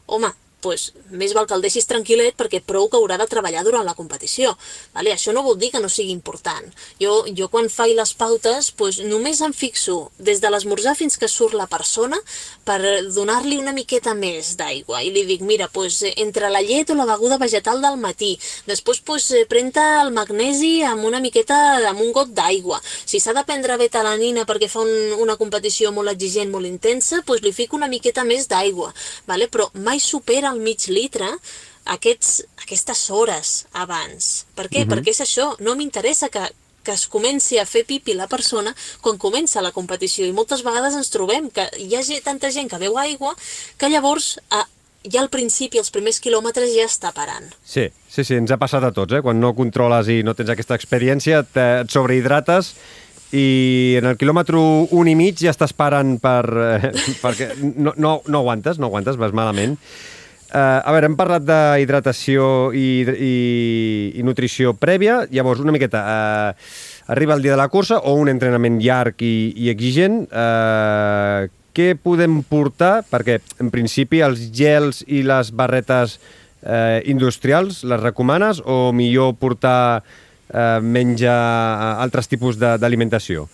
Home, 0.06 0.32
pues, 0.60 0.92
més 1.10 1.34
val 1.36 1.46
que 1.46 1.54
el 1.56 1.62
deixis 1.62 1.86
tranquil·let 1.90 2.36
perquè 2.38 2.60
prou 2.64 2.88
que 2.90 2.98
haurà 2.98 3.18
de 3.20 3.26
treballar 3.30 3.64
durant 3.66 3.86
la 3.86 3.94
competició. 3.98 4.54
Vale? 4.94 5.12
Això 5.14 5.32
no 5.34 5.44
vol 5.46 5.58
dir 5.58 5.70
que 5.72 5.82
no 5.82 5.90
sigui 5.92 6.12
important. 6.14 6.66
Jo, 7.00 7.24
jo 7.36 7.48
quan 7.52 7.70
faig 7.72 7.94
les 7.98 8.12
pautes 8.18 8.70
pues, 8.78 9.00
només 9.04 9.40
em 9.44 9.54
fixo 9.54 10.10
des 10.18 10.42
de 10.42 10.50
l'esmorzar 10.50 10.96
fins 10.98 11.18
que 11.18 11.28
surt 11.30 11.54
la 11.58 11.68
persona 11.70 12.18
per 12.68 12.78
donar-li 13.14 13.58
una 13.58 13.74
miqueta 13.76 14.14
més 14.18 14.54
d'aigua 14.58 15.02
i 15.04 15.12
li 15.14 15.24
dic, 15.28 15.44
mira, 15.46 15.68
pues, 15.72 16.02
entre 16.16 16.50
la 16.52 16.62
llet 16.64 16.90
o 16.90 16.98
la 16.98 17.06
beguda 17.08 17.38
vegetal 17.38 17.82
del 17.82 17.98
matí, 18.00 18.34
després 18.66 19.00
pues, 19.06 19.30
pren-te 19.48 19.84
el 20.02 20.12
magnesi 20.14 20.82
amb 20.86 21.06
una 21.08 21.22
miqueta, 21.24 21.58
amb 21.88 22.02
un 22.04 22.12
got 22.12 22.34
d'aigua. 22.34 22.80
Si 22.82 23.20
s'ha 23.22 23.34
de 23.36 23.44
prendre 23.48 23.78
betalanina 23.80 24.44
perquè 24.48 24.68
fa 24.70 24.82
un, 24.84 25.14
una 25.22 25.38
competició 25.40 25.92
molt 25.94 26.12
exigent, 26.12 26.50
molt 26.52 26.68
intensa, 26.68 27.22
pues, 27.26 27.42
li 27.42 27.54
fico 27.54 27.78
una 27.78 27.88
miqueta 27.88 28.24
més 28.24 28.48
d'aigua, 28.50 28.92
vale? 29.26 29.48
però 29.48 29.68
mai 29.74 30.00
supera 30.02 30.47
el 30.52 30.62
mig 30.64 30.88
litre 30.92 31.30
aquests, 31.88 32.42
aquestes 32.62 33.04
hores 33.10 33.52
abans. 33.72 34.46
Per 34.56 34.68
què? 34.68 34.86
Perquè 34.88 35.14
és 35.14 35.22
això, 35.24 35.50
no 35.64 35.76
m'interessa 35.78 36.28
que, 36.32 36.44
que 36.84 36.96
es 36.96 37.06
comenci 37.10 37.58
a 37.58 37.66
fer 37.68 37.84
pipi 37.88 38.16
la 38.16 38.28
persona 38.28 38.74
quan 39.04 39.20
comença 39.20 39.64
la 39.64 39.74
competició 39.76 40.26
i 40.26 40.34
moltes 40.36 40.64
vegades 40.66 40.96
ens 40.96 41.12
trobem 41.12 41.50
que 41.52 41.68
hi 41.80 41.94
ha 41.96 42.04
tanta 42.24 42.52
gent 42.54 42.68
que 42.68 42.80
beu 42.80 42.98
aigua 43.00 43.34
que 43.80 43.90
llavors 43.92 44.36
a, 44.50 44.64
ja 45.08 45.22
al 45.22 45.30
principi, 45.32 45.78
els 45.80 45.92
primers 45.94 46.20
quilòmetres 46.20 46.72
ja 46.74 46.86
està 46.88 47.12
parant. 47.16 47.46
Sí, 47.64 47.88
sí, 48.08 48.24
sí, 48.24 48.36
ens 48.36 48.52
ha 48.52 48.60
passat 48.60 48.84
a 48.84 48.92
tots, 48.94 49.14
eh? 49.14 49.22
Quan 49.24 49.40
no 49.40 49.54
controles 49.56 50.10
i 50.12 50.22
no 50.26 50.34
tens 50.36 50.52
aquesta 50.52 50.76
experiència, 50.78 51.44
et, 51.44 51.60
et 51.82 51.92
sobrehidrates 51.92 52.74
i 53.36 53.96
en 53.98 54.08
el 54.08 54.16
quilòmetre 54.16 54.60
un 54.96 55.08
i 55.10 55.14
mig 55.18 55.40
ja 55.42 55.52
estàs 55.52 55.74
parant 55.76 56.16
per, 56.22 56.44
eh, 56.48 56.92
perquè 57.24 57.52
no, 57.60 57.92
no, 57.96 58.20
no 58.26 58.40
aguantes, 58.40 58.80
no 58.80 58.88
aguantes, 58.88 59.20
vas 59.20 59.36
malament. 59.36 59.76
Uh, 60.48 60.80
a 60.80 60.94
veure, 60.94 61.10
hem 61.10 61.16
parlat 61.18 61.44
d'hidratació 61.44 62.70
i, 62.72 63.04
i, 63.04 63.34
i 64.16 64.24
nutrició 64.24 64.72
prèvia, 64.72 65.20
llavors 65.28 65.60
una 65.60 65.74
miqueta, 65.76 66.00
uh, 66.00 67.12
arriba 67.12 67.36
el 67.36 67.44
dia 67.44 67.52
de 67.52 67.60
la 67.60 67.68
cursa 67.68 67.98
o 68.00 68.14
un 68.16 68.30
entrenament 68.32 68.80
llarg 68.80 69.20
i, 69.20 69.52
i 69.60 69.68
exigent, 69.68 70.22
uh, 70.32 71.44
què 71.76 71.92
podem 72.00 72.40
portar? 72.48 73.04
Perquè, 73.06 73.38
en 73.62 73.70
principi, 73.70 74.22
els 74.24 74.48
gels 74.56 75.04
i 75.06 75.20
les 75.22 75.52
barretes 75.54 76.16
eh, 76.62 77.02
industrials 77.06 77.84
les 77.84 78.00
recomanes 78.00 78.62
o 78.64 78.92
millor 78.92 79.36
portar 79.38 80.02
eh, 80.02 80.80
menja 80.82 81.36
altres 82.02 82.26
tipus 82.30 82.58
d'alimentació? 82.58 83.46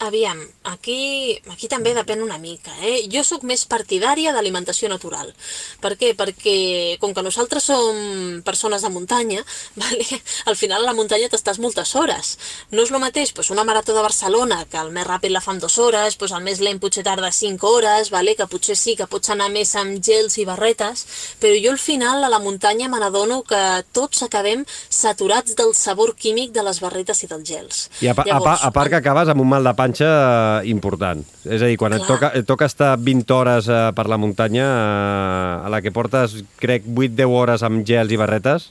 Aviam, 0.00 0.38
aquí, 0.64 1.40
aquí 1.50 1.68
també 1.68 1.94
depèn 1.96 2.22
una 2.22 2.38
mica. 2.38 2.72
Eh? 2.84 3.08
Jo 3.12 3.22
sóc 3.24 3.44
més 3.48 3.64
partidària 3.68 4.32
d'alimentació 4.36 4.90
natural. 4.92 5.32
Per 5.80 5.94
què? 5.96 6.12
Perquè 6.18 6.98
com 7.00 7.14
que 7.16 7.24
nosaltres 7.24 7.64
som 7.70 8.40
persones 8.44 8.82
de 8.84 8.90
muntanya, 8.92 9.44
vale? 9.80 10.20
al 10.46 10.56
final 10.56 10.84
a 10.84 10.90
la 10.90 10.96
muntanya 10.96 11.30
t'estàs 11.32 11.60
moltes 11.62 11.94
hores. 11.96 12.36
No 12.70 12.84
és 12.84 12.92
el 12.92 13.00
mateix 13.00 13.32
pues, 13.36 13.50
una 13.50 13.64
marató 13.64 13.94
de 13.96 14.04
Barcelona, 14.04 14.64
que 14.70 14.80
el 14.80 14.92
més 14.92 15.06
ràpid 15.08 15.32
la 15.32 15.40
fa 15.44 15.54
en 15.56 15.62
dues 15.62 15.78
hores, 15.78 16.16
pues, 16.20 16.34
el 16.36 16.44
més 16.44 16.60
lent 16.60 16.80
potser 16.80 17.04
tarda 17.06 17.32
5 17.32 17.66
hores, 17.66 18.10
vale? 18.10 18.36
que 18.36 18.48
potser 18.50 18.76
sí 18.76 18.96
que 18.96 19.08
pots 19.10 19.32
anar 19.32 19.50
més 19.52 19.72
amb 19.76 20.00
gels 20.04 20.36
i 20.38 20.46
barretes, 20.48 21.06
però 21.40 21.56
jo 21.56 21.72
al 21.72 21.80
final 21.80 22.24
a 22.24 22.30
la 22.32 22.40
muntanya 22.42 22.88
me 22.88 23.00
n'adono 23.00 23.42
que 23.48 23.60
tots 23.96 24.22
acabem 24.26 24.64
saturats 24.88 25.56
del 25.56 25.74
sabor 25.74 26.14
químic 26.16 26.52
de 26.52 26.64
les 26.66 26.80
barretes 26.80 27.24
i 27.24 27.30
dels 27.30 27.48
gels. 27.48 27.82
I 28.04 28.10
a, 28.12 28.14
Llavors, 28.14 28.60
a, 28.60 28.66
a, 28.66 28.68
a 28.68 28.74
part 28.74 28.92
que 28.92 29.00
acabes 29.00 29.30
amb 29.32 29.42
un 29.42 29.50
mal 29.50 29.66
de 29.66 29.74
panxa 29.76 30.10
eh, 30.58 30.70
important. 30.72 31.24
És 31.44 31.62
a 31.62 31.70
dir, 31.70 31.78
quan 31.80 31.94
et 31.96 32.04
toca, 32.08 32.32
et 32.36 32.46
toca 32.48 32.68
estar 32.70 32.92
20 32.98 33.34
hores 33.36 33.70
eh, 33.70 33.80
per 33.96 34.06
la 34.10 34.18
muntanya, 34.20 34.66
eh, 34.66 35.66
a 35.66 35.72
la 35.72 35.82
que 35.84 35.94
portes, 35.94 36.40
crec, 36.60 36.86
8-10 36.86 37.36
hores 37.40 37.66
amb 37.66 37.84
gels 37.86 38.12
i 38.12 38.20
barretes, 38.20 38.70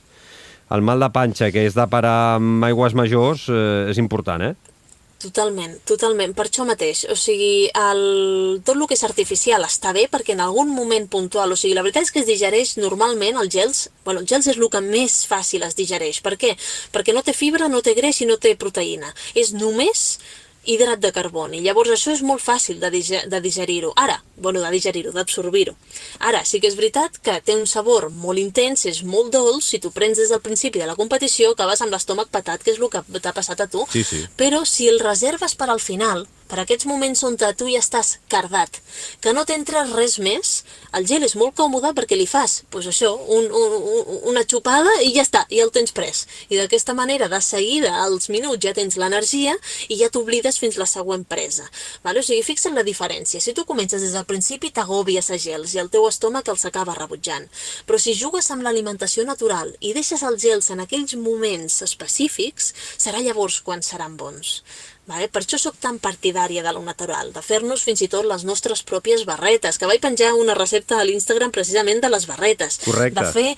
el 0.70 0.82
mal 0.86 1.02
de 1.02 1.10
panxa, 1.10 1.50
que 1.50 1.66
és 1.66 1.74
de 1.74 1.86
parar 1.90 2.36
amb 2.38 2.64
aigües 2.68 2.94
majors, 2.94 3.48
eh, 3.50 3.90
és 3.90 3.98
important, 4.02 4.42
eh? 4.50 4.54
Totalment, 5.20 5.74
totalment, 5.84 6.30
per 6.32 6.46
això 6.46 6.64
mateix. 6.64 7.02
O 7.12 7.14
sigui, 7.18 7.66
el, 7.76 7.98
tot 8.64 8.72
el 8.72 8.86
que 8.88 8.96
és 8.96 9.04
artificial 9.04 9.66
està 9.66 9.92
bé 9.92 10.06
perquè 10.08 10.32
en 10.32 10.40
algun 10.40 10.70
moment 10.72 11.04
puntual, 11.12 11.52
o 11.52 11.58
sigui, 11.60 11.74
la 11.76 11.84
veritat 11.84 12.06
és 12.06 12.12
que 12.14 12.22
es 12.22 12.28
digereix 12.28 12.78
normalment 12.80 13.36
els 13.42 13.52
gels, 13.52 13.82
bueno, 14.06 14.22
els 14.24 14.32
gels 14.32 14.48
és 14.48 14.56
el 14.56 14.70
que 14.72 14.80
més 14.80 15.18
fàcil 15.28 15.66
es 15.66 15.76
digereix. 15.76 16.22
Per 16.24 16.38
què? 16.40 16.54
Perquè 16.94 17.12
no 17.12 17.20
té 17.26 17.34
fibra, 17.36 17.68
no 17.68 17.82
té 17.84 17.92
greix 17.98 18.22
i 18.24 18.30
no 18.30 18.38
té 18.40 18.54
proteïna. 18.56 19.12
És 19.36 19.52
només 19.52 20.06
hidrat 20.64 21.00
de 21.00 21.10
carboni. 21.12 21.60
Llavors 21.64 21.92
això 21.94 22.12
és 22.12 22.22
molt 22.26 22.42
fàcil 22.44 22.80
de, 22.80 22.90
diger 22.92 23.22
de 23.30 23.40
digerir-ho. 23.40 23.92
Ara, 23.96 24.18
bueno, 24.36 24.60
de 24.60 24.70
digerir-ho, 24.74 25.12
d'absorbir-ho. 25.12 25.76
Ara, 26.18 26.44
sí 26.44 26.60
que 26.60 26.68
és 26.68 26.76
veritat 26.78 27.16
que 27.24 27.38
té 27.44 27.56
un 27.56 27.66
sabor 27.70 28.10
molt 28.10 28.40
intens, 28.42 28.84
és 28.90 29.02
molt 29.04 29.32
dolç, 29.34 29.70
si 29.70 29.80
tu 29.80 29.92
prens 29.94 30.18
des 30.20 30.32
del 30.32 30.42
principi 30.44 30.82
de 30.82 30.88
la 30.90 30.98
competició, 30.98 31.54
acabes 31.54 31.80
amb 31.80 31.94
l'estómac 31.94 32.30
patat, 32.30 32.64
que 32.64 32.74
és 32.74 32.80
el 32.80 32.90
que 32.92 33.02
t'ha 33.20 33.36
passat 33.36 33.64
a 33.64 33.68
tu. 33.70 33.86
Sí, 33.92 34.04
sí. 34.04 34.24
Però 34.36 34.64
si 34.68 34.88
el 34.88 35.00
reserves 35.00 35.56
per 35.56 35.70
al 35.70 35.80
final, 35.80 36.26
per 36.50 36.58
aquests 36.60 36.86
moments 36.90 37.22
on 37.26 37.38
tu 37.38 37.68
ja 37.70 37.80
estàs 37.80 38.18
cardat, 38.28 38.80
que 39.22 39.32
no 39.32 39.44
t'entra 39.46 39.84
res 39.92 40.18
més, 40.18 40.64
el 40.96 41.06
gel 41.06 41.24
és 41.24 41.36
molt 41.38 41.54
còmode 41.56 41.92
perquè 41.96 42.18
li 42.18 42.26
fas, 42.26 42.64
pues 42.70 42.88
això, 42.90 43.12
un, 43.14 43.46
un, 43.46 44.18
una 44.32 44.42
xupada 44.44 44.92
i 45.06 45.12
ja 45.14 45.22
està, 45.22 45.44
i 45.48 45.60
el 45.62 45.70
tens 45.74 45.94
pres. 45.96 46.24
I 46.50 46.58
d'aquesta 46.58 46.94
manera, 46.98 47.28
de 47.30 47.40
seguida, 47.44 47.94
als 48.02 48.28
minuts 48.32 48.62
ja 48.64 48.74
tens 48.74 48.98
l'energia 49.00 49.54
i 49.88 50.00
ja 50.00 50.10
t'oblides 50.10 50.58
fins 50.58 50.78
la 50.80 50.88
següent 50.90 51.24
presa. 51.28 51.68
Vale? 52.04 52.20
O 52.20 52.26
sigui, 52.26 52.42
fixa't 52.46 52.74
la 52.74 52.86
diferència. 52.86 53.40
Si 53.40 53.54
tu 53.54 53.64
comences 53.68 54.02
des 54.02 54.16
del 54.16 54.26
principi, 54.28 54.72
t'agobies 54.74 55.30
a 55.30 55.38
gels 55.38 55.74
i 55.74 55.82
el 55.82 55.90
teu 55.94 56.08
estómac 56.10 56.50
els 56.50 56.66
acaba 56.66 56.98
rebutjant. 56.98 57.46
Però 57.86 57.98
si 58.02 58.16
jugues 58.18 58.50
amb 58.50 58.66
l'alimentació 58.66 59.24
natural 59.28 59.72
i 59.80 59.94
deixes 59.94 60.26
els 60.26 60.42
gels 60.42 60.70
en 60.74 60.82
aquells 60.82 61.14
moments 61.14 61.80
específics, 61.86 62.74
serà 62.98 63.22
llavors 63.22 63.60
quan 63.62 63.86
seran 63.86 64.18
bons. 64.18 64.60
Vale? 65.08 65.26
Per 65.32 65.40
això 65.42 65.58
sóc 65.58 65.78
tan 65.80 65.98
partidària 65.98 66.62
de 66.62 66.72
lo 66.76 66.82
natural, 66.86 67.32
de 67.34 67.42
fer-nos 67.42 67.82
fins 67.82 68.02
i 68.04 68.08
tot 68.12 68.26
les 68.28 68.44
nostres 68.46 68.82
pròpies 68.86 69.24
barretes, 69.26 69.78
que 69.80 69.88
vaig 69.88 70.02
penjar 70.02 70.34
una 70.38 70.54
recepta 70.54 71.00
a 71.00 71.06
l'Instagram 71.08 71.50
precisament 71.54 72.02
de 72.04 72.10
les 72.12 72.26
barretes. 72.28 72.78
Correcte. 72.84 73.18
De 73.18 73.32
fer 73.32 73.56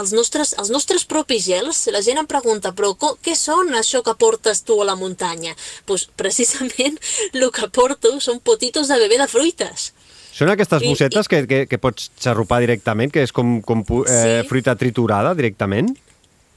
els 0.00 0.14
nostres, 0.16 0.54
els 0.62 0.70
nostres 0.72 1.04
propis 1.04 1.44
gels. 1.50 1.84
La 1.92 2.00
gent 2.04 2.22
em 2.22 2.30
pregunta, 2.30 2.72
però 2.78 2.94
què 2.96 3.36
són 3.36 3.74
això 3.76 4.00
que 4.06 4.16
portes 4.16 4.62
tu 4.64 4.78
a 4.80 4.88
la 4.88 4.96
muntanya? 4.96 5.52
Doncs 5.52 5.84
pues, 5.90 6.06
precisament 6.16 6.96
el 7.34 7.50
que 7.52 7.68
porto 7.68 8.16
són 8.20 8.40
potitos 8.40 8.88
de 8.88 9.00
bebè 9.04 9.20
de 9.20 9.28
fruites. 9.28 9.90
Són 10.32 10.48
aquestes 10.48 10.80
bossetes 10.80 11.28
I, 11.28 11.28
que, 11.28 11.44
que, 11.44 11.62
que 11.68 11.78
pots 11.78 12.08
xarrupar 12.16 12.62
directament, 12.64 13.12
que 13.12 13.26
és 13.26 13.34
com, 13.36 13.58
com 13.60 13.84
eh, 13.84 14.08
sí. 14.08 14.48
fruita 14.48 14.78
triturada 14.80 15.34
directament? 15.36 15.92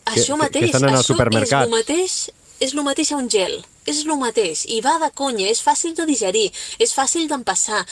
Això 0.07 0.37
que, 0.37 0.43
mateix, 0.45 0.61
que 0.61 0.71
estan 0.71 0.87
en 0.87 0.93
el 0.93 1.01
això 1.01 1.11
supermercat. 1.11 1.65
és 1.65 1.67
el 1.67 1.73
mateix, 1.73 2.19
és 2.63 2.75
el 2.77 2.85
mateix 2.85 3.11
a 3.11 3.19
un 3.19 3.27
gel 3.33 3.65
és 3.85 4.03
el 4.05 4.17
mateix, 4.19 4.65
i 4.69 4.81
va 4.85 4.97
de 5.01 5.11
conya, 5.15 5.47
és 5.49 5.61
fàcil 5.63 5.95
de 5.97 6.05
digerir, 6.09 6.49
és 6.79 6.93
fàcil 6.95 7.29
d'empassar, 7.29 7.85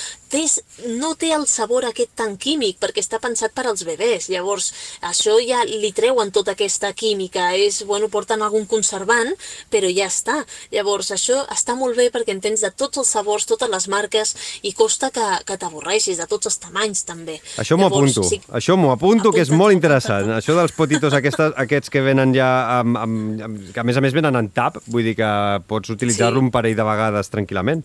no 0.97 1.13
té 1.19 1.29
el 1.35 1.45
sabor 1.47 1.85
aquest 1.85 2.15
tan 2.17 2.37
químic 2.41 2.79
perquè 2.81 3.03
està 3.03 3.19
pensat 3.21 3.53
per 3.53 3.67
als 3.69 3.83
bebès, 3.85 4.29
llavors 4.33 4.71
això 5.05 5.35
ja 5.45 5.61
li 5.67 5.91
treuen 5.93 6.31
tota 6.33 6.55
aquesta 6.55 6.89
química, 6.97 7.51
és, 7.53 7.83
bueno, 7.85 8.09
porten 8.09 8.41
algun 8.41 8.65
conservant, 8.65 9.29
però 9.69 9.89
ja 9.93 10.07
està. 10.09 10.39
Llavors 10.73 11.11
això 11.13 11.43
està 11.53 11.75
molt 11.77 11.97
bé 11.99 12.09
perquè 12.13 12.33
entens 12.33 12.63
de 12.65 12.71
tots 12.71 13.01
els 13.01 13.11
sabors, 13.13 13.45
totes 13.49 13.69
les 13.69 13.87
marques, 13.91 14.33
i 14.63 14.73
costa 14.73 15.11
que, 15.13 15.25
que 15.45 15.57
t'avorreixis, 15.61 16.17
de 16.17 16.27
tots 16.29 16.49
els 16.49 16.59
tamanys 16.61 17.05
també. 17.05 17.39
Això 17.61 17.77
m'ho 17.77 17.91
apunto, 17.91 18.25
sí, 18.25 18.41
això 18.49 18.77
m'ho 18.79 18.91
apunto, 18.93 19.29
apunta, 19.29 19.37
que 19.37 19.45
és 19.45 19.53
molt 19.53 19.75
interessant. 19.75 20.25
Apunta. 20.25 20.41
Això 20.41 20.57
dels 20.57 20.75
potitos 20.77 21.13
aquestes, 21.17 21.53
aquests 21.65 21.93
que 21.93 22.01
venen 22.05 22.33
ja, 22.35 22.49
amb, 22.79 22.97
amb, 22.97 23.43
amb, 23.49 23.61
que 23.73 23.83
a 23.83 23.85
més 23.85 23.99
a 23.99 24.05
més 24.05 24.15
venen 24.15 24.39
en 24.39 24.49
tap, 24.53 24.79
vull 24.87 25.05
dir 25.05 25.17
que 25.19 25.29
pots 25.69 25.82
pots 25.83 25.93
utilitzar-lo 25.93 26.39
sí. 26.39 26.47
un 26.47 26.51
parell 26.51 26.75
de 26.79 26.87
vegades 26.87 27.31
tranquil·lament. 27.33 27.83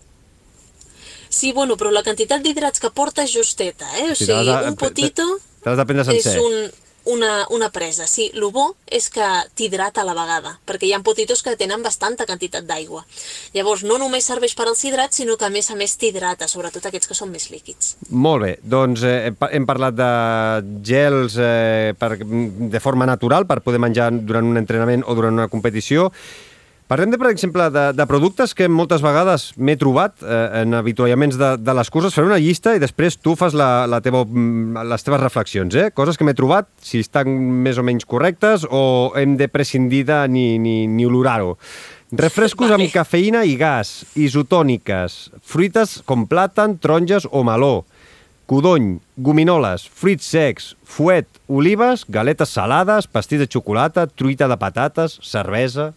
Sí, 1.29 1.51
bueno, 1.53 1.77
però 1.77 1.91
la 1.93 2.03
quantitat 2.03 2.41
d'hidrats 2.41 2.81
que 2.81 2.89
porta 2.89 3.23
és 3.27 3.33
justeta, 3.35 3.85
eh? 3.99 4.11
O 4.11 4.15
sí, 4.15 4.25
sigui, 4.25 4.47
de, 4.49 4.69
un 4.71 4.77
potito 4.79 5.25
te 5.61 5.75
de 5.75 5.85
prendre 5.85 6.05
sencer. 6.07 6.33
és 6.33 6.41
un, 6.41 6.71
una, 7.13 7.45
una 7.53 7.69
presa. 7.69 8.07
Sí, 8.09 8.31
el 8.33 8.47
bo 8.49 8.71
és 8.89 9.11
que 9.13 9.27
t'hidrata 9.53 10.01
a 10.01 10.07
la 10.07 10.15
vegada, 10.17 10.55
perquè 10.65 10.89
hi 10.89 10.95
ha 10.95 11.01
potitos 11.05 11.43
que 11.45 11.53
tenen 11.59 11.85
bastanta 11.85 12.25
quantitat 12.25 12.65
d'aigua. 12.65 13.03
Llavors, 13.53 13.85
no 13.85 13.99
només 14.01 14.25
serveix 14.25 14.55
per 14.57 14.65
als 14.71 14.81
hidrats, 14.87 15.21
sinó 15.21 15.37
que 15.37 15.45
a 15.45 15.53
més 15.53 15.69
a 15.69 15.77
més 15.77 15.93
t'hidrata, 16.01 16.49
sobretot 16.49 16.89
aquests 16.89 17.11
que 17.11 17.19
són 17.19 17.29
més 17.35 17.51
líquids. 17.53 17.93
Molt 18.09 18.47
bé, 18.47 18.51
doncs 18.63 19.05
eh, 19.05 19.29
hem 19.51 19.69
parlat 19.69 20.01
de 20.01 20.11
gels 20.81 21.37
eh, 21.37 21.93
per, 21.99 22.15
de 22.17 22.81
forma 22.81 23.05
natural 23.05 23.45
per 23.45 23.61
poder 23.61 23.85
menjar 23.85 24.09
durant 24.17 24.49
un 24.49 24.57
entrenament 24.57 25.05
o 25.05 25.13
durant 25.13 25.37
una 25.37 25.51
competició 25.51 26.09
Parlem, 26.89 27.11
de, 27.13 27.19
per 27.21 27.29
exemple, 27.29 27.67
de, 27.69 27.83
de 27.93 28.05
productes 28.09 28.55
que 28.57 28.65
moltes 28.65 29.03
vegades 29.05 29.51
m'he 29.61 29.75
trobat 29.77 30.23
eh, 30.25 30.37
en 30.63 30.73
avituallaments 30.73 31.35
de, 31.37 31.49
de 31.61 31.75
les 31.77 31.91
curses. 31.93 32.15
Faré 32.17 32.31
una 32.31 32.39
llista 32.41 32.73
i 32.73 32.81
després 32.81 33.19
tu 33.21 33.35
fas 33.37 33.53
la, 33.53 33.85
la 33.85 33.99
teva, 34.01 34.23
mm, 34.25 34.87
les 34.89 35.05
teves 35.05 35.21
reflexions. 35.21 35.77
Eh? 35.77 35.91
Coses 35.93 36.17
que 36.17 36.25
m'he 36.25 36.33
trobat, 36.33 36.65
si 36.81 37.03
estan 37.05 37.29
més 37.61 37.77
o 37.77 37.85
menys 37.85 38.09
correctes 38.09 38.65
o 38.65 38.81
hem 39.21 39.37
de 39.37 39.49
prescindir 39.53 40.01
de 40.09 40.17
ni, 40.33 40.47
ni, 40.57 40.75
ni 40.89 41.05
olorar-ho. 41.05 41.53
Refrescos 42.09 42.73
vale. 42.73 42.87
amb 42.87 42.95
cafeïna 42.97 43.45
i 43.45 43.53
gas, 43.53 43.93
isotòniques, 44.17 45.21
fruites 45.45 45.99
com 46.09 46.25
plàtan, 46.25 46.79
taronges 46.81 47.29
o 47.29 47.45
meló, 47.45 47.83
codony, 48.49 48.95
gominoles, 49.13 49.85
fruits 49.85 50.33
secs, 50.33 50.73
fuet, 50.81 51.29
olives, 51.45 52.09
galetes 52.09 52.57
salades, 52.57 53.05
pastís 53.05 53.45
de 53.45 53.45
xocolata, 53.45 54.09
truita 54.09 54.49
de 54.49 54.57
patates, 54.57 55.19
cervesa, 55.21 55.91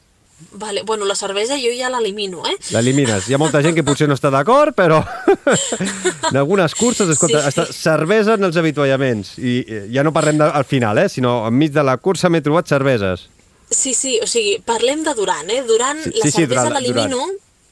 Vale, 0.53 0.83
bueno, 0.83 1.05
la 1.05 1.15
cervesa 1.15 1.57
jo 1.61 1.73
ja 1.77 1.91
l'elimino, 1.93 2.43
eh? 2.49 2.57
L'elimines. 2.75 3.29
Hi 3.29 3.37
ha 3.37 3.41
molta 3.41 3.63
gent 3.65 3.77
que 3.77 3.85
potser 3.87 4.09
no 4.11 4.17
està 4.19 4.31
d'acord, 4.33 4.75
però 4.77 5.01
en 6.31 6.37
algunes 6.37 6.75
curses, 6.79 7.11
escolta, 7.15 7.43
sí. 7.43 7.53
està 7.53 7.67
cervesa 7.73 8.37
en 8.39 8.49
els 8.49 8.59
avituallaments. 8.61 9.37
I 9.39 9.55
ja 9.95 10.05
no 10.07 10.15
parlem 10.15 10.41
de, 10.41 10.49
al 10.49 10.67
final, 10.69 11.01
eh? 11.03 11.09
Sinó 11.13 11.43
enmig 11.49 11.73
de 11.75 11.85
la 11.87 11.97
cursa 12.03 12.31
m'he 12.33 12.43
trobat 12.45 12.71
cerveses. 12.71 13.29
Sí, 13.73 13.95
sí, 13.97 14.19
o 14.21 14.27
sigui, 14.29 14.59
parlem 14.65 15.01
de 15.07 15.15
Durant, 15.17 15.49
eh? 15.51 15.63
Durant, 15.69 16.03
sí, 16.05 16.13
la 16.19 16.29
sí, 16.29 16.37
cervesa 16.43 16.69
sí, 16.69 16.75
l'elimino, 16.77 17.25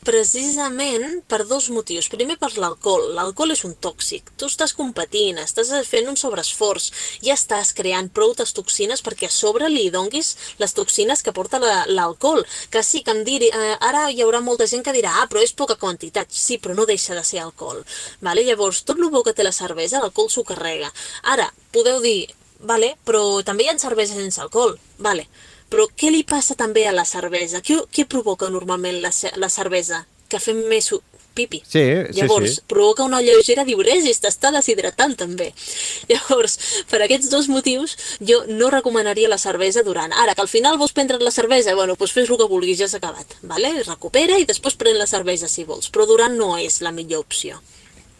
precisament 0.04 1.20
per 1.28 1.44
dos 1.46 1.68
motius. 1.70 2.08
Primer 2.12 2.36
per 2.40 2.50
l'alcohol. 2.56 3.10
L'alcohol 3.16 3.52
és 3.54 3.64
un 3.68 3.74
tòxic. 3.76 4.32
Tu 4.40 4.48
estàs 4.48 4.72
competint, 4.76 5.38
estàs 5.42 5.72
fent 5.88 6.08
un 6.08 6.16
sobreesforç, 6.16 6.90
ja 7.24 7.36
estàs 7.36 7.74
creant 7.76 8.10
prou 8.14 8.34
toxines 8.34 9.02
perquè 9.04 9.28
a 9.28 9.34
sobre 9.34 9.68
li 9.68 9.90
donguis 9.90 10.32
les 10.58 10.74
toxines 10.74 11.22
que 11.22 11.34
porta 11.36 11.60
l'alcohol. 11.60 12.44
Que 12.70 12.82
sí, 12.82 13.02
que 13.04 13.12
em 13.12 13.22
diri, 13.24 13.50
eh, 13.52 13.76
ara 13.80 14.08
hi 14.10 14.22
haurà 14.22 14.40
molta 14.40 14.66
gent 14.66 14.84
que 14.84 14.96
dirà, 14.96 15.12
ah, 15.20 15.28
però 15.28 15.42
és 15.42 15.52
poca 15.52 15.76
quantitat. 15.76 16.28
Sí, 16.30 16.58
però 16.58 16.74
no 16.74 16.86
deixa 16.86 17.14
de 17.14 17.24
ser 17.24 17.40
alcohol. 17.40 17.84
Vale? 18.20 18.44
Llavors, 18.44 18.84
tot 18.84 18.98
el 18.98 19.10
bo 19.10 19.22
que 19.22 19.34
té 19.34 19.44
la 19.44 19.52
cervesa, 19.52 20.00
l'alcohol 20.00 20.30
s'ho 20.30 20.44
carrega. 20.44 20.92
Ara, 21.22 21.52
podeu 21.72 22.00
dir, 22.00 22.32
vale, 22.60 22.96
però 23.04 23.42
també 23.44 23.64
hi 23.64 23.68
ha 23.72 23.78
cerveses 23.78 24.16
sense 24.16 24.40
alcohol. 24.40 24.78
Vale, 24.98 25.28
però 25.70 25.86
què 25.96 26.10
li 26.10 26.24
passa 26.26 26.56
també 26.58 26.86
a 26.88 26.94
la 26.94 27.06
cervesa? 27.08 27.62
Què, 27.64 27.78
què 27.94 28.06
provoca 28.10 28.50
normalment 28.50 29.00
la, 29.04 29.12
la 29.38 29.50
cervesa? 29.52 30.04
Que 30.30 30.38
fem 30.42 30.60
més 30.70 30.92
pipi. 31.34 31.62
Sí, 31.66 31.82
Llavors, 32.16 32.50
sí, 32.50 32.56
sí. 32.56 32.62
provoca 32.68 33.04
una 33.06 33.20
lleugera 33.22 33.64
diuresis, 33.64 34.20
t'està 34.22 34.50
deshidratant 34.54 35.16
també. 35.18 35.50
Llavors, 36.10 36.58
per 36.90 37.02
aquests 37.04 37.30
dos 37.32 37.48
motius, 37.52 37.96
jo 38.18 38.42
no 38.50 38.70
recomanaria 38.74 39.30
la 39.30 39.38
cervesa 39.38 39.84
durant. 39.86 40.12
Ara, 40.12 40.34
que 40.34 40.44
al 40.44 40.50
final 40.50 40.78
vols 40.80 40.94
prendre 40.96 41.20
la 41.22 41.34
cervesa, 41.34 41.74
bueno, 41.78 41.96
doncs 41.98 42.14
fes 42.16 42.30
el 42.30 42.40
que 42.40 42.50
vulguis, 42.50 42.80
ja 42.82 42.90
s'ha 42.90 43.00
acabat. 43.02 43.38
Vale? 43.42 43.72
Recupera 43.86 44.38
i 44.40 44.48
després 44.48 44.78
pren 44.80 44.98
la 44.98 45.08
cervesa 45.10 45.48
si 45.48 45.64
vols, 45.68 45.90
però 45.92 46.06
durant 46.10 46.36
no 46.36 46.56
és 46.58 46.80
la 46.84 46.94
millor 46.94 47.24
opció. 47.24 47.60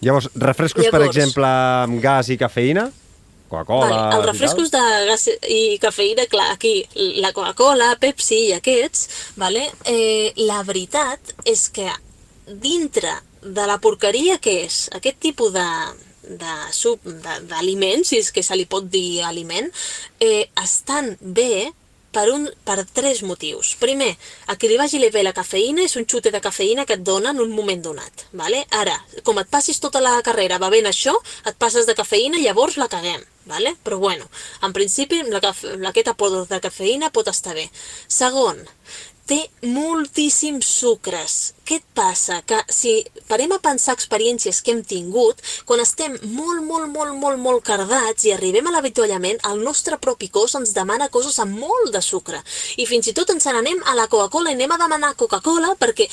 Llavors, 0.01 0.31
refrescos, 0.35 0.87
Llavors, 0.87 0.97
per 0.97 1.11
exemple, 1.11 1.49
amb 1.85 2.01
gas 2.01 2.31
i 2.33 2.39
cafeïna? 2.41 2.89
Coca-Cola... 3.51 3.89
Vale, 3.89 4.17
els 4.17 4.27
refrescos 4.31 4.71
de 4.71 4.83
gas 5.09 5.27
i 5.51 5.79
cafeïna, 5.83 6.27
clar, 6.31 6.51
aquí, 6.55 6.75
la 7.21 7.33
Coca-Cola, 7.37 7.97
Pepsi 8.01 8.39
i 8.49 8.53
aquests, 8.57 9.09
vale? 9.41 9.65
eh, 9.91 10.31
la 10.47 10.63
veritat 10.69 11.35
és 11.45 11.67
que 11.75 11.89
dintre 12.47 13.13
de 13.43 13.67
la 13.67 13.79
porqueria 13.83 14.39
que 14.43 14.61
és 14.67 14.85
aquest 14.97 15.19
tipus 15.23 15.53
de, 15.55 15.67
de 16.31 16.55
de- 17.05 17.41
d'aliment, 17.51 18.05
si 18.05 18.19
és 18.21 18.31
que 18.33 18.43
se 18.47 18.57
li 18.57 18.67
pot 18.71 18.87
dir 18.91 19.23
aliment, 19.27 19.71
eh, 20.21 20.47
estan 20.63 21.17
bé 21.21 21.73
per, 22.13 22.27
un, 22.35 22.49
per 22.67 22.85
tres 22.93 23.23
motius. 23.23 23.77
Primer, 23.79 24.11
a 24.51 24.57
qui 24.59 24.69
li 24.69 24.77
vagi 24.79 24.99
bé 25.11 25.23
la 25.23 25.33
cafeïna 25.33 25.85
és 25.87 25.95
un 25.97 26.07
xute 26.11 26.31
de 26.35 26.41
cafeïna 26.43 26.85
que 26.87 26.97
et 26.99 27.05
dona 27.07 27.31
en 27.31 27.41
un 27.41 27.51
moment 27.55 27.83
donat. 27.83 28.27
Vale? 28.33 28.65
Ara, 28.71 28.97
com 29.23 29.39
et 29.39 29.51
passis 29.51 29.79
tota 29.81 30.01
la 30.03 30.17
carrera 30.27 30.59
bevent 30.59 30.87
això, 30.91 31.15
et 31.47 31.55
passes 31.59 31.87
de 31.87 31.95
cafeïna 31.95 32.39
i 32.39 32.47
llavors 32.49 32.77
la 32.83 32.89
caguem. 32.91 33.23
Vale? 33.49 33.75
Però 33.83 33.99
bueno, 33.99 34.27
en 34.63 34.73
principi 34.77 35.23
la, 35.25 35.41
aquest 35.91 36.11
aport 36.13 36.51
de 36.51 36.61
cafeïna 36.61 37.11
pot 37.15 37.31
estar 37.33 37.55
bé. 37.57 37.67
Segon, 38.07 38.61
té 39.31 39.41
moltíssims 39.63 40.69
sucres. 40.81 41.39
Què 41.71 41.77
et 41.79 41.91
passa? 41.95 42.41
Que 42.51 42.57
si 42.75 42.97
parem 43.31 43.53
a 43.55 43.61
pensar 43.63 43.93
experiències 43.95 44.59
que 44.67 44.73
hem 44.75 44.81
tingut, 44.83 45.39
quan 45.69 45.79
estem 45.79 46.17
molt, 46.35 46.65
molt, 46.67 46.89
molt, 46.91 47.13
molt, 47.15 47.39
molt 47.39 47.63
cardats 47.63 48.25
i 48.27 48.33
arribem 48.35 48.67
a 48.67 48.73
l'avituallament, 48.75 49.39
el 49.47 49.63
nostre 49.63 49.95
propi 50.03 50.27
cos 50.35 50.57
ens 50.59 50.73
demana 50.75 51.07
coses 51.15 51.39
amb 51.39 51.55
molt 51.63 51.93
de 51.95 52.01
sucre. 52.03 52.41
I 52.83 52.89
fins 52.91 53.07
i 53.07 53.15
tot 53.15 53.31
ens 53.31 53.47
n'anem 53.47 53.85
a 53.87 53.95
la 53.95 54.09
Coca-Cola 54.11 54.51
i 54.51 54.57
anem 54.59 54.75
a 54.75 54.79
demanar 54.81 55.13
Coca-Cola 55.21 55.77
perquè 55.79 56.09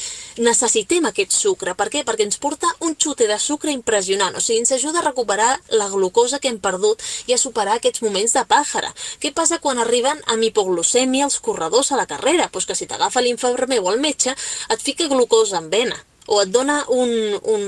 necessitem 0.45 1.07
aquest 1.09 1.33
sucre. 1.33 1.73
Per 1.73 1.89
què? 1.89 2.05
Perquè 2.05 2.27
ens 2.27 2.37
porta 2.37 2.69
un 2.85 2.93
xute 2.93 3.25
de 3.25 3.39
sucre 3.41 3.73
impressionant. 3.73 4.37
O 4.37 4.45
sigui, 4.45 4.59
ens 4.61 4.75
ajuda 4.77 5.01
a 5.01 5.07
recuperar 5.07 5.49
la 5.73 5.89
glucosa 5.89 6.37
que 6.37 6.53
hem 6.53 6.61
perdut 6.61 7.01
i 7.25 7.33
a 7.33 7.41
superar 7.41 7.79
aquests 7.79 8.05
moments 8.05 8.37
de 8.37 8.45
pàjara. 8.45 8.93
Què 9.17 9.33
passa 9.33 9.57
quan 9.57 9.81
arriben 9.81 10.21
amb 10.29 10.51
hipoglucèmia 10.51 11.25
els 11.25 11.41
corredors 11.41 11.89
a 11.89 11.97
la 11.97 12.05
carrera? 12.05 12.51
Pues 12.53 12.69
que 12.69 12.77
si 12.77 12.85
t'agafa 12.85 13.25
l'infermer 13.25 13.81
o 13.81 13.89
el 13.89 13.97
metge, 14.05 14.37
et 14.69 14.85
fica 14.85 15.09
glucosa 15.09 15.46
en 15.53 15.69
vena 15.69 15.97
o 16.27 16.41
et 16.43 16.51
dona 16.51 16.81
un, 16.91 17.09
un, 17.47 17.63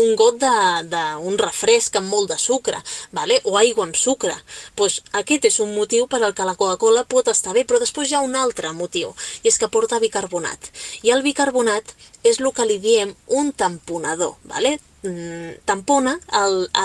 un 0.00 0.14
got 0.16 0.38
d'un 0.38 1.38
refresc 1.40 1.98
amb 1.98 2.08
molt 2.14 2.30
de 2.30 2.38
sucre, 2.38 2.78
vale? 3.12 3.40
o 3.44 3.58
aigua 3.58 3.84
amb 3.88 3.98
sucre. 3.98 4.34
Pues 4.78 5.00
aquest 5.20 5.50
és 5.50 5.58
un 5.60 5.74
motiu 5.74 6.06
per 6.06 6.22
al 6.22 6.34
que 6.34 6.46
la 6.46 6.54
Coca-Cola 6.54 7.04
pot 7.10 7.28
estar 7.28 7.52
bé, 7.52 7.66
però 7.66 7.82
després 7.82 8.10
hi 8.10 8.18
ha 8.18 8.24
un 8.24 8.38
altre 8.38 8.72
motiu, 8.72 9.12
i 9.42 9.50
és 9.50 9.58
que 9.58 9.68
porta 9.68 9.98
bicarbonat. 9.98 10.70
I 11.02 11.10
el 11.10 11.26
bicarbonat 11.26 11.94
és 12.22 12.40
el 12.40 12.52
que 12.54 12.70
li 12.70 12.78
diem 12.78 13.14
un 13.26 13.52
tamponador, 13.52 14.38
vale? 14.46 14.78
Mm, 15.04 15.58
tampona 15.68 16.14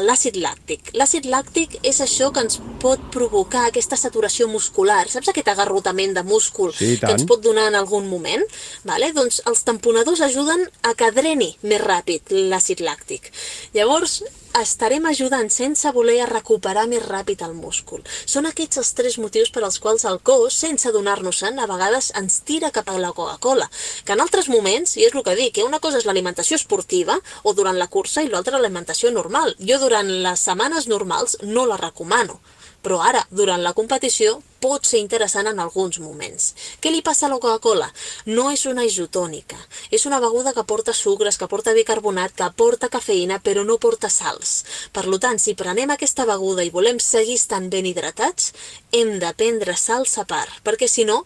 l'àcid 0.04 0.36
làctic. 0.44 0.90
L'àcid 1.00 1.24
làctic 1.32 1.78
és 1.88 2.02
això 2.04 2.28
que 2.36 2.42
ens 2.44 2.58
pot 2.82 3.00
provocar 3.14 3.62
aquesta 3.70 3.96
saturació 3.96 4.50
muscular. 4.52 5.06
Saps 5.08 5.32
aquest 5.32 5.48
agarrotament 5.54 6.18
de 6.18 6.24
múscul 6.28 6.74
Sí, 6.76 6.98
que 7.00 7.14
ens 7.16 7.24
pot 7.30 7.40
donar 7.44 7.70
en 7.72 7.78
algun 7.80 8.10
moment? 8.12 8.44
Vale? 8.84 9.14
Doncs 9.16 9.40
els 9.48 9.64
tamponadors 9.64 10.20
ajuden 10.28 10.66
a 10.84 10.94
que 11.00 11.12
dreni 11.16 11.54
més 11.64 11.80
ràpid 11.80 12.36
l'àcid 12.52 12.84
làctic. 12.84 13.32
Llavors, 13.74 14.20
estarem 14.62 15.06
ajudant 15.10 15.50
sense 15.54 15.92
voler 15.96 16.20
a 16.24 16.30
recuperar 16.30 16.86
més 16.92 17.06
ràpid 17.06 17.44
el 17.46 17.56
múscul. 17.58 18.04
Són 18.26 18.50
aquests 18.50 18.82
els 18.82 18.92
tres 18.98 19.18
motius 19.22 19.52
per 19.56 19.64
als 19.66 19.80
quals 19.84 20.06
el 20.10 20.20
cos, 20.26 20.58
sense 20.66 20.92
donar-nos-en, 20.96 21.60
a 21.60 21.68
vegades 21.70 22.12
ens 22.20 22.40
tira 22.48 22.72
cap 22.76 22.90
a 22.90 22.98
la 23.00 23.14
Coca-Cola. 23.16 23.70
Que 24.06 24.16
en 24.18 24.24
altres 24.26 24.50
moments, 24.50 24.96
i 24.98 25.08
és 25.08 25.16
el 25.16 25.26
que 25.26 25.38
dic, 25.40 25.56
que 25.56 25.68
una 25.68 25.82
cosa 25.84 26.02
és 26.02 26.08
l'alimentació 26.10 26.60
esportiva 26.60 27.20
o 27.44 27.54
durant 27.54 27.78
la 27.80 27.88
cursa 27.88 28.24
i 28.24 28.30
l'altra 28.30 28.58
l'alimentació 28.58 29.12
normal. 29.16 29.56
Jo 29.60 29.80
durant 29.82 30.10
les 30.24 30.48
setmanes 30.48 30.88
normals 30.92 31.38
no 31.44 31.66
la 31.70 31.80
recomano 31.80 32.40
però 32.82 33.02
ara, 33.04 33.26
durant 33.30 33.62
la 33.64 33.74
competició, 33.78 34.38
pot 34.60 34.86
ser 34.88 35.00
interessant 35.00 35.48
en 35.48 35.60
alguns 35.60 36.00
moments. 36.04 36.54
Què 36.84 36.92
li 36.92 37.02
passa 37.02 37.28
a 37.28 37.32
la 37.32 37.40
Coca-Cola? 37.40 37.88
No 38.28 38.50
és 38.52 38.66
una 38.70 38.86
isotònica. 38.88 39.58
És 39.92 40.06
una 40.10 40.20
beguda 40.24 40.54
que 40.56 40.66
porta 40.68 40.96
sucres, 40.96 41.38
que 41.40 41.48
porta 41.52 41.76
bicarbonat, 41.76 42.36
que 42.36 42.50
porta 42.56 42.92
cafeïna, 42.92 43.40
però 43.44 43.66
no 43.68 43.80
porta 43.80 44.12
sals. 44.12 44.64
Per 44.96 45.06
tant, 45.20 45.40
si 45.40 45.56
prenem 45.60 45.92
aquesta 45.92 46.28
beguda 46.28 46.64
i 46.64 46.74
volem 46.76 47.00
seguir 47.04 47.36
estant 47.40 47.70
ben 47.70 47.88
hidratats, 47.88 48.54
hem 48.92 49.18
de 49.20 49.34
prendre 49.36 49.76
sals 49.76 50.18
a 50.18 50.26
part, 50.28 50.60
perquè 50.64 50.88
si 50.88 51.08
no, 51.08 51.24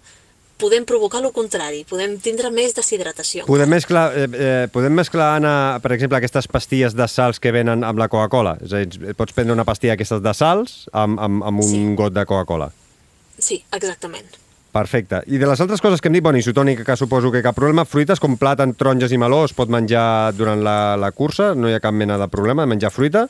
podem 0.58 0.86
provocar 0.86 1.22
el 1.24 1.32
contrari, 1.36 1.84
podem 1.90 2.18
tindre 2.24 2.52
més 2.54 2.76
deshidratació. 2.78 3.46
Podem 3.50 3.70
mesclar, 3.70 4.06
eh, 4.16 4.28
eh, 4.34 4.68
podem 4.72 4.94
mesclar 4.94 5.36
Anna, 5.38 5.80
per 5.84 5.92
exemple, 5.96 6.18
aquestes 6.18 6.48
pastilles 6.48 6.96
de 6.96 7.08
sals 7.08 7.40
que 7.40 7.52
venen 7.52 7.84
amb 7.84 8.00
la 8.00 8.08
Coca-Cola? 8.08 8.58
És 8.64 8.74
a 8.74 8.84
dir, 8.84 9.14
pots 9.16 9.34
prendre 9.34 9.54
una 9.54 9.66
pastilla 9.66 9.94
d'aquestes 9.98 10.22
de 10.24 10.34
sals 10.34 10.78
amb, 10.92 11.20
amb, 11.20 11.44
amb 11.44 11.60
un 11.60 11.70
Sí. 11.70 11.84
got 11.96 12.14
de 12.14 12.26
Coca-Cola? 12.26 12.72
Sí, 13.38 13.64
exactament. 13.72 14.26
Perfecte. 14.74 15.22
I 15.28 15.38
de 15.38 15.46
les 15.46 15.60
altres 15.62 15.82
coses 15.82 16.02
que 16.02 16.08
hem 16.10 16.14
dit, 16.14 16.24
bueno, 16.24 16.40
isotònica, 16.40 16.84
que 16.84 16.98
suposo 16.98 17.32
que 17.32 17.44
cap 17.44 17.54
problema, 17.56 17.86
fruites 17.86 18.20
com 18.20 18.38
plàtan, 18.38 18.74
taronges 18.76 19.12
i 19.12 19.20
meló 19.22 19.44
es 19.46 19.54
pot 19.54 19.70
menjar 19.70 20.34
durant 20.34 20.64
la, 20.64 20.96
la 20.98 21.12
cursa, 21.12 21.54
no 21.54 21.70
hi 21.70 21.76
ha 21.76 21.80
cap 21.84 21.94
mena 21.94 22.18
de 22.18 22.28
problema, 22.28 22.66
menjar 22.66 22.90
fruita? 22.90 23.28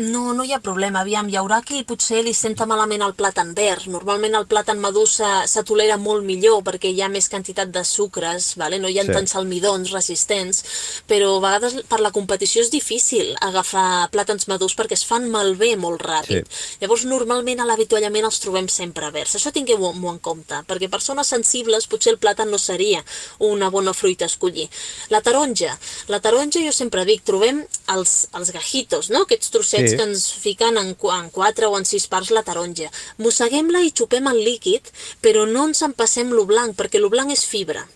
No, 0.00 0.32
no 0.32 0.44
hi 0.46 0.52
ha 0.54 0.60
problema. 0.64 1.02
Aviam, 1.04 1.26
hi 1.28 1.34
haurà 1.36 1.58
qui 1.66 1.82
potser 1.84 2.22
li 2.24 2.32
senta 2.32 2.64
malament 2.64 3.02
el 3.04 3.12
plàtan 3.18 3.50
verd. 3.56 3.84
Normalment 3.92 4.36
el 4.38 4.46
plàtan 4.48 4.78
madur 4.80 5.02
se, 5.10 5.28
se 5.50 5.60
tolera 5.68 5.98
molt 6.00 6.24
millor 6.24 6.62
perquè 6.64 6.88
hi 6.88 7.02
ha 7.04 7.08
més 7.12 7.28
quantitat 7.28 7.68
de 7.74 7.82
sucres, 7.84 8.54
vale? 8.56 8.78
no 8.80 8.88
hi 8.88 8.96
ha 8.98 9.04
Sí. 9.04 9.12
tants 9.12 9.34
almidons 9.36 9.90
resistents, 9.92 10.62
però 11.08 11.34
a 11.36 11.40
vegades 11.44 11.74
per 11.90 11.98
la 12.00 12.12
competició 12.14 12.62
és 12.62 12.70
difícil 12.72 13.34
agafar 13.40 14.08
plàtans 14.14 14.46
madurs 14.48 14.76
perquè 14.78 14.96
es 14.96 15.04
fan 15.04 15.28
malbé 15.30 15.74
molt 15.76 16.00
ràpid. 16.00 16.46
Sí. 16.48 16.78
Llavors, 16.80 17.04
normalment 17.04 17.60
a 17.60 17.66
l'avituallament 17.68 18.24
els 18.24 18.40
trobem 18.40 18.68
sempre 18.72 19.10
verds. 19.10 19.34
Això 19.36 19.52
tingueu-ho 19.52 19.92
en 19.92 20.18
compte, 20.18 20.62
perquè 20.66 20.88
persones 20.88 21.26
sensibles 21.26 21.86
potser 21.90 22.14
el 22.14 22.18
plàtan 22.22 22.48
no 22.48 22.58
seria 22.58 23.04
una 23.38 23.68
bona 23.68 23.92
fruita 23.92 24.24
a 24.24 24.32
escollir. 24.32 24.68
La 25.10 25.20
taronja. 25.20 25.76
La 26.08 26.20
taronja, 26.20 26.64
jo 26.64 26.72
sempre 26.72 27.04
dic, 27.04 27.22
trobem 27.24 27.66
els, 27.92 28.28
els 28.32 28.50
gajitos, 28.56 29.10
no? 29.10 29.26
aquests 29.28 29.50
trossets 29.50 29.89
Sí. 29.89 29.89
Que 29.96 30.06
ens 30.08 30.26
fiquen 30.42 30.78
en, 30.80 30.92
en 30.94 31.30
quatre 31.34 31.70
o 31.70 31.78
en 31.78 31.88
sis 31.88 32.06
parts 32.10 32.32
la 32.34 32.44
taronja. 32.46 32.90
Mosseguem-la 33.18 33.84
i 33.86 33.94
xupem 33.94 34.28
el 34.30 34.42
líquid, 34.44 34.92
però 35.24 35.46
no 35.48 35.68
ens 35.70 35.82
en 35.86 35.96
passem 35.96 36.30
lo 36.34 36.46
blanc, 36.50 36.76
perquè 36.78 37.00
lo 37.00 37.10
blanc 37.12 37.32
és 37.34 37.46
fibra. 37.46 37.86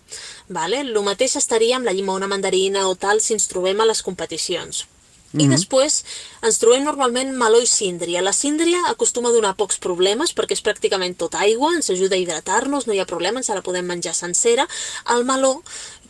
Vale? 0.48 0.82
Lo 0.84 1.04
mateix 1.06 1.36
estaria 1.40 1.78
amb 1.78 1.88
la 1.88 1.94
llimona 1.96 2.28
mandarina 2.30 2.88
o 2.88 2.96
tal 2.96 3.20
si 3.20 3.36
ens 3.36 3.48
trobem 3.48 3.80
a 3.80 3.88
les 3.88 4.02
competicions. 4.02 4.84
I 5.34 5.48
després 5.50 5.96
ens 6.46 6.60
trobem 6.62 6.84
normalment 6.86 7.32
meló 7.34 7.58
i 7.58 7.66
síndria. 7.66 8.22
La 8.22 8.32
síndria 8.32 8.84
acostuma 8.86 9.32
a 9.32 9.34
donar 9.34 9.56
pocs 9.58 9.80
problemes 9.82 10.30
perquè 10.30 10.54
és 10.54 10.62
pràcticament 10.62 11.16
tot 11.18 11.34
aigua, 11.34 11.72
ens 11.74 11.90
ajuda 11.90 12.14
a 12.14 12.22
hidratar-nos, 12.22 12.86
no 12.86 12.94
hi 12.94 13.00
ha 13.02 13.08
problema, 13.10 13.42
ens 13.42 13.50
la 13.50 13.64
podem 13.66 13.88
menjar 13.90 14.14
sencera. 14.14 14.68
El 15.10 15.26
meló, 15.26 15.56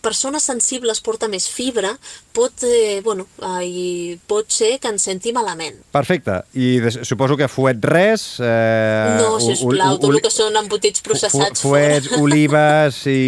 persones 0.04 0.44
sensibles 0.44 1.00
porta 1.04 1.26
més 1.32 1.46
fibra, 1.50 1.94
pot, 2.36 2.62
eh, 2.68 3.00
bueno, 3.04 3.24
eh, 3.40 3.64
i 3.64 3.86
pot 4.30 4.52
ser 4.52 4.74
que 4.82 4.92
ens 4.92 5.08
senti 5.08 5.32
malament. 5.32 5.80
Perfecte. 5.94 6.42
I 6.60 6.74
de, 6.84 6.92
suposo 7.08 7.38
que 7.40 7.48
fuet 7.48 7.80
res... 7.88 8.26
Eh, 8.44 9.16
no, 9.22 9.38
sisplau, 9.40 9.96
tot 10.02 10.12
el 10.12 10.20
que 10.24 10.32
són 10.34 10.60
embotits 10.60 11.00
processats 11.04 11.64
fu- 11.64 11.72
Fuets, 11.72 12.12
fora. 12.12 12.22
olives 12.28 13.02
i, 13.10 13.20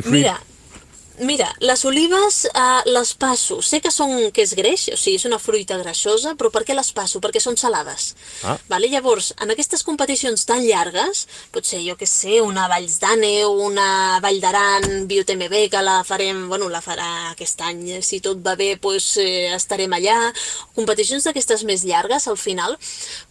i 0.00 0.02
fruit. 0.02 0.20
Mira, 0.24 0.36
mira, 1.20 1.48
les 1.60 1.84
olives 1.84 2.44
eh, 2.46 2.82
les 2.90 3.12
passo. 3.14 3.60
Sé 3.62 3.80
que, 3.80 3.92
són, 3.92 4.30
que 4.34 4.44
és 4.44 4.54
greix, 4.58 4.88
o 4.94 4.98
sigui, 4.98 5.18
és 5.20 5.26
una 5.28 5.38
fruita 5.40 5.78
greixosa, 5.80 6.34
però 6.38 6.50
per 6.52 6.64
què 6.66 6.74
les 6.76 6.90
passo? 6.96 7.20
Perquè 7.22 7.42
són 7.42 7.58
salades. 7.60 8.14
Ah. 8.44 8.56
Vale? 8.70 8.90
Llavors, 8.92 9.32
en 9.40 9.52
aquestes 9.52 9.84
competicions 9.86 10.44
tan 10.48 10.64
llargues, 10.64 11.26
potser, 11.54 11.82
jo 11.86 11.96
que 12.00 12.08
sé, 12.08 12.40
una 12.44 12.66
Valls 12.70 12.98
d'Àneu, 13.02 13.54
una 13.66 14.18
Vall 14.24 14.40
d'Aran, 14.42 15.06
BioTMB, 15.10 15.56
que 15.72 15.84
la 15.84 16.00
farem, 16.08 16.46
bueno, 16.50 16.70
la 16.72 16.82
farà 16.84 17.10
aquest 17.30 17.62
any, 17.68 18.00
si 18.06 18.20
tot 18.24 18.42
va 18.44 18.56
bé, 18.58 18.74
pues, 18.80 19.12
eh, 19.20 19.52
estarem 19.54 19.92
allà. 19.96 20.18
Competicions 20.76 21.28
d'aquestes 21.28 21.64
més 21.68 21.84
llargues, 21.84 22.28
al 22.28 22.38
final, 22.40 22.78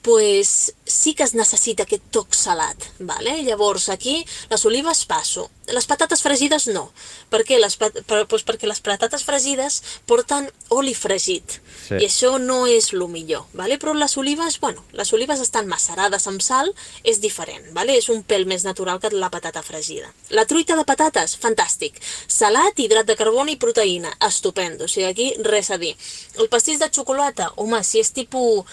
pues, 0.06 0.74
sí 0.86 1.14
que 1.14 1.24
es 1.24 1.34
necessita 1.34 1.84
aquest 1.86 2.10
toc 2.12 2.34
salat, 2.38 2.90
vale? 3.00 3.42
Llavors, 3.44 3.90
aquí, 3.90 4.24
les 4.50 4.66
olives 4.66 5.06
passo. 5.06 5.50
Les 5.74 5.86
patates 5.90 6.22
fregides 6.26 6.68
no. 6.74 6.90
Per 7.30 7.44
què? 7.48 7.60
Les, 7.62 7.76
pat 7.80 8.00
per, 8.08 8.24
pues 8.30 8.46
perquè 8.48 8.68
les 8.70 8.82
patates 8.84 9.24
fregides 9.26 9.80
porten 10.10 10.50
oli 10.76 10.96
fregit. 10.98 11.60
Sí. 11.88 11.98
I 11.98 12.08
això 12.08 12.36
no 12.42 12.64
és 12.70 12.92
el 12.94 13.06
millor, 13.10 13.48
vale? 13.54 13.80
però 13.80 13.94
les 13.98 14.16
olives, 14.18 14.60
bueno, 14.60 14.84
les 14.94 15.14
olives 15.14 15.42
estan 15.42 15.70
macerades 15.70 16.28
amb 16.28 16.44
sal, 16.46 16.72
és 17.04 17.22
diferent, 17.22 17.72
vale? 17.74 17.98
és 17.98 18.10
un 18.14 18.24
pèl 18.24 18.46
més 18.50 18.66
natural 18.68 19.00
que 19.00 19.12
la 19.14 19.32
patata 19.34 19.64
fregida. 19.66 20.12
La 20.36 20.46
truita 20.50 20.78
de 20.78 20.86
patates, 20.86 21.38
fantàstic. 21.42 22.00
Salat, 22.28 22.80
hidrat 22.80 23.10
de 23.10 23.18
carboni 23.20 23.58
i 23.58 23.62
proteïna, 23.62 24.14
estupendo, 24.28 24.86
o 24.86 24.92
sigui, 24.92 25.08
aquí 25.10 25.34
res 25.46 25.72
a 25.72 25.80
dir. 25.82 25.96
El 26.38 26.50
pastís 26.52 26.80
de 26.80 26.92
xocolata, 26.94 27.54
home, 27.58 27.84
si 27.84 28.04
és 28.04 28.14
tipus 28.14 28.66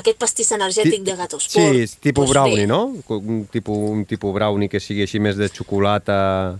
aquest 0.00 0.18
pastís 0.18 0.50
energètic 0.56 1.02
de 1.06 1.14
gato 1.18 1.38
Sí, 1.40 1.48
sport. 1.58 1.76
és 1.82 1.96
tipus 1.98 2.26
doncs 2.26 2.34
brownie, 2.36 2.64
bé. 2.64 2.70
no? 2.70 2.80
Un 3.18 3.44
tipus, 3.50 3.76
un 3.98 4.04
tipus 4.06 4.34
brownie 4.34 4.68
que 4.68 4.80
sigui 4.80 5.02
així 5.06 5.20
més 5.20 5.36
de 5.36 5.48
xocolata... 5.48 6.58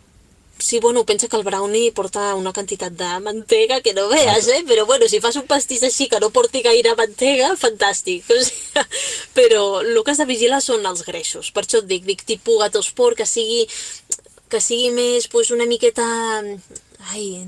Sí, 0.59 0.81
bueno, 0.83 1.05
pensa 1.07 1.29
que 1.31 1.37
el 1.39 1.45
brownie 1.47 1.93
porta 1.95 2.35
una 2.35 2.51
quantitat 2.53 2.91
de 2.99 3.09
mantega 3.23 3.77
que 3.81 3.93
no 3.95 4.09
veas, 4.11 4.49
eh? 4.49 4.65
Però 4.67 4.87
bueno, 4.87 5.07
si 5.07 5.21
fas 5.23 5.37
un 5.39 5.45
pastís 5.47 5.85
així 5.87 6.09
que 6.11 6.19
no 6.19 6.31
porti 6.35 6.63
gaire 6.67 6.97
mantega, 6.99 7.53
fantàstic. 7.55 8.25
O 8.35 8.41
sigui, 8.43 8.83
però 9.39 9.61
el 9.85 10.03
que 10.03 10.11
has 10.11 10.19
de 10.19 10.27
vigilar 10.27 10.59
són 10.61 10.83
els 10.91 11.05
greixos. 11.07 11.53
Per 11.55 11.63
això 11.63 11.79
et 11.79 11.87
dic, 11.87 12.03
dic 12.11 12.25
tipus 12.27 12.59
gatosport, 12.65 13.17
que 13.21 13.27
sigui, 13.27 13.69
que 14.51 14.59
sigui 14.61 14.91
més, 14.99 15.29
pues, 15.31 15.53
una 15.55 15.67
miqueta... 15.71 16.03
Ai, 17.15 17.47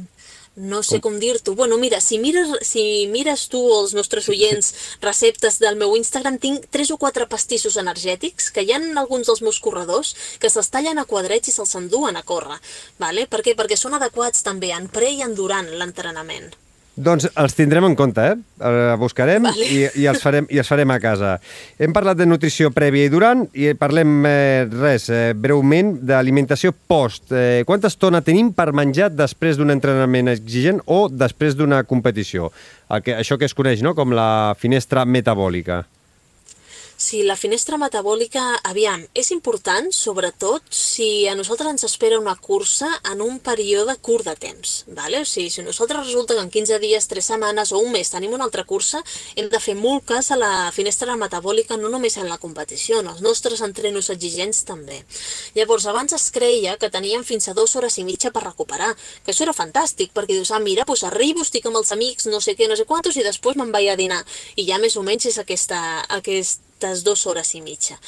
no 0.61 0.83
sé 0.87 1.01
com, 1.01 1.11
com 1.11 1.18
dir-t'ho. 1.18 1.57
Bueno, 1.59 1.79
mira, 1.79 2.01
si 2.01 2.18
mires, 2.23 2.53
si 2.62 3.09
mires 3.11 3.49
tu 3.51 3.61
els 3.75 3.94
nostres 3.99 4.29
oients 4.31 4.70
receptes 5.03 5.59
del 5.59 5.79
meu 5.81 5.96
Instagram, 5.99 6.38
tinc 6.38 6.68
tres 6.70 6.92
o 6.94 6.99
quatre 7.01 7.27
pastissos 7.27 7.79
energètics 7.81 8.51
que 8.55 8.62
hi 8.62 8.70
ha 8.73 8.81
alguns 9.03 9.27
dels 9.27 9.42
meus 9.42 9.59
corredors 9.59 10.14
que 10.38 10.53
se'ls 10.53 10.70
tallen 10.70 11.03
a 11.03 11.09
quadrets 11.11 11.51
i 11.51 11.57
se'ls 11.57 11.77
enduen 11.83 12.16
a 12.16 12.23
córrer. 12.23 12.61
Vale? 13.03 13.27
Per 13.27 13.42
què? 13.42 13.57
Perquè 13.59 13.79
són 13.81 13.99
adequats 13.99 14.46
també 14.46 14.75
en 14.77 14.87
pre 14.88 15.11
i 15.16 15.25
en 15.27 15.35
durant 15.35 15.70
l'entrenament. 15.81 16.53
Doncs 16.98 17.29
els 17.38 17.55
tindrem 17.55 17.85
en 17.87 17.94
compte, 17.96 18.24
eh? 18.33 18.96
Buscarem 19.00 19.46
vale. 19.46 19.66
i, 19.72 19.85
i, 20.03 20.07
els 20.11 20.20
farem, 20.20 20.48
i 20.50 20.59
els 20.61 20.68
farem 20.68 20.90
a 20.90 20.98
casa. 21.00 21.37
Hem 21.81 21.94
parlat 21.96 22.18
de 22.18 22.26
nutrició 22.26 22.72
prèvia 22.74 23.07
i 23.07 23.12
durant 23.12 23.44
i 23.55 23.70
parlem, 23.79 24.16
eh, 24.26 24.66
res, 24.72 25.07
eh, 25.09 25.31
breument, 25.38 25.94
d'alimentació 26.11 26.74
post. 26.74 27.31
Eh, 27.31 27.62
quanta 27.68 27.88
estona 27.88 28.20
tenim 28.26 28.50
per 28.53 28.72
menjar 28.76 29.09
després 29.14 29.57
d'un 29.57 29.70
entrenament 29.72 30.33
exigent 30.35 30.83
o 30.87 31.07
després 31.09 31.57
d'una 31.57 31.85
competició? 31.88 32.50
El 32.90 33.07
que, 33.07 33.14
això 33.16 33.38
que 33.38 33.46
es 33.46 33.55
coneix 33.55 33.87
no? 33.87 33.94
com 33.94 34.12
la 34.12 34.57
finestra 34.59 35.07
metabòlica. 35.07 35.85
Sí, 37.01 37.23
la 37.25 37.35
finestra 37.35 37.79
metabòlica, 37.81 38.43
aviam, 38.69 39.01
és 39.17 39.31
important, 39.33 39.87
sobretot, 39.97 40.67
si 40.69 41.25
a 41.31 41.33
nosaltres 41.35 41.71
ens 41.73 41.87
espera 41.89 42.19
una 42.21 42.35
cursa 42.37 42.91
en 43.09 43.23
un 43.25 43.39
període 43.41 43.95
curt 44.05 44.29
de 44.29 44.35
temps, 44.37 44.75
¿vale? 44.99 45.23
O 45.25 45.25
sigui, 45.25 45.49
si 45.49 45.65
nosaltres 45.65 46.05
resulta 46.05 46.37
que 46.37 46.45
en 46.45 46.51
15 46.53 46.79
dies, 46.79 47.09
3 47.09 47.31
setmanes 47.33 47.73
o 47.73 47.81
un 47.81 47.89
mes 47.97 48.13
tenim 48.13 48.37
una 48.37 48.45
altra 48.45 48.67
cursa, 48.69 49.01
hem 49.33 49.49
de 49.49 49.63
fer 49.65 49.79
molt 49.81 50.05
cas 50.13 50.29
a 50.29 50.37
la 50.37 50.53
finestra 50.77 51.17
metabòlica, 51.17 51.81
no 51.81 51.89
només 51.89 52.21
en 52.21 52.29
la 52.29 52.37
competició, 52.37 53.01
en 53.01 53.09
els 53.15 53.25
nostres 53.25 53.65
entrenos 53.65 54.13
exigents 54.13 54.67
també. 54.69 55.01
Llavors, 55.57 55.89
abans 55.89 56.13
es 56.13 56.29
creia 56.31 56.77
que 56.77 56.93
teníem 56.93 57.25
fins 57.25 57.49
a 57.49 57.57
dues 57.57 57.81
hores 57.81 57.97
i 57.97 58.05
mitja 58.05 58.29
per 58.29 58.45
recuperar, 58.45 58.93
que 59.25 59.33
això 59.33 59.49
era 59.49 59.57
fantàstic, 59.57 60.13
perquè 60.13 60.37
dius, 60.37 60.53
ah, 60.53 60.61
mira, 60.61 60.85
doncs 60.85 61.09
arribo, 61.09 61.49
estic 61.49 61.65
amb 61.65 61.81
els 61.81 61.97
amics, 61.97 62.29
no 62.29 62.45
sé 62.45 62.61
què, 62.61 62.69
no 62.69 62.77
sé 62.77 62.85
quantos, 62.85 63.17
i 63.17 63.25
després 63.25 63.57
me'n 63.57 63.73
vaig 63.73 63.89
a 63.89 63.97
dinar. 63.97 64.21
I 64.61 64.69
ja 64.69 64.77
més 64.77 65.01
o 65.01 65.07
menys 65.07 65.33
és 65.33 65.41
aquesta, 65.41 65.81
aquest 66.21 66.69
aquestes 66.81 67.05
dues 67.05 67.27
hores 67.27 67.55
i 67.55 67.61
mitja. 67.61 67.99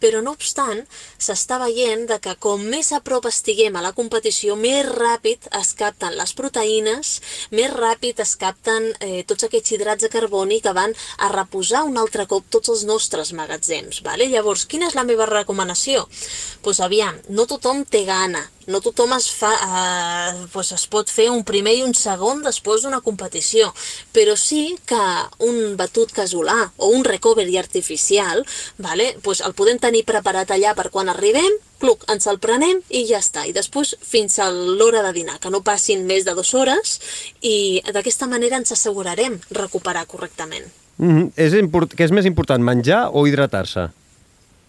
Però 0.00 0.22
no 0.24 0.32
obstant, 0.32 0.80
s'està 1.20 1.58
veient 1.60 2.06
de 2.08 2.16
que 2.24 2.32
com 2.40 2.62
més 2.72 2.88
a 2.96 3.02
prop 3.04 3.26
estiguem 3.28 3.74
a 3.76 3.82
la 3.84 3.92
competició, 3.92 4.56
més 4.56 4.86
ràpid 4.86 5.50
es 5.60 5.74
capten 5.76 6.16
les 6.16 6.32
proteïnes, 6.32 7.20
més 7.52 7.68
ràpid 7.70 8.22
es 8.24 8.32
capten 8.40 8.94
eh, 9.00 9.24
tots 9.28 9.44
aquests 9.44 9.74
hidrats 9.74 10.06
de 10.06 10.08
carboni 10.08 10.62
que 10.64 10.72
van 10.72 10.94
a 11.18 11.28
reposar 11.34 11.84
un 11.84 11.98
altre 12.00 12.24
cop 12.26 12.48
tots 12.48 12.72
els 12.72 12.86
nostres 12.88 13.34
magatzems. 13.36 14.00
Vale? 14.06 14.30
Llavors, 14.32 14.64
quina 14.64 14.88
és 14.88 14.96
la 14.96 15.04
meva 15.04 15.28
recomanació? 15.28 16.06
Doncs 16.08 16.62
pues, 16.64 16.80
aviam, 16.80 17.20
no 17.28 17.44
tothom 17.50 17.84
té 17.84 18.06
gana 18.08 18.46
no 18.70 18.80
tothom 18.80 19.12
es, 19.16 19.28
fa, 19.34 19.50
eh, 19.52 20.46
pues 20.52 20.72
es 20.76 20.86
pot 20.90 21.10
fer 21.10 21.28
un 21.30 21.42
primer 21.44 21.74
i 21.78 21.82
un 21.86 21.94
segon 21.94 22.42
després 22.44 22.84
d'una 22.84 23.02
competició, 23.04 23.72
però 24.14 24.36
sí 24.38 24.76
que 24.86 25.00
un 25.46 25.76
batut 25.80 26.14
casolà 26.16 26.70
o 26.78 26.92
un 26.94 27.04
recovery 27.04 27.58
artificial, 27.58 28.44
vale, 28.78 29.16
pues 29.22 29.42
el 29.44 29.56
podem 29.58 29.80
tenir 29.82 30.06
preparat 30.08 30.54
allà 30.54 30.74
per 30.78 30.90
quan 30.94 31.10
arribem, 31.12 31.58
cluc, 31.80 32.04
ens 32.12 32.28
el 32.30 32.38
prenem 32.38 32.82
i 32.88 33.06
ja 33.08 33.20
està. 33.22 33.46
I 33.48 33.54
després 33.56 33.94
fins 34.04 34.38
a 34.38 34.50
l'hora 34.52 35.02
de 35.06 35.14
dinar, 35.16 35.38
que 35.40 35.50
no 35.50 35.62
passin 35.66 36.04
més 36.06 36.26
de 36.26 36.36
dues 36.36 36.52
hores 36.54 36.98
i 37.40 37.80
d'aquesta 37.92 38.28
manera 38.30 38.60
ens 38.60 38.72
assegurarem 38.76 39.40
recuperar 39.56 40.06
correctament. 40.06 40.68
Mm 40.98 41.16
-hmm. 41.16 41.30
és 41.36 41.54
import... 41.54 41.94
Què 41.94 42.04
és 42.04 42.10
més 42.12 42.26
important, 42.26 42.62
menjar 42.62 43.08
o 43.12 43.26
hidratar-se? 43.26 43.88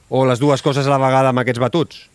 O 0.10 0.26
les 0.26 0.40
dues 0.40 0.62
coses 0.62 0.88
a 0.88 0.90
la 0.90 0.98
vegada 0.98 1.30
amb 1.30 1.40
aquests 1.40 1.60
batuts? 1.60 2.11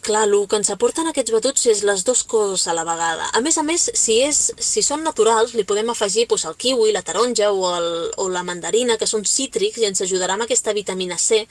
Clar, 0.00 0.28
el 0.28 0.46
que 0.46 0.56
ens 0.56 0.70
aporten 0.70 1.08
aquests 1.10 1.32
batuts 1.34 1.64
és 1.72 1.80
les 1.82 2.04
dues 2.06 2.20
coses 2.30 2.68
a 2.70 2.74
la 2.76 2.84
vegada. 2.86 3.26
A 3.34 3.40
més 3.42 3.56
a 3.58 3.64
més, 3.66 3.88
si, 3.98 4.20
és, 4.22 4.38
si 4.62 4.82
són 4.86 5.02
naturals, 5.02 5.56
li 5.58 5.64
podem 5.68 5.90
afegir 5.90 6.28
doncs, 6.30 6.44
el 6.48 6.54
kiwi, 6.54 6.92
la 6.94 7.02
taronja 7.02 7.50
o, 7.50 7.64
el, 7.74 7.88
o 8.16 8.28
la 8.30 8.44
mandarina, 8.46 8.96
que 8.96 9.08
són 9.10 9.26
cítrics, 9.26 9.80
i 9.82 9.88
ens 9.88 10.00
ajudarà 10.06 10.36
amb 10.38 10.46
aquesta 10.46 10.72
vitamina 10.76 11.18
C 11.18 11.42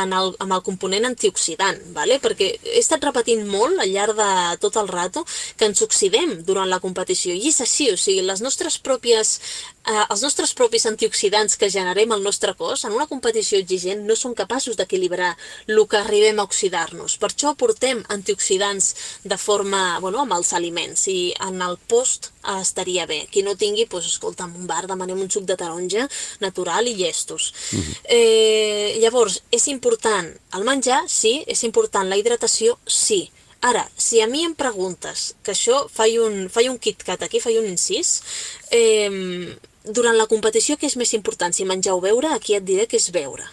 en 0.00 0.14
el, 0.14 0.32
amb 0.38 0.54
el 0.54 0.62
component 0.64 1.08
antioxidant, 1.10 1.82
¿vale? 1.96 2.20
perquè 2.22 2.52
he 2.54 2.78
estat 2.78 3.04
repetint 3.04 3.42
molt 3.50 3.82
al 3.82 3.90
llarg 3.90 4.16
de 4.16 4.30
tot 4.62 4.78
el 4.80 4.88
rato 4.88 5.26
que 5.58 5.66
ens 5.66 5.82
oxidem 5.82 6.38
durant 6.46 6.70
la 6.70 6.80
competició, 6.80 7.34
i 7.34 7.50
és 7.50 7.60
així, 7.60 7.90
o 7.90 7.98
sigui, 7.98 8.22
les 8.22 8.44
nostres 8.44 8.78
pròpies 8.78 9.40
eh, 9.86 10.04
els 10.10 10.22
nostres 10.22 10.52
propis 10.58 10.86
antioxidants 10.90 11.56
que 11.60 11.70
generem 11.70 12.12
al 12.12 12.22
nostre 12.22 12.54
cos 12.58 12.84
en 12.84 12.94
una 12.96 13.06
competició 13.10 13.58
exigent 13.62 14.04
no 14.06 14.16
són 14.18 14.34
capaços 14.34 14.76
d'equilibrar 14.78 15.34
el 15.66 15.82
que 15.88 16.00
arribem 16.00 16.40
a 16.40 16.46
oxidar-nos. 16.46 17.16
Per 17.22 17.30
això 17.30 17.54
portem 17.58 18.02
antioxidants 18.12 18.92
de 19.24 19.38
forma, 19.38 19.98
bueno, 20.00 20.22
amb 20.24 20.36
els 20.38 20.52
aliments 20.58 21.06
i 21.12 21.32
en 21.48 21.62
el 21.62 21.78
post 21.88 22.32
eh, 22.42 22.58
estaria 22.60 23.06
bé. 23.06 23.22
Qui 23.30 23.44
no 23.46 23.56
tingui, 23.56 23.86
doncs, 23.90 24.10
escolta, 24.12 24.44
en 24.44 24.56
un 24.62 24.66
bar 24.66 24.84
demanem 24.86 25.20
un 25.22 25.30
suc 25.30 25.46
de 25.48 25.56
taronja 25.56 26.08
natural 26.40 26.88
i 26.88 26.94
llestos. 26.94 27.52
Mm 27.72 27.80
-hmm. 27.80 27.96
eh, 28.04 28.98
llavors, 29.00 29.42
és 29.50 29.66
important 29.68 30.34
el 30.54 30.64
menjar? 30.64 31.04
Sí. 31.08 31.44
És 31.46 31.62
important 31.62 32.08
la 32.08 32.16
hidratació? 32.16 32.78
Sí. 32.86 33.30
Ara, 33.60 33.88
si 33.96 34.20
a 34.20 34.26
mi 34.26 34.44
em 34.44 34.54
preguntes, 34.54 35.34
que 35.42 35.52
això 35.52 35.88
faig 35.88 36.18
un, 36.20 36.48
faig 36.52 36.68
un 36.70 36.78
KitKat 36.78 37.22
aquí, 37.22 37.40
faig 37.40 37.56
un 37.58 37.66
incís, 37.66 38.22
eh, 38.70 39.56
durant 39.86 40.16
la 40.18 40.28
competició 40.30 40.76
què 40.76 40.90
és 40.90 40.98
més 41.00 41.14
important, 41.14 41.54
si 41.54 41.64
menjar 41.68 41.94
o 41.96 42.02
beure, 42.02 42.32
aquí 42.34 42.58
et 42.58 42.66
diré 42.66 42.86
que 42.90 43.00
és 43.00 43.08
beure. 43.14 43.46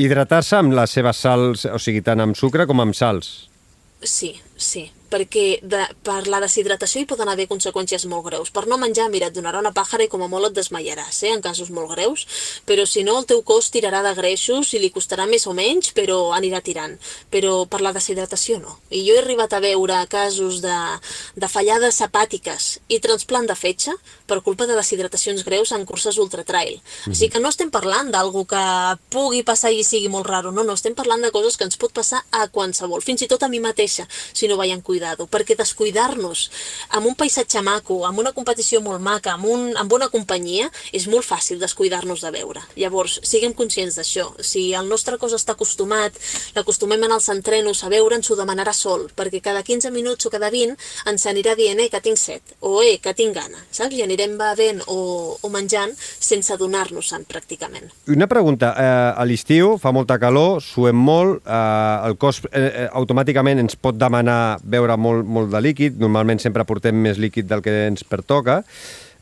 Hidratar-se 0.00 0.56
amb 0.56 0.72
les 0.76 0.92
seves 0.96 1.18
sals, 1.20 1.66
o 1.66 1.78
sigui, 1.78 2.00
tant 2.04 2.20
amb 2.20 2.38
sucre 2.38 2.66
com 2.68 2.80
amb 2.80 2.96
sals. 2.96 3.48
Sí, 4.04 4.34
sí 4.56 4.88
perquè 5.10 5.60
de, 5.62 5.82
per 6.06 6.22
la 6.30 6.40
deshidratació 6.42 7.02
hi 7.02 7.08
poden 7.10 7.28
haver 7.28 7.48
conseqüències 7.50 8.06
molt 8.10 8.28
greus. 8.28 8.52
Per 8.54 8.66
no 8.70 8.78
menjar, 8.80 9.08
mira, 9.10 9.28
et 9.28 9.36
donarà 9.36 9.60
una 9.60 9.74
pàjara 9.74 10.06
i 10.06 10.10
com 10.12 10.22
a 10.22 10.28
molt 10.30 10.50
et 10.50 10.58
desmaiaràs, 10.60 11.22
eh, 11.24 11.34
en 11.34 11.42
casos 11.42 11.70
molt 11.74 11.90
greus, 11.94 12.26
però 12.66 12.86
si 12.86 13.02
no 13.06 13.18
el 13.18 13.26
teu 13.26 13.42
cos 13.46 13.70
tirarà 13.74 14.02
de 14.06 14.14
greixos 14.14 14.72
i 14.74 14.80
li 14.82 14.92
costarà 14.94 15.26
més 15.26 15.46
o 15.50 15.54
menys, 15.56 15.92
però 15.96 16.30
anirà 16.36 16.62
tirant. 16.62 16.96
Però 17.30 17.66
per 17.70 17.82
la 17.82 17.92
deshidratació 17.96 18.60
no. 18.62 18.78
I 18.90 19.02
jo 19.06 19.16
he 19.16 19.22
arribat 19.22 19.52
a 19.52 19.60
veure 19.60 19.98
casos 20.10 20.60
de, 20.62 20.78
de 21.34 21.48
fallades 21.48 22.00
hepàtiques 22.00 22.70
i 22.88 23.00
transplant 23.02 23.48
de 23.50 23.58
fetge 23.58 23.94
per 24.30 24.40
culpa 24.46 24.66
de 24.66 24.78
deshidratacions 24.78 25.44
greus 25.44 25.72
en 25.74 25.84
curses 25.84 26.18
ultratrail. 26.18 26.78
Mm 26.78 27.10
-hmm. 27.10 27.14
Sigui 27.14 27.32
que 27.32 27.40
no 27.40 27.48
estem 27.48 27.70
parlant 27.70 28.10
d'algú 28.10 28.46
que 28.46 28.62
pugui 29.10 29.42
passar 29.42 29.72
i 29.72 29.84
sigui 29.84 30.08
molt 30.08 30.26
raro, 30.26 30.52
no, 30.52 30.62
no, 30.62 30.72
estem 30.72 30.94
parlant 30.94 31.22
de 31.22 31.30
coses 31.30 31.56
que 31.56 31.64
ens 31.64 31.76
pot 31.76 31.92
passar 31.92 32.24
a 32.30 32.48
qualsevol, 32.48 33.02
fins 33.02 33.22
i 33.22 33.26
tot 33.26 33.42
a 33.42 33.48
mi 33.48 33.60
mateixa, 33.60 34.06
si 34.32 34.48
no 34.48 34.56
vaig 34.56 34.70
en 34.70 34.82
cuidar 34.82 34.99
cuidado, 35.00 35.26
perquè 35.26 35.56
descuidar-nos 35.56 36.50
amb 36.96 37.06
un 37.08 37.14
paisatge 37.16 37.62
maco, 37.64 38.04
amb 38.04 38.20
una 38.20 38.32
competició 38.36 38.80
molt 38.84 39.00
maca, 39.00 39.32
amb, 39.32 39.46
un, 39.48 39.70
amb 39.80 39.88
bona 39.88 40.10
companyia, 40.12 40.68
és 40.92 41.06
molt 41.08 41.24
fàcil 41.24 41.58
descuidar-nos 41.60 42.20
de 42.20 42.30
veure. 42.34 42.60
Llavors, 42.76 43.20
siguem 43.24 43.54
conscients 43.56 43.96
d'això. 43.96 44.28
Si 44.44 44.74
el 44.76 44.88
nostre 44.88 45.16
cos 45.16 45.32
està 45.32 45.56
acostumat, 45.56 46.12
l'acostumem 46.54 47.02
en 47.06 47.14
els 47.16 47.28
entrenos 47.32 47.82
a 47.82 47.88
veure, 47.88 48.18
ens 48.18 48.30
ho 48.30 48.36
demanarà 48.36 48.74
sol, 48.76 49.08
perquè 49.16 49.40
cada 49.40 49.62
15 49.64 49.90
minuts 49.90 50.26
o 50.26 50.32
cada 50.32 50.50
20 50.52 50.76
ens 51.08 51.26
anirà 51.26 51.56
dient, 51.56 51.80
eh, 51.80 51.88
que 51.88 52.02
tinc 52.04 52.20
set, 52.20 52.56
o 52.60 52.82
eh, 52.84 52.98
que 53.00 53.14
tinc 53.16 53.34
gana, 53.34 53.64
saps? 53.70 53.96
I 53.96 54.04
anirem 54.04 54.36
bevent 54.38 54.84
o, 54.92 55.38
o 55.40 55.48
menjant 55.48 55.94
sense 55.96 56.52
adonar-nos-en, 56.52 57.24
pràcticament. 57.30 57.88
Una 58.12 58.28
pregunta, 58.28 58.74
eh, 58.76 58.92
a 59.16 59.24
l'estiu 59.24 59.78
fa 59.80 59.94
molta 59.96 60.18
calor, 60.20 60.60
suem 60.60 60.96
molt, 60.96 61.40
eh, 61.46 62.10
el 62.10 62.18
cos 62.20 62.44
eh, 62.52 62.60
eh 62.84 62.88
automàticament 63.00 63.60
ens 63.62 63.76
pot 63.78 63.96
demanar 63.96 64.58
veure 64.62 64.89
beure 64.90 64.98
molt, 64.98 65.26
molt 65.26 65.50
de 65.52 65.60
líquid, 65.62 65.98
normalment 66.00 66.40
sempre 66.40 66.66
portem 66.66 66.96
més 66.96 67.18
líquid 67.18 67.48
del 67.48 67.62
que 67.62 67.86
ens 67.88 68.04
pertoca. 68.04 68.62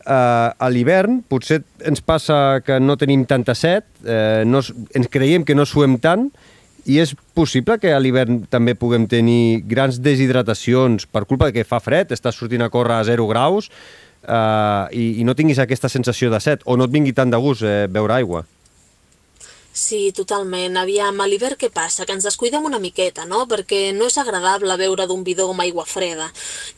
Uh, 0.09 0.55
a 0.57 0.69
l'hivern 0.73 1.21
potser 1.29 1.61
ens 1.85 2.01
passa 2.01 2.63
que 2.65 2.79
no 2.81 2.97
tenim 2.97 3.27
tanta 3.29 3.55
set, 3.55 3.85
uh, 4.07 4.45
no, 4.47 4.63
ens 4.97 5.11
creiem 5.13 5.45
que 5.45 5.57
no 5.57 5.67
suem 5.69 5.99
tant, 6.01 6.31
i 6.89 6.97
és 7.03 7.13
possible 7.37 7.77
que 7.83 7.93
a 7.93 7.99
l'hivern 8.01 8.47
també 8.49 8.73
puguem 8.79 9.05
tenir 9.11 9.61
grans 9.69 9.99
deshidratacions 10.01 11.05
per 11.05 11.27
culpa 11.29 11.51
de 11.51 11.59
que 11.59 11.69
fa 11.69 11.83
fred, 11.85 12.15
estàs 12.15 12.39
sortint 12.39 12.65
a 12.65 12.71
córrer 12.73 12.97
a 12.97 13.05
0 13.05 13.27
graus 13.29 13.69
uh, 13.69 14.89
i, 14.89 15.19
i 15.21 15.27
no 15.29 15.37
tinguis 15.37 15.61
aquesta 15.61 15.91
sensació 15.93 16.33
de 16.33 16.41
set 16.41 16.65
o 16.65 16.79
no 16.79 16.89
et 16.89 16.95
vingui 16.95 17.13
tant 17.13 17.29
de 17.29 17.43
gust 17.43 17.67
eh, 17.67 17.85
beure 17.93 18.17
aigua. 18.17 18.47
Sí, 19.73 20.13
totalment. 20.13 20.77
Aviam, 20.81 21.21
a 21.21 21.27
l'hivern 21.29 21.57
què 21.61 21.69
passa? 21.71 22.05
Que 22.07 22.15
ens 22.17 22.25
descuidem 22.27 22.65
una 22.67 22.81
miqueta, 22.83 23.25
no? 23.29 23.45
Perquè 23.47 23.93
no 23.95 24.09
és 24.11 24.17
agradable 24.19 24.77
beure 24.81 25.07
d'un 25.07 25.23
bidó 25.23 25.47
amb 25.53 25.63
aigua 25.63 25.85
freda. 25.87 26.27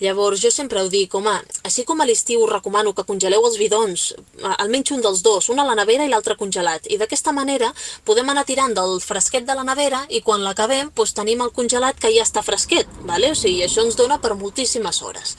Llavors, 0.02 0.42
jo 0.42 0.50
sempre 0.52 0.82
ho 0.82 0.90
dic, 0.92 1.14
home, 1.14 1.32
així 1.64 1.86
com 1.88 2.00
a 2.00 2.06
l'estiu 2.08 2.44
us 2.44 2.52
recomano 2.52 2.92
que 2.92 3.06
congeleu 3.08 3.46
els 3.48 3.56
bidons, 3.62 4.10
almenys 4.58 4.92
un 4.96 5.04
dels 5.06 5.22
dos, 5.24 5.48
un 5.48 5.62
a 5.62 5.66
la 5.66 5.78
nevera 5.78 6.04
i 6.04 6.12
l'altre 6.12 6.36
congelat. 6.36 6.90
I 6.92 6.98
d'aquesta 7.00 7.32
manera 7.32 7.72
podem 8.04 8.28
anar 8.28 8.44
tirant 8.44 8.76
del 8.76 8.98
fresquet 9.00 9.48
de 9.48 9.56
la 9.56 9.64
nevera 9.64 10.04
i 10.08 10.20
quan 10.20 10.44
l'acabem 10.44 10.92
doncs, 10.94 11.16
tenim 11.16 11.40
el 11.40 11.54
congelat 11.56 11.98
que 12.00 12.12
ja 12.12 12.26
està 12.26 12.44
fresquet, 12.44 12.88
¿vale? 13.08 13.32
o 13.32 13.38
sigui, 13.38 13.62
això 13.64 13.86
ens 13.86 13.96
dona 13.96 14.20
per 14.20 14.34
moltíssimes 14.34 15.00
hores. 15.02 15.36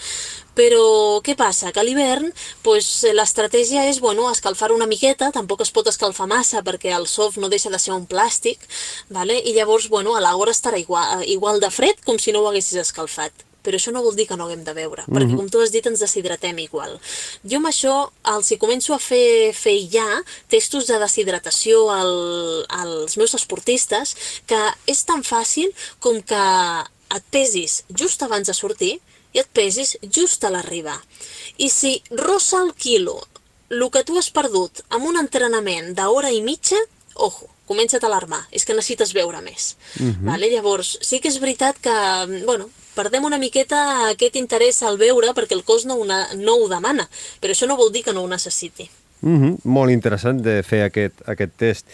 Però 0.56 1.22
què 1.24 1.36
passa? 1.40 1.72
Que 1.72 1.80
a 1.80 1.86
l'hivern 1.88 2.32
pues, 2.66 2.90
l'estratègia 3.16 3.86
és 3.90 4.02
bueno, 4.04 4.28
escalfar 4.32 4.72
una 4.76 4.90
miqueta, 4.90 5.32
tampoc 5.32 5.64
es 5.64 5.72
pot 5.72 5.88
escalfar 5.88 6.28
massa 6.28 6.64
perquè 6.66 6.92
el 6.98 7.08
soft 7.08 7.40
no 7.40 7.52
deixa 7.52 7.72
de 7.72 7.80
ser 7.80 7.94
un 7.96 8.08
plàstic, 8.08 8.66
vale? 9.10 9.40
i 9.40 9.56
llavors 9.56 9.88
bueno, 9.90 10.16
a 10.16 10.24
l'hora 10.26 10.52
estarà 10.52 10.80
igual, 10.82 11.24
igual 11.24 11.64
de 11.64 11.72
fred 11.72 12.04
com 12.06 12.20
si 12.20 12.36
no 12.36 12.44
ho 12.44 12.52
haguessis 12.52 12.84
escalfat 12.84 13.48
però 13.62 13.78
això 13.78 13.94
no 13.94 14.02
vol 14.04 14.16
dir 14.18 14.26
que 14.30 14.38
no 14.38 14.48
haguem 14.48 14.64
de 14.66 14.74
beure, 14.74 15.06
perquè 15.06 15.38
com 15.38 15.50
tu 15.52 15.62
has 15.62 15.74
dit 15.74 15.86
ens 15.86 16.02
deshidratem 16.02 16.58
igual. 16.64 16.98
Jo 17.46 17.60
amb 17.60 17.70
això 17.70 17.94
els 18.34 18.50
hi 18.52 18.58
començo 18.62 18.96
a 18.96 19.02
fer, 19.02 19.54
fer 19.58 19.78
ja 19.94 20.08
testos 20.50 20.90
de 20.90 20.98
deshidratació 21.02 21.84
al, 21.94 22.16
als 22.82 23.18
meus 23.22 23.36
esportistes 23.38 24.16
que 24.50 24.62
és 24.90 25.06
tan 25.06 25.22
fàcil 25.28 25.70
com 26.02 26.20
que 26.26 26.46
et 27.12 27.32
pesis 27.34 27.82
just 27.94 28.24
abans 28.24 28.48
de 28.48 28.56
sortir 28.58 28.96
i 29.34 29.40
et 29.40 29.50
pesis 29.54 29.98
just 30.04 30.44
a 30.44 30.50
l'arribar. 30.50 31.00
I 31.58 31.70
si 31.70 32.02
rossa 32.12 32.62
el 32.62 32.74
quilo 32.74 33.20
el 33.72 33.90
que 33.90 34.04
tu 34.04 34.18
has 34.20 34.30
perdut 34.30 34.84
amb 34.90 35.08
un 35.08 35.18
entrenament 35.18 35.94
d'hora 35.96 36.32
i 36.32 36.42
mitja, 36.44 36.78
ojo, 37.16 37.48
comença't 37.72 38.04
a 38.04 38.10
alarmar, 38.10 38.42
és 38.52 38.66
que 38.68 38.76
necessites 38.76 39.14
veure 39.16 39.42
més. 39.42 39.76
Uh 40.00 40.08
-huh. 40.08 40.26
vale? 40.32 40.50
Llavors, 40.52 40.98
sí 41.02 41.20
que 41.20 41.30
és 41.30 41.40
veritat 41.40 41.78
que, 41.80 41.96
bueno, 42.46 42.70
perdem 42.96 43.24
una 43.24 43.38
miqueta 43.38 44.10
aquest 44.10 44.36
interès 44.36 44.82
al 44.84 44.98
veure 44.98 45.34
perquè 45.34 45.56
el 45.56 45.64
cos 45.64 45.86
no, 45.86 45.96
una, 45.96 46.28
no 46.36 46.56
ho 46.56 46.68
demana, 46.68 47.10
però 47.40 47.52
això 47.52 47.68
no 47.68 47.78
vol 47.78 47.92
dir 47.92 48.04
que 48.04 48.14
no 48.14 48.24
ho 48.24 48.28
necessiti. 48.28 48.90
Uh 49.22 49.30
-huh. 49.30 49.58
Molt 49.64 49.92
interessant 49.92 50.42
de 50.42 50.64
fer 50.64 50.84
aquest, 50.84 51.14
aquest 51.26 51.52
test. 51.58 51.86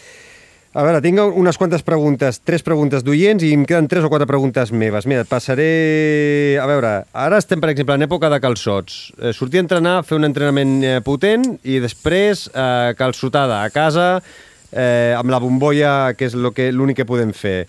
A 0.76 0.82
veure, 0.84 1.00
tinc 1.00 1.16
unes 1.40 1.56
quantes 1.56 1.80
preguntes, 1.80 2.42
tres 2.44 2.60
preguntes 2.62 3.00
d'oients 3.04 3.40
i 3.46 3.54
em 3.56 3.62
queden 3.66 3.86
tres 3.88 4.04
o 4.04 4.10
quatre 4.12 4.26
preguntes 4.28 4.68
meves. 4.68 5.06
Mira, 5.08 5.24
et 5.24 5.30
passaré... 5.30 6.58
A 6.60 6.66
veure, 6.68 6.90
ara 7.16 7.38
estem, 7.40 7.62
per 7.62 7.70
exemple, 7.72 7.96
en 7.96 8.04
època 8.04 8.28
de 8.28 8.40
calçots. 8.44 8.98
Eh, 9.16 9.32
sortir 9.32 9.62
a 9.62 9.64
entrenar, 9.64 9.94
fer 10.04 10.18
un 10.18 10.28
entrenament 10.28 10.76
eh, 10.84 10.98
potent 11.04 11.54
i 11.64 11.80
després 11.80 12.50
eh, 12.52 12.92
calçotada 13.00 13.62
a 13.64 13.72
casa 13.72 14.10
eh, 14.18 15.16
amb 15.16 15.32
la 15.32 15.40
bombolla, 15.40 16.12
que 16.12 16.28
és 16.28 16.36
l'únic 16.36 17.00
que, 17.00 17.02
que 17.02 17.08
podem 17.08 17.32
fer. 17.32 17.62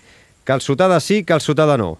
Calçotada 0.44 1.00
sí, 1.00 1.22
calçotada 1.24 1.80
no. 1.80 1.94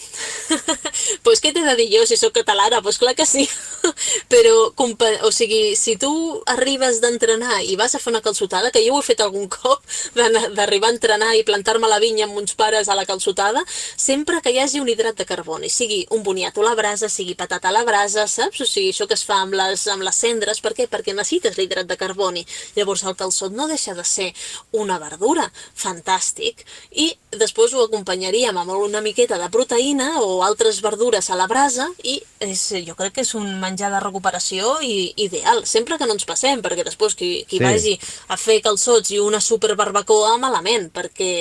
pues 1.22 1.40
què 1.42 1.52
t'he 1.52 1.62
de 1.64 1.74
dir 1.78 1.88
jo 1.92 2.06
si 2.06 2.16
sóc 2.16 2.32
catalana? 2.36 2.80
Pues 2.82 2.98
clar 2.98 3.14
que 3.16 3.26
sí. 3.26 3.48
Però, 4.32 4.72
o 4.72 5.30
sigui, 5.32 5.76
si 5.76 5.96
tu 6.00 6.10
arribes 6.50 7.00
d'entrenar 7.02 7.60
i 7.64 7.76
vas 7.80 7.94
a 7.94 8.00
fer 8.02 8.12
una 8.12 8.22
calçotada, 8.24 8.70
que 8.70 8.82
jo 8.84 8.96
ho 8.96 9.00
he 9.00 9.06
fet 9.06 9.20
algun 9.24 9.48
cop, 9.56 9.84
d'arribar 10.14 10.90
a 10.90 10.94
entrenar 10.94 11.34
i 11.36 11.44
plantar-me 11.46 11.88
la 11.88 12.00
vinya 12.02 12.26
amb 12.26 12.38
uns 12.40 12.54
pares 12.58 12.88
a 12.88 12.96
la 12.98 13.06
calçotada, 13.08 13.62
sempre 13.96 14.40
que 14.44 14.52
hi 14.52 14.60
hagi 14.62 14.80
un 14.80 14.88
hidrat 14.88 15.18
de 15.18 15.26
carboni, 15.28 15.70
sigui 15.70 16.02
un 16.10 16.22
boniato 16.22 16.64
a 16.64 16.70
la 16.70 16.74
brasa, 16.78 17.08
sigui 17.08 17.34
patata 17.34 17.68
a 17.70 17.74
la 17.74 17.84
brasa, 17.84 18.26
saps? 18.28 18.60
O 18.64 18.68
sigui, 18.68 18.90
això 18.94 19.08
que 19.08 19.18
es 19.18 19.24
fa 19.26 19.40
amb 19.44 19.56
les, 19.56 19.86
amb 19.92 20.04
les 20.06 20.16
cendres, 20.16 20.60
per 20.64 20.74
què? 20.76 20.88
Perquè 20.90 21.14
necessites 21.16 21.58
l'hidrat 21.58 21.88
de 21.88 21.98
carboni. 22.00 22.44
Llavors 22.76 23.04
el 23.04 23.16
calçot 23.18 23.52
no 23.54 23.68
deixa 23.68 23.94
de 23.94 24.04
ser 24.04 24.30
una 24.76 24.98
verdura, 25.02 25.48
fantàstic, 25.76 26.64
i 26.90 27.10
després 27.36 27.74
ho 27.74 27.84
acompanyaríem 27.86 28.56
amb 28.58 28.74
una 28.80 29.00
miqueta 29.04 29.38
de 29.38 29.48
proteïna 29.52 30.20
o 30.24 30.42
altres 30.46 30.80
verdures 30.82 31.09
a 31.18 31.36
la 31.36 31.46
brasa 31.50 31.88
i 32.06 32.20
és, 32.40 32.60
jo 32.86 32.94
crec 32.94 33.16
que 33.16 33.24
és 33.24 33.34
un 33.34 33.46
menjar 33.60 33.90
de 33.92 34.00
recuperació 34.00 34.78
i, 34.80 35.12
ideal, 35.16 35.64
sempre 35.66 35.98
que 35.98 36.06
no 36.06 36.14
ens 36.14 36.24
passem, 36.24 36.62
perquè 36.62 36.84
després 36.86 37.16
qui, 37.18 37.44
qui 37.50 37.58
sí. 37.58 37.64
vagi 37.64 37.94
a 38.28 38.38
fer 38.40 38.60
calçots 38.62 39.10
i 39.10 39.18
una 39.20 39.40
super 39.40 39.74
barbacoa, 39.76 40.38
malament, 40.38 40.88
perquè 40.94 41.32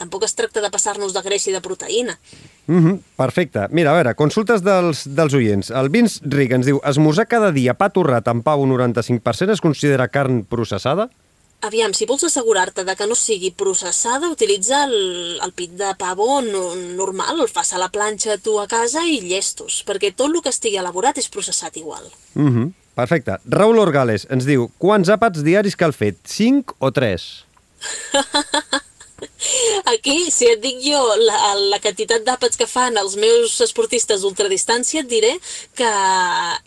tampoc 0.00 0.24
es 0.24 0.34
tracta 0.34 0.64
de 0.64 0.70
passar-nos 0.72 1.12
de 1.12 1.22
greix 1.22 1.46
i 1.46 1.54
de 1.54 1.60
proteïna. 1.60 2.16
Mm 2.66 2.84
-hmm, 2.84 2.98
perfecte. 3.16 3.66
Mira, 3.70 3.90
a 3.90 3.94
veure, 3.94 4.14
consultes 4.14 4.62
dels, 4.62 5.04
dels 5.14 5.34
oients. 5.34 5.70
El 5.70 5.90
Vins 5.90 6.20
Ric 6.24 6.52
ens 6.52 6.66
diu, 6.66 6.80
esmorzar 6.84 7.26
cada 7.26 7.52
dia 7.52 7.74
pa 7.74 7.90
torrat 7.90 8.28
amb 8.28 8.44
pa 8.44 8.56
un 8.56 8.70
95% 8.70 9.52
es 9.52 9.60
considera 9.60 10.08
carn 10.08 10.44
processada? 10.44 11.10
Aviam, 11.62 11.92
si 11.94 12.08
vols 12.10 12.24
assegurar-te 12.26 12.82
de 12.82 12.94
que 12.98 13.06
no 13.06 13.14
sigui 13.14 13.52
processada, 13.54 14.32
utilitza 14.32 14.82
el, 14.88 15.38
el 15.44 15.52
pit 15.54 15.76
de 15.78 15.92
pavo 15.98 16.40
no, 16.42 16.72
normal, 16.74 17.38
el 17.38 17.50
fas 17.50 17.70
a 17.72 17.78
la 17.78 17.92
planxa 17.94 18.40
tu 18.42 18.56
a 18.58 18.66
casa 18.66 19.04
i 19.06 19.20
llestos, 19.22 19.84
perquè 19.86 20.10
tot 20.10 20.26
el 20.26 20.42
que 20.42 20.50
estigui 20.50 20.80
elaborat 20.82 21.22
és 21.22 21.30
processat 21.30 21.78
igual. 21.78 22.10
Mm 22.34 22.50
-hmm. 22.50 22.72
Perfecte. 22.94 23.38
Raül 23.48 23.78
Orgales 23.78 24.26
ens 24.28 24.44
diu, 24.44 24.70
quants 24.78 25.08
àpats 25.08 25.42
diaris 25.46 25.76
cal 25.76 25.92
fet, 25.92 26.18
5 26.26 26.74
o 26.78 26.90
3? 26.90 27.22
Aquí, 29.94 30.30
si 30.30 30.50
et 30.50 30.60
dic 30.60 30.82
jo 30.82 31.00
la, 31.16 31.54
la 31.72 31.78
quantitat 31.78 32.26
d'àpats 32.26 32.58
que 32.58 32.66
fan 32.66 32.98
els 32.98 33.14
meus 33.16 33.60
esportistes 33.60 34.22
d'ultradistància, 34.22 35.00
et 35.00 35.08
diré 35.08 35.38
que 35.78 35.92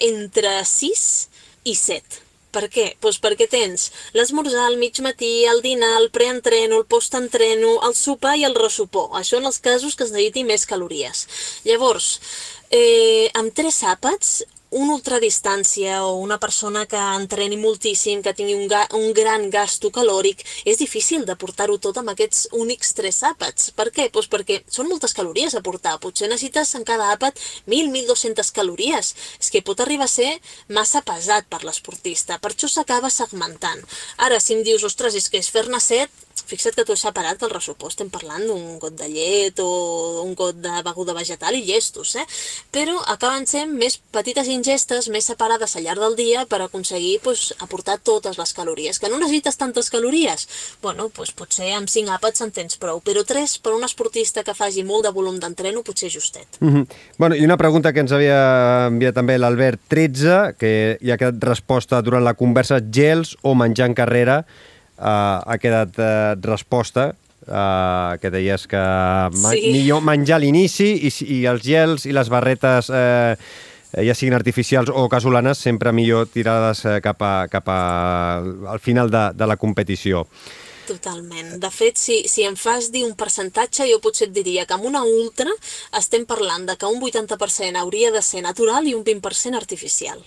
entre 0.07 0.63
6 0.63 1.27
i 1.65 1.75
7. 1.75 2.24
Per 2.55 2.69
què? 2.71 2.85
Pues 3.03 3.19
perquè 3.19 3.49
tens 3.51 3.89
l'esmorzar, 4.15 4.69
el 4.71 4.79
mig 4.79 5.01
matí, 5.03 5.43
el 5.51 5.59
dinar, 5.65 5.97
el 5.99 6.09
preentreno, 6.15 6.79
el 6.79 6.87
postentreno, 6.87 7.75
el 7.87 7.95
sopar 7.99 8.37
i 8.39 8.45
el 8.47 8.55
ressupor. 8.55 9.09
Això 9.19 9.41
en 9.41 9.49
els 9.49 9.59
casos 9.59 9.97
que 9.99 10.07
es 10.07 10.13
necessiti 10.15 10.45
més 10.47 10.63
calories. 10.69 11.25
Llavors, 11.67 12.13
eh, 12.71 13.27
amb 13.35 13.51
tres 13.53 13.81
àpats 13.83 14.45
una 14.72 14.95
ultradistància 14.95 16.01
o 16.03 16.16
una 16.20 16.39
persona 16.39 16.86
que 16.89 16.97
entreni 16.97 17.57
moltíssim, 17.57 18.22
que 18.24 18.34
tingui 18.34 18.55
un, 18.57 18.68
ga 18.72 18.86
un 18.97 19.13
gran 19.13 19.49
gasto 19.53 19.91
calòric, 19.93 20.43
és 20.66 20.80
difícil 20.82 21.26
de 21.26 21.36
portar-ho 21.39 21.78
tot 21.78 21.97
amb 22.01 22.11
aquests 22.13 22.49
únics 22.51 22.93
tres 22.97 23.22
àpats. 23.24 23.72
Per 23.78 23.89
què? 23.95 24.09
Pues 24.11 24.28
perquè 24.32 24.61
són 24.68 24.89
moltes 24.89 25.13
calories 25.13 25.55
a 25.55 25.63
portar. 25.66 25.95
Potser 26.03 26.30
necessites 26.32 26.76
en 26.76 26.84
cada 26.88 27.11
àpat 27.13 27.39
1.000-1.200 27.68 28.51
calories. 28.55 29.13
És 29.39 29.51
que 29.53 29.63
pot 29.66 29.80
arribar 29.80 30.09
a 30.09 30.16
ser 30.16 30.32
massa 30.68 31.03
pesat 31.05 31.47
per 31.49 31.63
l'esportista. 31.63 32.39
Per 32.41 32.51
això 32.53 32.72
s'acaba 32.72 33.13
segmentant. 33.13 33.84
Ara, 34.18 34.39
si 34.39 34.57
em 34.57 34.63
dius, 34.66 34.84
ostres, 34.84 35.16
és 35.16 35.30
que 35.30 35.39
és 35.39 35.51
fer-ne 35.51 35.80
set, 35.80 36.24
fixa't 36.43 36.75
que 36.75 36.83
tu 36.86 36.93
has 36.93 37.01
separat 37.01 37.39
que 37.39 37.45
el 37.47 37.53
ressupor 37.53 37.89
estem 37.89 38.09
parlant 38.11 38.43
d'un 38.45 38.77
got 38.79 38.95
de 38.99 39.07
llet 39.09 39.59
o 39.63 40.21
un 40.23 40.36
got 40.36 40.57
de 40.61 40.73
beguda 40.86 41.15
vegetal 41.15 41.55
i 41.55 41.63
llestos, 41.63 42.15
eh? 42.19 42.25
Però 42.75 42.97
acaben 43.11 43.47
sent 43.47 43.71
més 43.73 43.97
petites 44.11 44.49
ingestes, 44.51 45.09
més 45.09 45.25
separades 45.31 45.75
al 45.75 45.86
llarg 45.88 46.03
del 46.03 46.17
dia 46.19 46.45
per 46.45 46.61
aconseguir 46.61 47.19
pues, 47.23 47.53
aportar 47.59 47.97
totes 48.03 48.38
les 48.38 48.53
calories. 48.53 48.99
Que 48.99 49.09
no 49.09 49.19
necessites 49.19 49.57
tantes 49.57 49.89
calories? 49.89 50.47
Bueno, 50.83 51.09
pues, 51.09 51.31
potser 51.31 51.71
amb 51.77 51.89
5 51.89 52.13
àpats 52.17 52.43
en 52.45 52.51
tens 52.51 52.77
prou, 52.81 53.01
però 53.05 53.23
3 53.25 53.57
per 53.63 53.73
un 53.73 53.88
esportista 53.88 54.43
que 54.43 54.57
faci 54.57 54.83
molt 54.83 55.07
de 55.07 55.13
volum 55.15 55.39
d'entreno 55.39 55.83
potser 55.83 56.11
justet. 56.11 56.47
Mm 56.59 56.73
-hmm. 56.73 56.88
bueno, 57.17 57.36
I 57.36 57.45
una 57.45 57.57
pregunta 57.57 57.93
que 57.93 57.99
ens 57.99 58.11
havia 58.11 58.88
enviat 58.88 59.15
també 59.15 59.38
l'Albert 59.38 59.81
13, 59.88 60.55
que 60.57 60.97
hi 61.01 61.11
ha 61.11 61.17
quedat 61.17 61.43
resposta 61.43 62.01
durant 62.01 62.23
la 62.23 62.33
conversa, 62.33 62.81
gels 62.91 63.38
o 63.41 63.55
menjar 63.55 63.88
en 63.88 63.93
carrera, 63.93 64.45
ha 64.97 65.57
quedat 65.61 65.97
uh, 65.99 66.33
resposta 66.45 67.09
uh, 67.11 68.15
que 68.21 68.31
deies 68.31 68.67
que 68.67 68.83
sí. 69.35 69.71
millor 69.73 70.03
menjar 70.05 70.39
a 70.39 70.43
l'inici 70.43 70.91
i, 71.07 71.13
i 71.37 71.39
els 71.51 71.63
gels 71.65 72.05
i 72.07 72.13
les 72.15 72.31
barretes 72.31 72.91
uh, 72.93 73.35
ja 73.95 74.15
siguin 74.15 74.35
artificials 74.35 74.91
o 74.91 75.07
casolanes, 75.07 75.59
sempre 75.61 75.93
millor 75.95 76.27
tirades 76.27 76.81
cap, 77.03 77.21
a, 77.23 77.47
cap 77.47 77.69
a, 77.71 77.79
al 78.73 78.81
final 78.83 79.11
de, 79.11 79.29
de 79.35 79.47
la 79.47 79.55
competició. 79.55 80.25
Totalment. 80.85 81.55
De 81.61 81.69
fet, 81.73 81.97
si, 81.97 82.17
si 82.29 82.43
em 82.45 82.57
fas 82.59 82.91
dir 82.93 83.05
un 83.07 83.15
percentatge, 83.17 83.87
jo 83.89 84.01
potser 84.03 84.27
et 84.29 84.35
diria 84.35 84.65
que 84.67 84.75
amb 84.75 84.85
una 84.85 85.01
ultra 85.07 85.53
estem 85.97 86.27
parlant 86.29 86.67
de 86.67 86.75
que 86.77 86.91
un 86.91 87.01
80% 87.01 87.81
hauria 87.81 88.11
de 88.13 88.21
ser 88.21 88.43
natural 88.45 88.87
i 88.87 88.93
un 88.97 89.05
20% 89.07 89.57
artificial. 89.57 90.21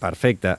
Perfecte. 0.00 0.56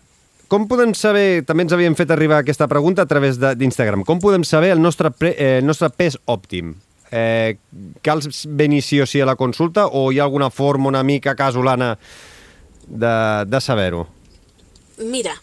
Com 0.52 0.66
podem 0.68 0.92
saber, 0.92 1.46
també 1.48 1.64
ens 1.64 1.72
havíem 1.72 1.94
fet 1.96 2.10
arribar 2.12 2.42
aquesta 2.42 2.68
pregunta 2.68 3.06
a 3.06 3.08
través 3.08 3.38
d'Instagram, 3.40 4.02
com 4.04 4.20
podem 4.20 4.44
saber 4.44 4.74
el 4.74 4.82
nostre, 4.84 5.08
pre, 5.16 5.32
eh, 5.32 5.60
el 5.62 5.68
nostre 5.68 5.88
pes 5.96 6.18
òptim? 6.28 6.74
Eh, 7.12 7.56
cal 8.04 8.20
venir 8.60 8.82
sí 8.84 9.00
o 9.00 9.06
sí 9.08 9.22
a 9.24 9.28
la 9.30 9.38
consulta 9.40 9.86
o 9.88 10.10
hi 10.12 10.20
ha 10.20 10.26
alguna 10.28 10.50
forma 10.52 10.90
una 10.92 11.04
mica 11.08 11.38
casolana 11.40 11.94
de, 12.84 13.14
de 13.48 13.62
saber-ho? 13.64 14.04
Mira, 15.08 15.38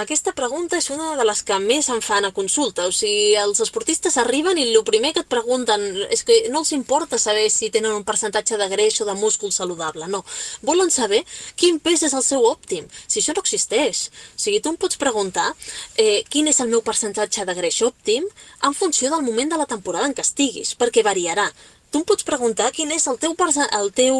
aquesta 0.00 0.32
pregunta 0.36 0.78
és 0.78 0.88
una 0.90 1.14
de 1.18 1.24
les 1.26 1.40
que 1.46 1.56
més 1.62 1.88
em 1.92 2.00
fan 2.04 2.26
a 2.26 2.32
consulta. 2.34 2.86
O 2.88 2.92
sigui, 2.94 3.34
els 3.40 3.60
esportistes 3.64 4.16
arriben 4.20 4.58
i 4.58 4.64
el 4.66 4.84
primer 4.86 5.12
que 5.14 5.22
et 5.24 5.30
pregunten 5.30 5.84
és 6.12 6.24
que 6.26 6.38
no 6.52 6.62
els 6.64 6.72
importa 6.76 7.18
saber 7.22 7.46
si 7.50 7.70
tenen 7.74 7.94
un 7.94 8.04
percentatge 8.08 8.58
de 8.60 8.68
greix 8.72 9.00
o 9.02 9.06
de 9.08 9.14
múscul 9.18 9.52
saludable, 9.52 10.08
no. 10.12 10.24
Volen 10.66 10.90
saber 10.90 11.22
quin 11.56 11.78
pes 11.80 12.02
és 12.08 12.16
el 12.16 12.24
seu 12.26 12.44
òptim, 12.48 12.88
si 13.06 13.22
això 13.22 13.36
no 13.36 13.44
existeix. 13.44 14.08
O 14.34 14.42
sigui, 14.46 14.60
tu 14.60 14.74
em 14.74 14.80
pots 14.80 15.00
preguntar 15.00 15.52
eh, 15.96 16.24
quin 16.28 16.50
és 16.50 16.60
el 16.60 16.72
meu 16.72 16.82
percentatge 16.82 17.46
de 17.46 17.56
greix 17.56 17.80
òptim 17.86 18.26
en 18.66 18.74
funció 18.74 19.10
del 19.12 19.24
moment 19.26 19.54
de 19.54 19.62
la 19.62 19.70
temporada 19.70 20.10
en 20.10 20.14
què 20.16 20.26
estiguis, 20.26 20.74
perquè 20.76 21.06
variarà 21.06 21.50
tu 21.90 22.00
em 22.02 22.04
pots 22.04 22.26
preguntar 22.26 22.72
quin 22.74 22.90
és 22.92 23.06
el 23.06 23.16
teu, 23.22 23.32
el 23.78 23.92
teu, 23.94 24.16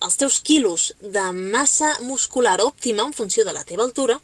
els 0.00 0.16
teus 0.18 0.40
quilos 0.40 0.92
de 1.00 1.28
massa 1.36 1.92
muscular 2.08 2.58
òptima 2.64 3.04
en 3.04 3.12
funció 3.12 3.44
de 3.44 3.52
la 3.52 3.64
teva 3.68 3.84
altura 3.84 4.18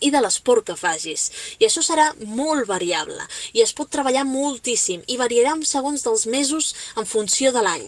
i 0.00 0.10
de 0.14 0.22
l'esport 0.22 0.66
que 0.66 0.78
facis. 0.78 1.28
I 1.58 1.66
això 1.68 1.82
serà 1.84 2.10
molt 2.24 2.68
variable 2.70 3.26
i 3.52 3.64
es 3.64 3.74
pot 3.76 3.90
treballar 3.90 4.26
moltíssim 4.28 5.04
i 5.06 5.18
variarà 5.20 5.56
segons 5.66 6.06
dels 6.06 6.26
mesos 6.26 6.74
en 6.96 7.06
funció 7.06 7.52
de 7.52 7.64
l'any. 7.66 7.86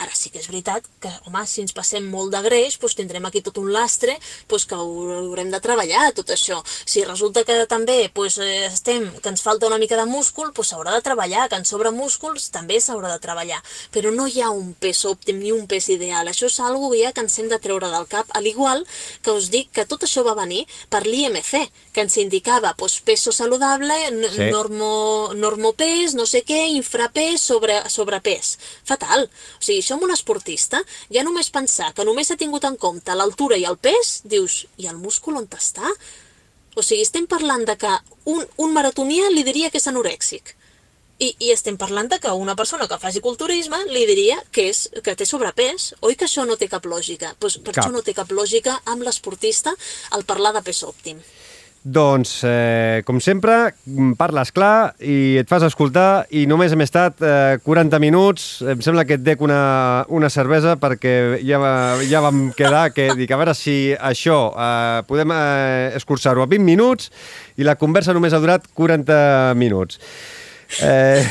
Ara 0.00 0.14
sí 0.16 0.30
que 0.32 0.40
és 0.40 0.48
veritat 0.48 0.86
que, 1.02 1.10
home, 1.28 1.42
si 1.46 1.60
ens 1.60 1.74
passem 1.76 2.06
molt 2.08 2.32
de 2.32 2.40
greix, 2.44 2.78
doncs 2.80 2.96
tindrem 2.96 3.26
aquí 3.28 3.42
tot 3.44 3.58
un 3.60 3.68
lastre 3.74 4.14
doncs 4.48 4.64
que 4.68 4.78
haurem 4.78 5.50
de 5.52 5.60
treballar, 5.60 6.06
tot 6.16 6.32
això. 6.32 6.60
Si 6.88 7.04
resulta 7.04 7.44
que 7.44 7.58
també 7.68 7.98
doncs, 8.14 8.38
estem, 8.70 9.10
que 9.20 9.32
ens 9.32 9.44
falta 9.44 9.68
una 9.68 9.80
mica 9.82 9.98
de 10.00 10.06
múscul, 10.08 10.54
doncs 10.56 10.72
s'haurà 10.72 10.94
de 10.96 11.04
treballar, 11.04 11.48
que 11.50 11.60
ens 11.60 11.72
sobra 11.72 11.92
músculs 11.92 12.48
també 12.54 12.80
s'haurà 12.80 13.12
de 13.12 13.20
treballar. 13.20 13.60
Però 13.92 14.12
no 14.14 14.26
hi 14.26 14.40
ha 14.40 14.50
un 14.54 14.72
pes 14.72 15.04
òptim 15.10 15.42
ni 15.42 15.52
un 15.52 15.66
pes 15.68 15.90
ideal. 15.92 16.32
Això 16.32 16.48
és 16.48 16.60
algo 16.64 16.94
ja 16.96 17.12
que 17.12 17.24
ens 17.26 17.38
hem 17.38 17.50
de 17.52 17.60
treure 17.60 17.92
del 17.92 18.08
cap, 18.08 18.32
al 18.32 18.48
igual 18.48 18.86
que 19.22 19.36
us 19.36 19.50
dic 19.52 19.68
que 19.76 19.84
tot 19.84 20.08
això 20.08 20.24
va 20.24 20.38
venir 20.38 20.64
per 20.88 21.04
l'IMC, 21.04 21.68
que 21.92 22.04
ens 22.04 22.16
indicava 22.22 22.72
doncs, 22.78 23.00
peso 23.06 23.32
saludable, 23.32 23.96
sí. 24.30 24.48
normo, 24.52 25.32
normopès, 25.34 26.14
no 26.14 26.26
sé 26.26 26.44
què, 26.46 26.68
infrapès, 26.76 27.42
sobre, 27.50 27.80
sobrepès. 27.90 28.56
Fatal. 28.86 29.26
O 29.58 29.62
sigui, 29.64 29.82
amb 29.94 30.06
un 30.06 30.14
esportista, 30.14 30.82
ja 31.12 31.24
només 31.26 31.50
pensar 31.50 31.92
que 31.96 32.06
només 32.06 32.30
ha 32.30 32.38
tingut 32.40 32.66
en 32.68 32.78
compte 32.78 33.14
l'altura 33.14 33.58
i 33.58 33.66
el 33.66 33.78
pes, 33.78 34.20
dius, 34.24 34.64
i 34.78 34.86
el 34.90 35.00
múscul 35.02 35.40
on 35.40 35.50
està? 35.50 35.90
O 36.78 36.82
sigui, 36.86 37.02
estem 37.02 37.26
parlant 37.26 37.66
de 37.66 37.76
que 37.76 37.90
un, 38.30 38.46
un 38.62 38.72
maratonià 38.72 39.28
li 39.34 39.42
diria 39.46 39.70
que 39.70 39.80
és 39.82 39.90
anorèxic. 39.90 40.54
I, 41.20 41.34
I 41.44 41.50
estem 41.52 41.76
parlant 41.76 42.08
de 42.08 42.16
que 42.22 42.30
una 42.32 42.54
persona 42.56 42.86
que 42.88 42.96
faci 43.02 43.20
culturisme 43.20 43.82
li 43.90 44.06
diria 44.08 44.38
que, 44.54 44.70
és, 44.70 44.86
que 45.04 45.12
té 45.18 45.26
sobrepès. 45.28 45.90
Oi 46.06 46.16
que 46.16 46.24
això 46.24 46.46
no 46.48 46.56
té 46.56 46.70
cap 46.70 46.86
lògica? 46.88 47.34
Pues 47.42 47.58
per 47.58 47.74
cap. 47.74 47.82
això 47.82 47.92
no 47.92 48.00
té 48.06 48.14
cap 48.16 48.30
lògica 48.32 48.78
amb 48.88 49.04
l'esportista 49.04 49.74
al 50.16 50.24
parlar 50.24 50.54
de 50.56 50.64
pes 50.64 50.80
òptim. 50.86 51.20
Doncs, 51.80 52.42
eh, 52.44 53.00
com 53.08 53.16
sempre, 53.24 53.54
parles 54.20 54.50
clar 54.52 54.92
i 55.00 55.38
et 55.40 55.48
fas 55.48 55.64
escoltar 55.64 56.26
i 56.36 56.42
només 56.44 56.74
hem 56.74 56.84
estat 56.84 57.22
eh, 57.24 57.56
40 57.64 58.00
minuts. 58.02 58.48
Em 58.68 58.82
sembla 58.84 59.06
que 59.08 59.16
et 59.16 59.24
dec 59.24 59.40
una, 59.40 60.04
una 60.12 60.28
cervesa 60.28 60.74
perquè 60.76 61.40
ja, 61.40 61.60
ja 62.04 62.20
vam 62.20 62.50
quedar 62.56 62.90
que 62.92 63.08
dic, 63.16 63.32
a 63.32 63.40
veure 63.40 63.56
si 63.56 63.94
això 63.96 64.42
eh, 64.52 65.00
podem 65.08 65.32
eh, 65.32 65.96
escurçar-ho 65.96 66.44
a 66.44 66.50
20 66.50 66.68
minuts 66.68 67.08
i 67.56 67.64
la 67.64 67.78
conversa 67.80 68.12
només 68.12 68.36
ha 68.36 68.42
durat 68.44 68.68
40 68.76 69.56
minuts. 69.56 69.96
Eh, 70.84 71.24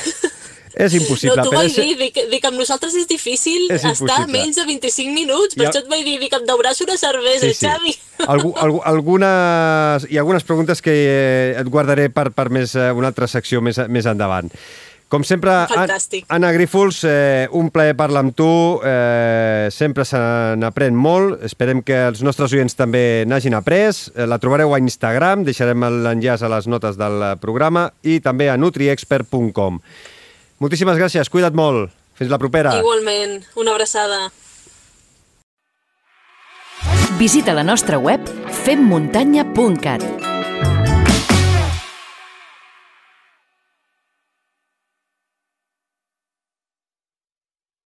és 0.79 0.95
impossible. 0.95 1.35
No, 1.35 1.45
tu 1.49 1.55
vaig 1.55 1.75
dir, 1.75 1.95
dic, 1.99 2.19
dic, 2.31 2.45
amb 2.47 2.59
nosaltres 2.61 2.95
és 2.99 3.07
difícil 3.09 3.67
és 3.75 3.85
estar 3.91 4.21
menys 4.31 4.59
de 4.61 4.65
25 4.69 5.15
minuts, 5.15 5.57
per 5.59 5.67
això 5.67 5.83
et 5.83 5.89
vaig 5.91 6.05
dir, 6.07 6.17
dic, 6.21 6.35
em 6.39 6.45
deuràs 6.47 6.79
una 6.85 6.95
cervesa, 6.99 7.45
sí, 7.45 7.55
sí. 7.57 7.67
Xavi. 7.67 7.95
Algu, 8.27 8.53
algu, 8.59 8.83
algunes, 8.87 10.07
hi 10.09 10.19
ha 10.19 10.23
algunes 10.23 10.47
preguntes 10.47 10.83
que 10.83 10.95
et 11.59 11.71
guardaré 11.71 12.09
per, 12.13 12.29
per 12.35 12.49
més, 12.53 12.75
eh, 12.79 12.91
una 12.95 13.11
altra 13.11 13.27
secció 13.31 13.63
més, 13.63 13.81
més 13.91 14.07
endavant. 14.09 14.51
Com 15.09 15.23
sempre, 15.25 15.49
Fantàstic. 15.65 16.27
Anna 16.29 16.51
Grífols, 16.53 16.99
eh, 17.09 17.47
un 17.57 17.71
plaer 17.73 17.95
parlar 17.97 18.21
amb 18.21 18.35
tu, 18.37 18.79
eh, 18.85 19.67
sempre 19.73 20.05
se 20.05 20.19
n'aprèn 20.61 20.93
molt, 20.93 21.41
esperem 21.43 21.81
que 21.81 21.97
els 22.11 22.21
nostres 22.21 22.53
oients 22.53 22.77
també 22.77 23.25
n'hagin 23.25 23.57
après, 23.57 23.89
eh, 23.89 24.27
la 24.29 24.37
trobareu 24.37 24.75
a 24.75 24.77
Instagram, 24.77 25.43
deixarem 25.43 25.81
l'enllaç 26.05 26.43
a 26.43 26.53
les 26.53 26.67
notes 26.67 26.95
del 26.95 27.39
programa 27.41 27.91
i 28.03 28.19
també 28.19 28.51
a 28.51 28.57
nutriexpert.com. 28.57 29.81
Moltíssimes 30.59 30.99
gràcies, 30.99 31.29
cuida't 31.31 31.55
molt. 31.55 31.93
Fins 32.19 32.31
la 32.31 32.39
propera. 32.41 32.75
Igualment, 32.79 33.39
una 33.55 33.71
abraçada. 33.75 34.27
Visita 37.19 37.55
la 37.55 37.63
nostra 37.67 37.99
web 37.99 38.27
femmuntanya.cat 38.63 40.28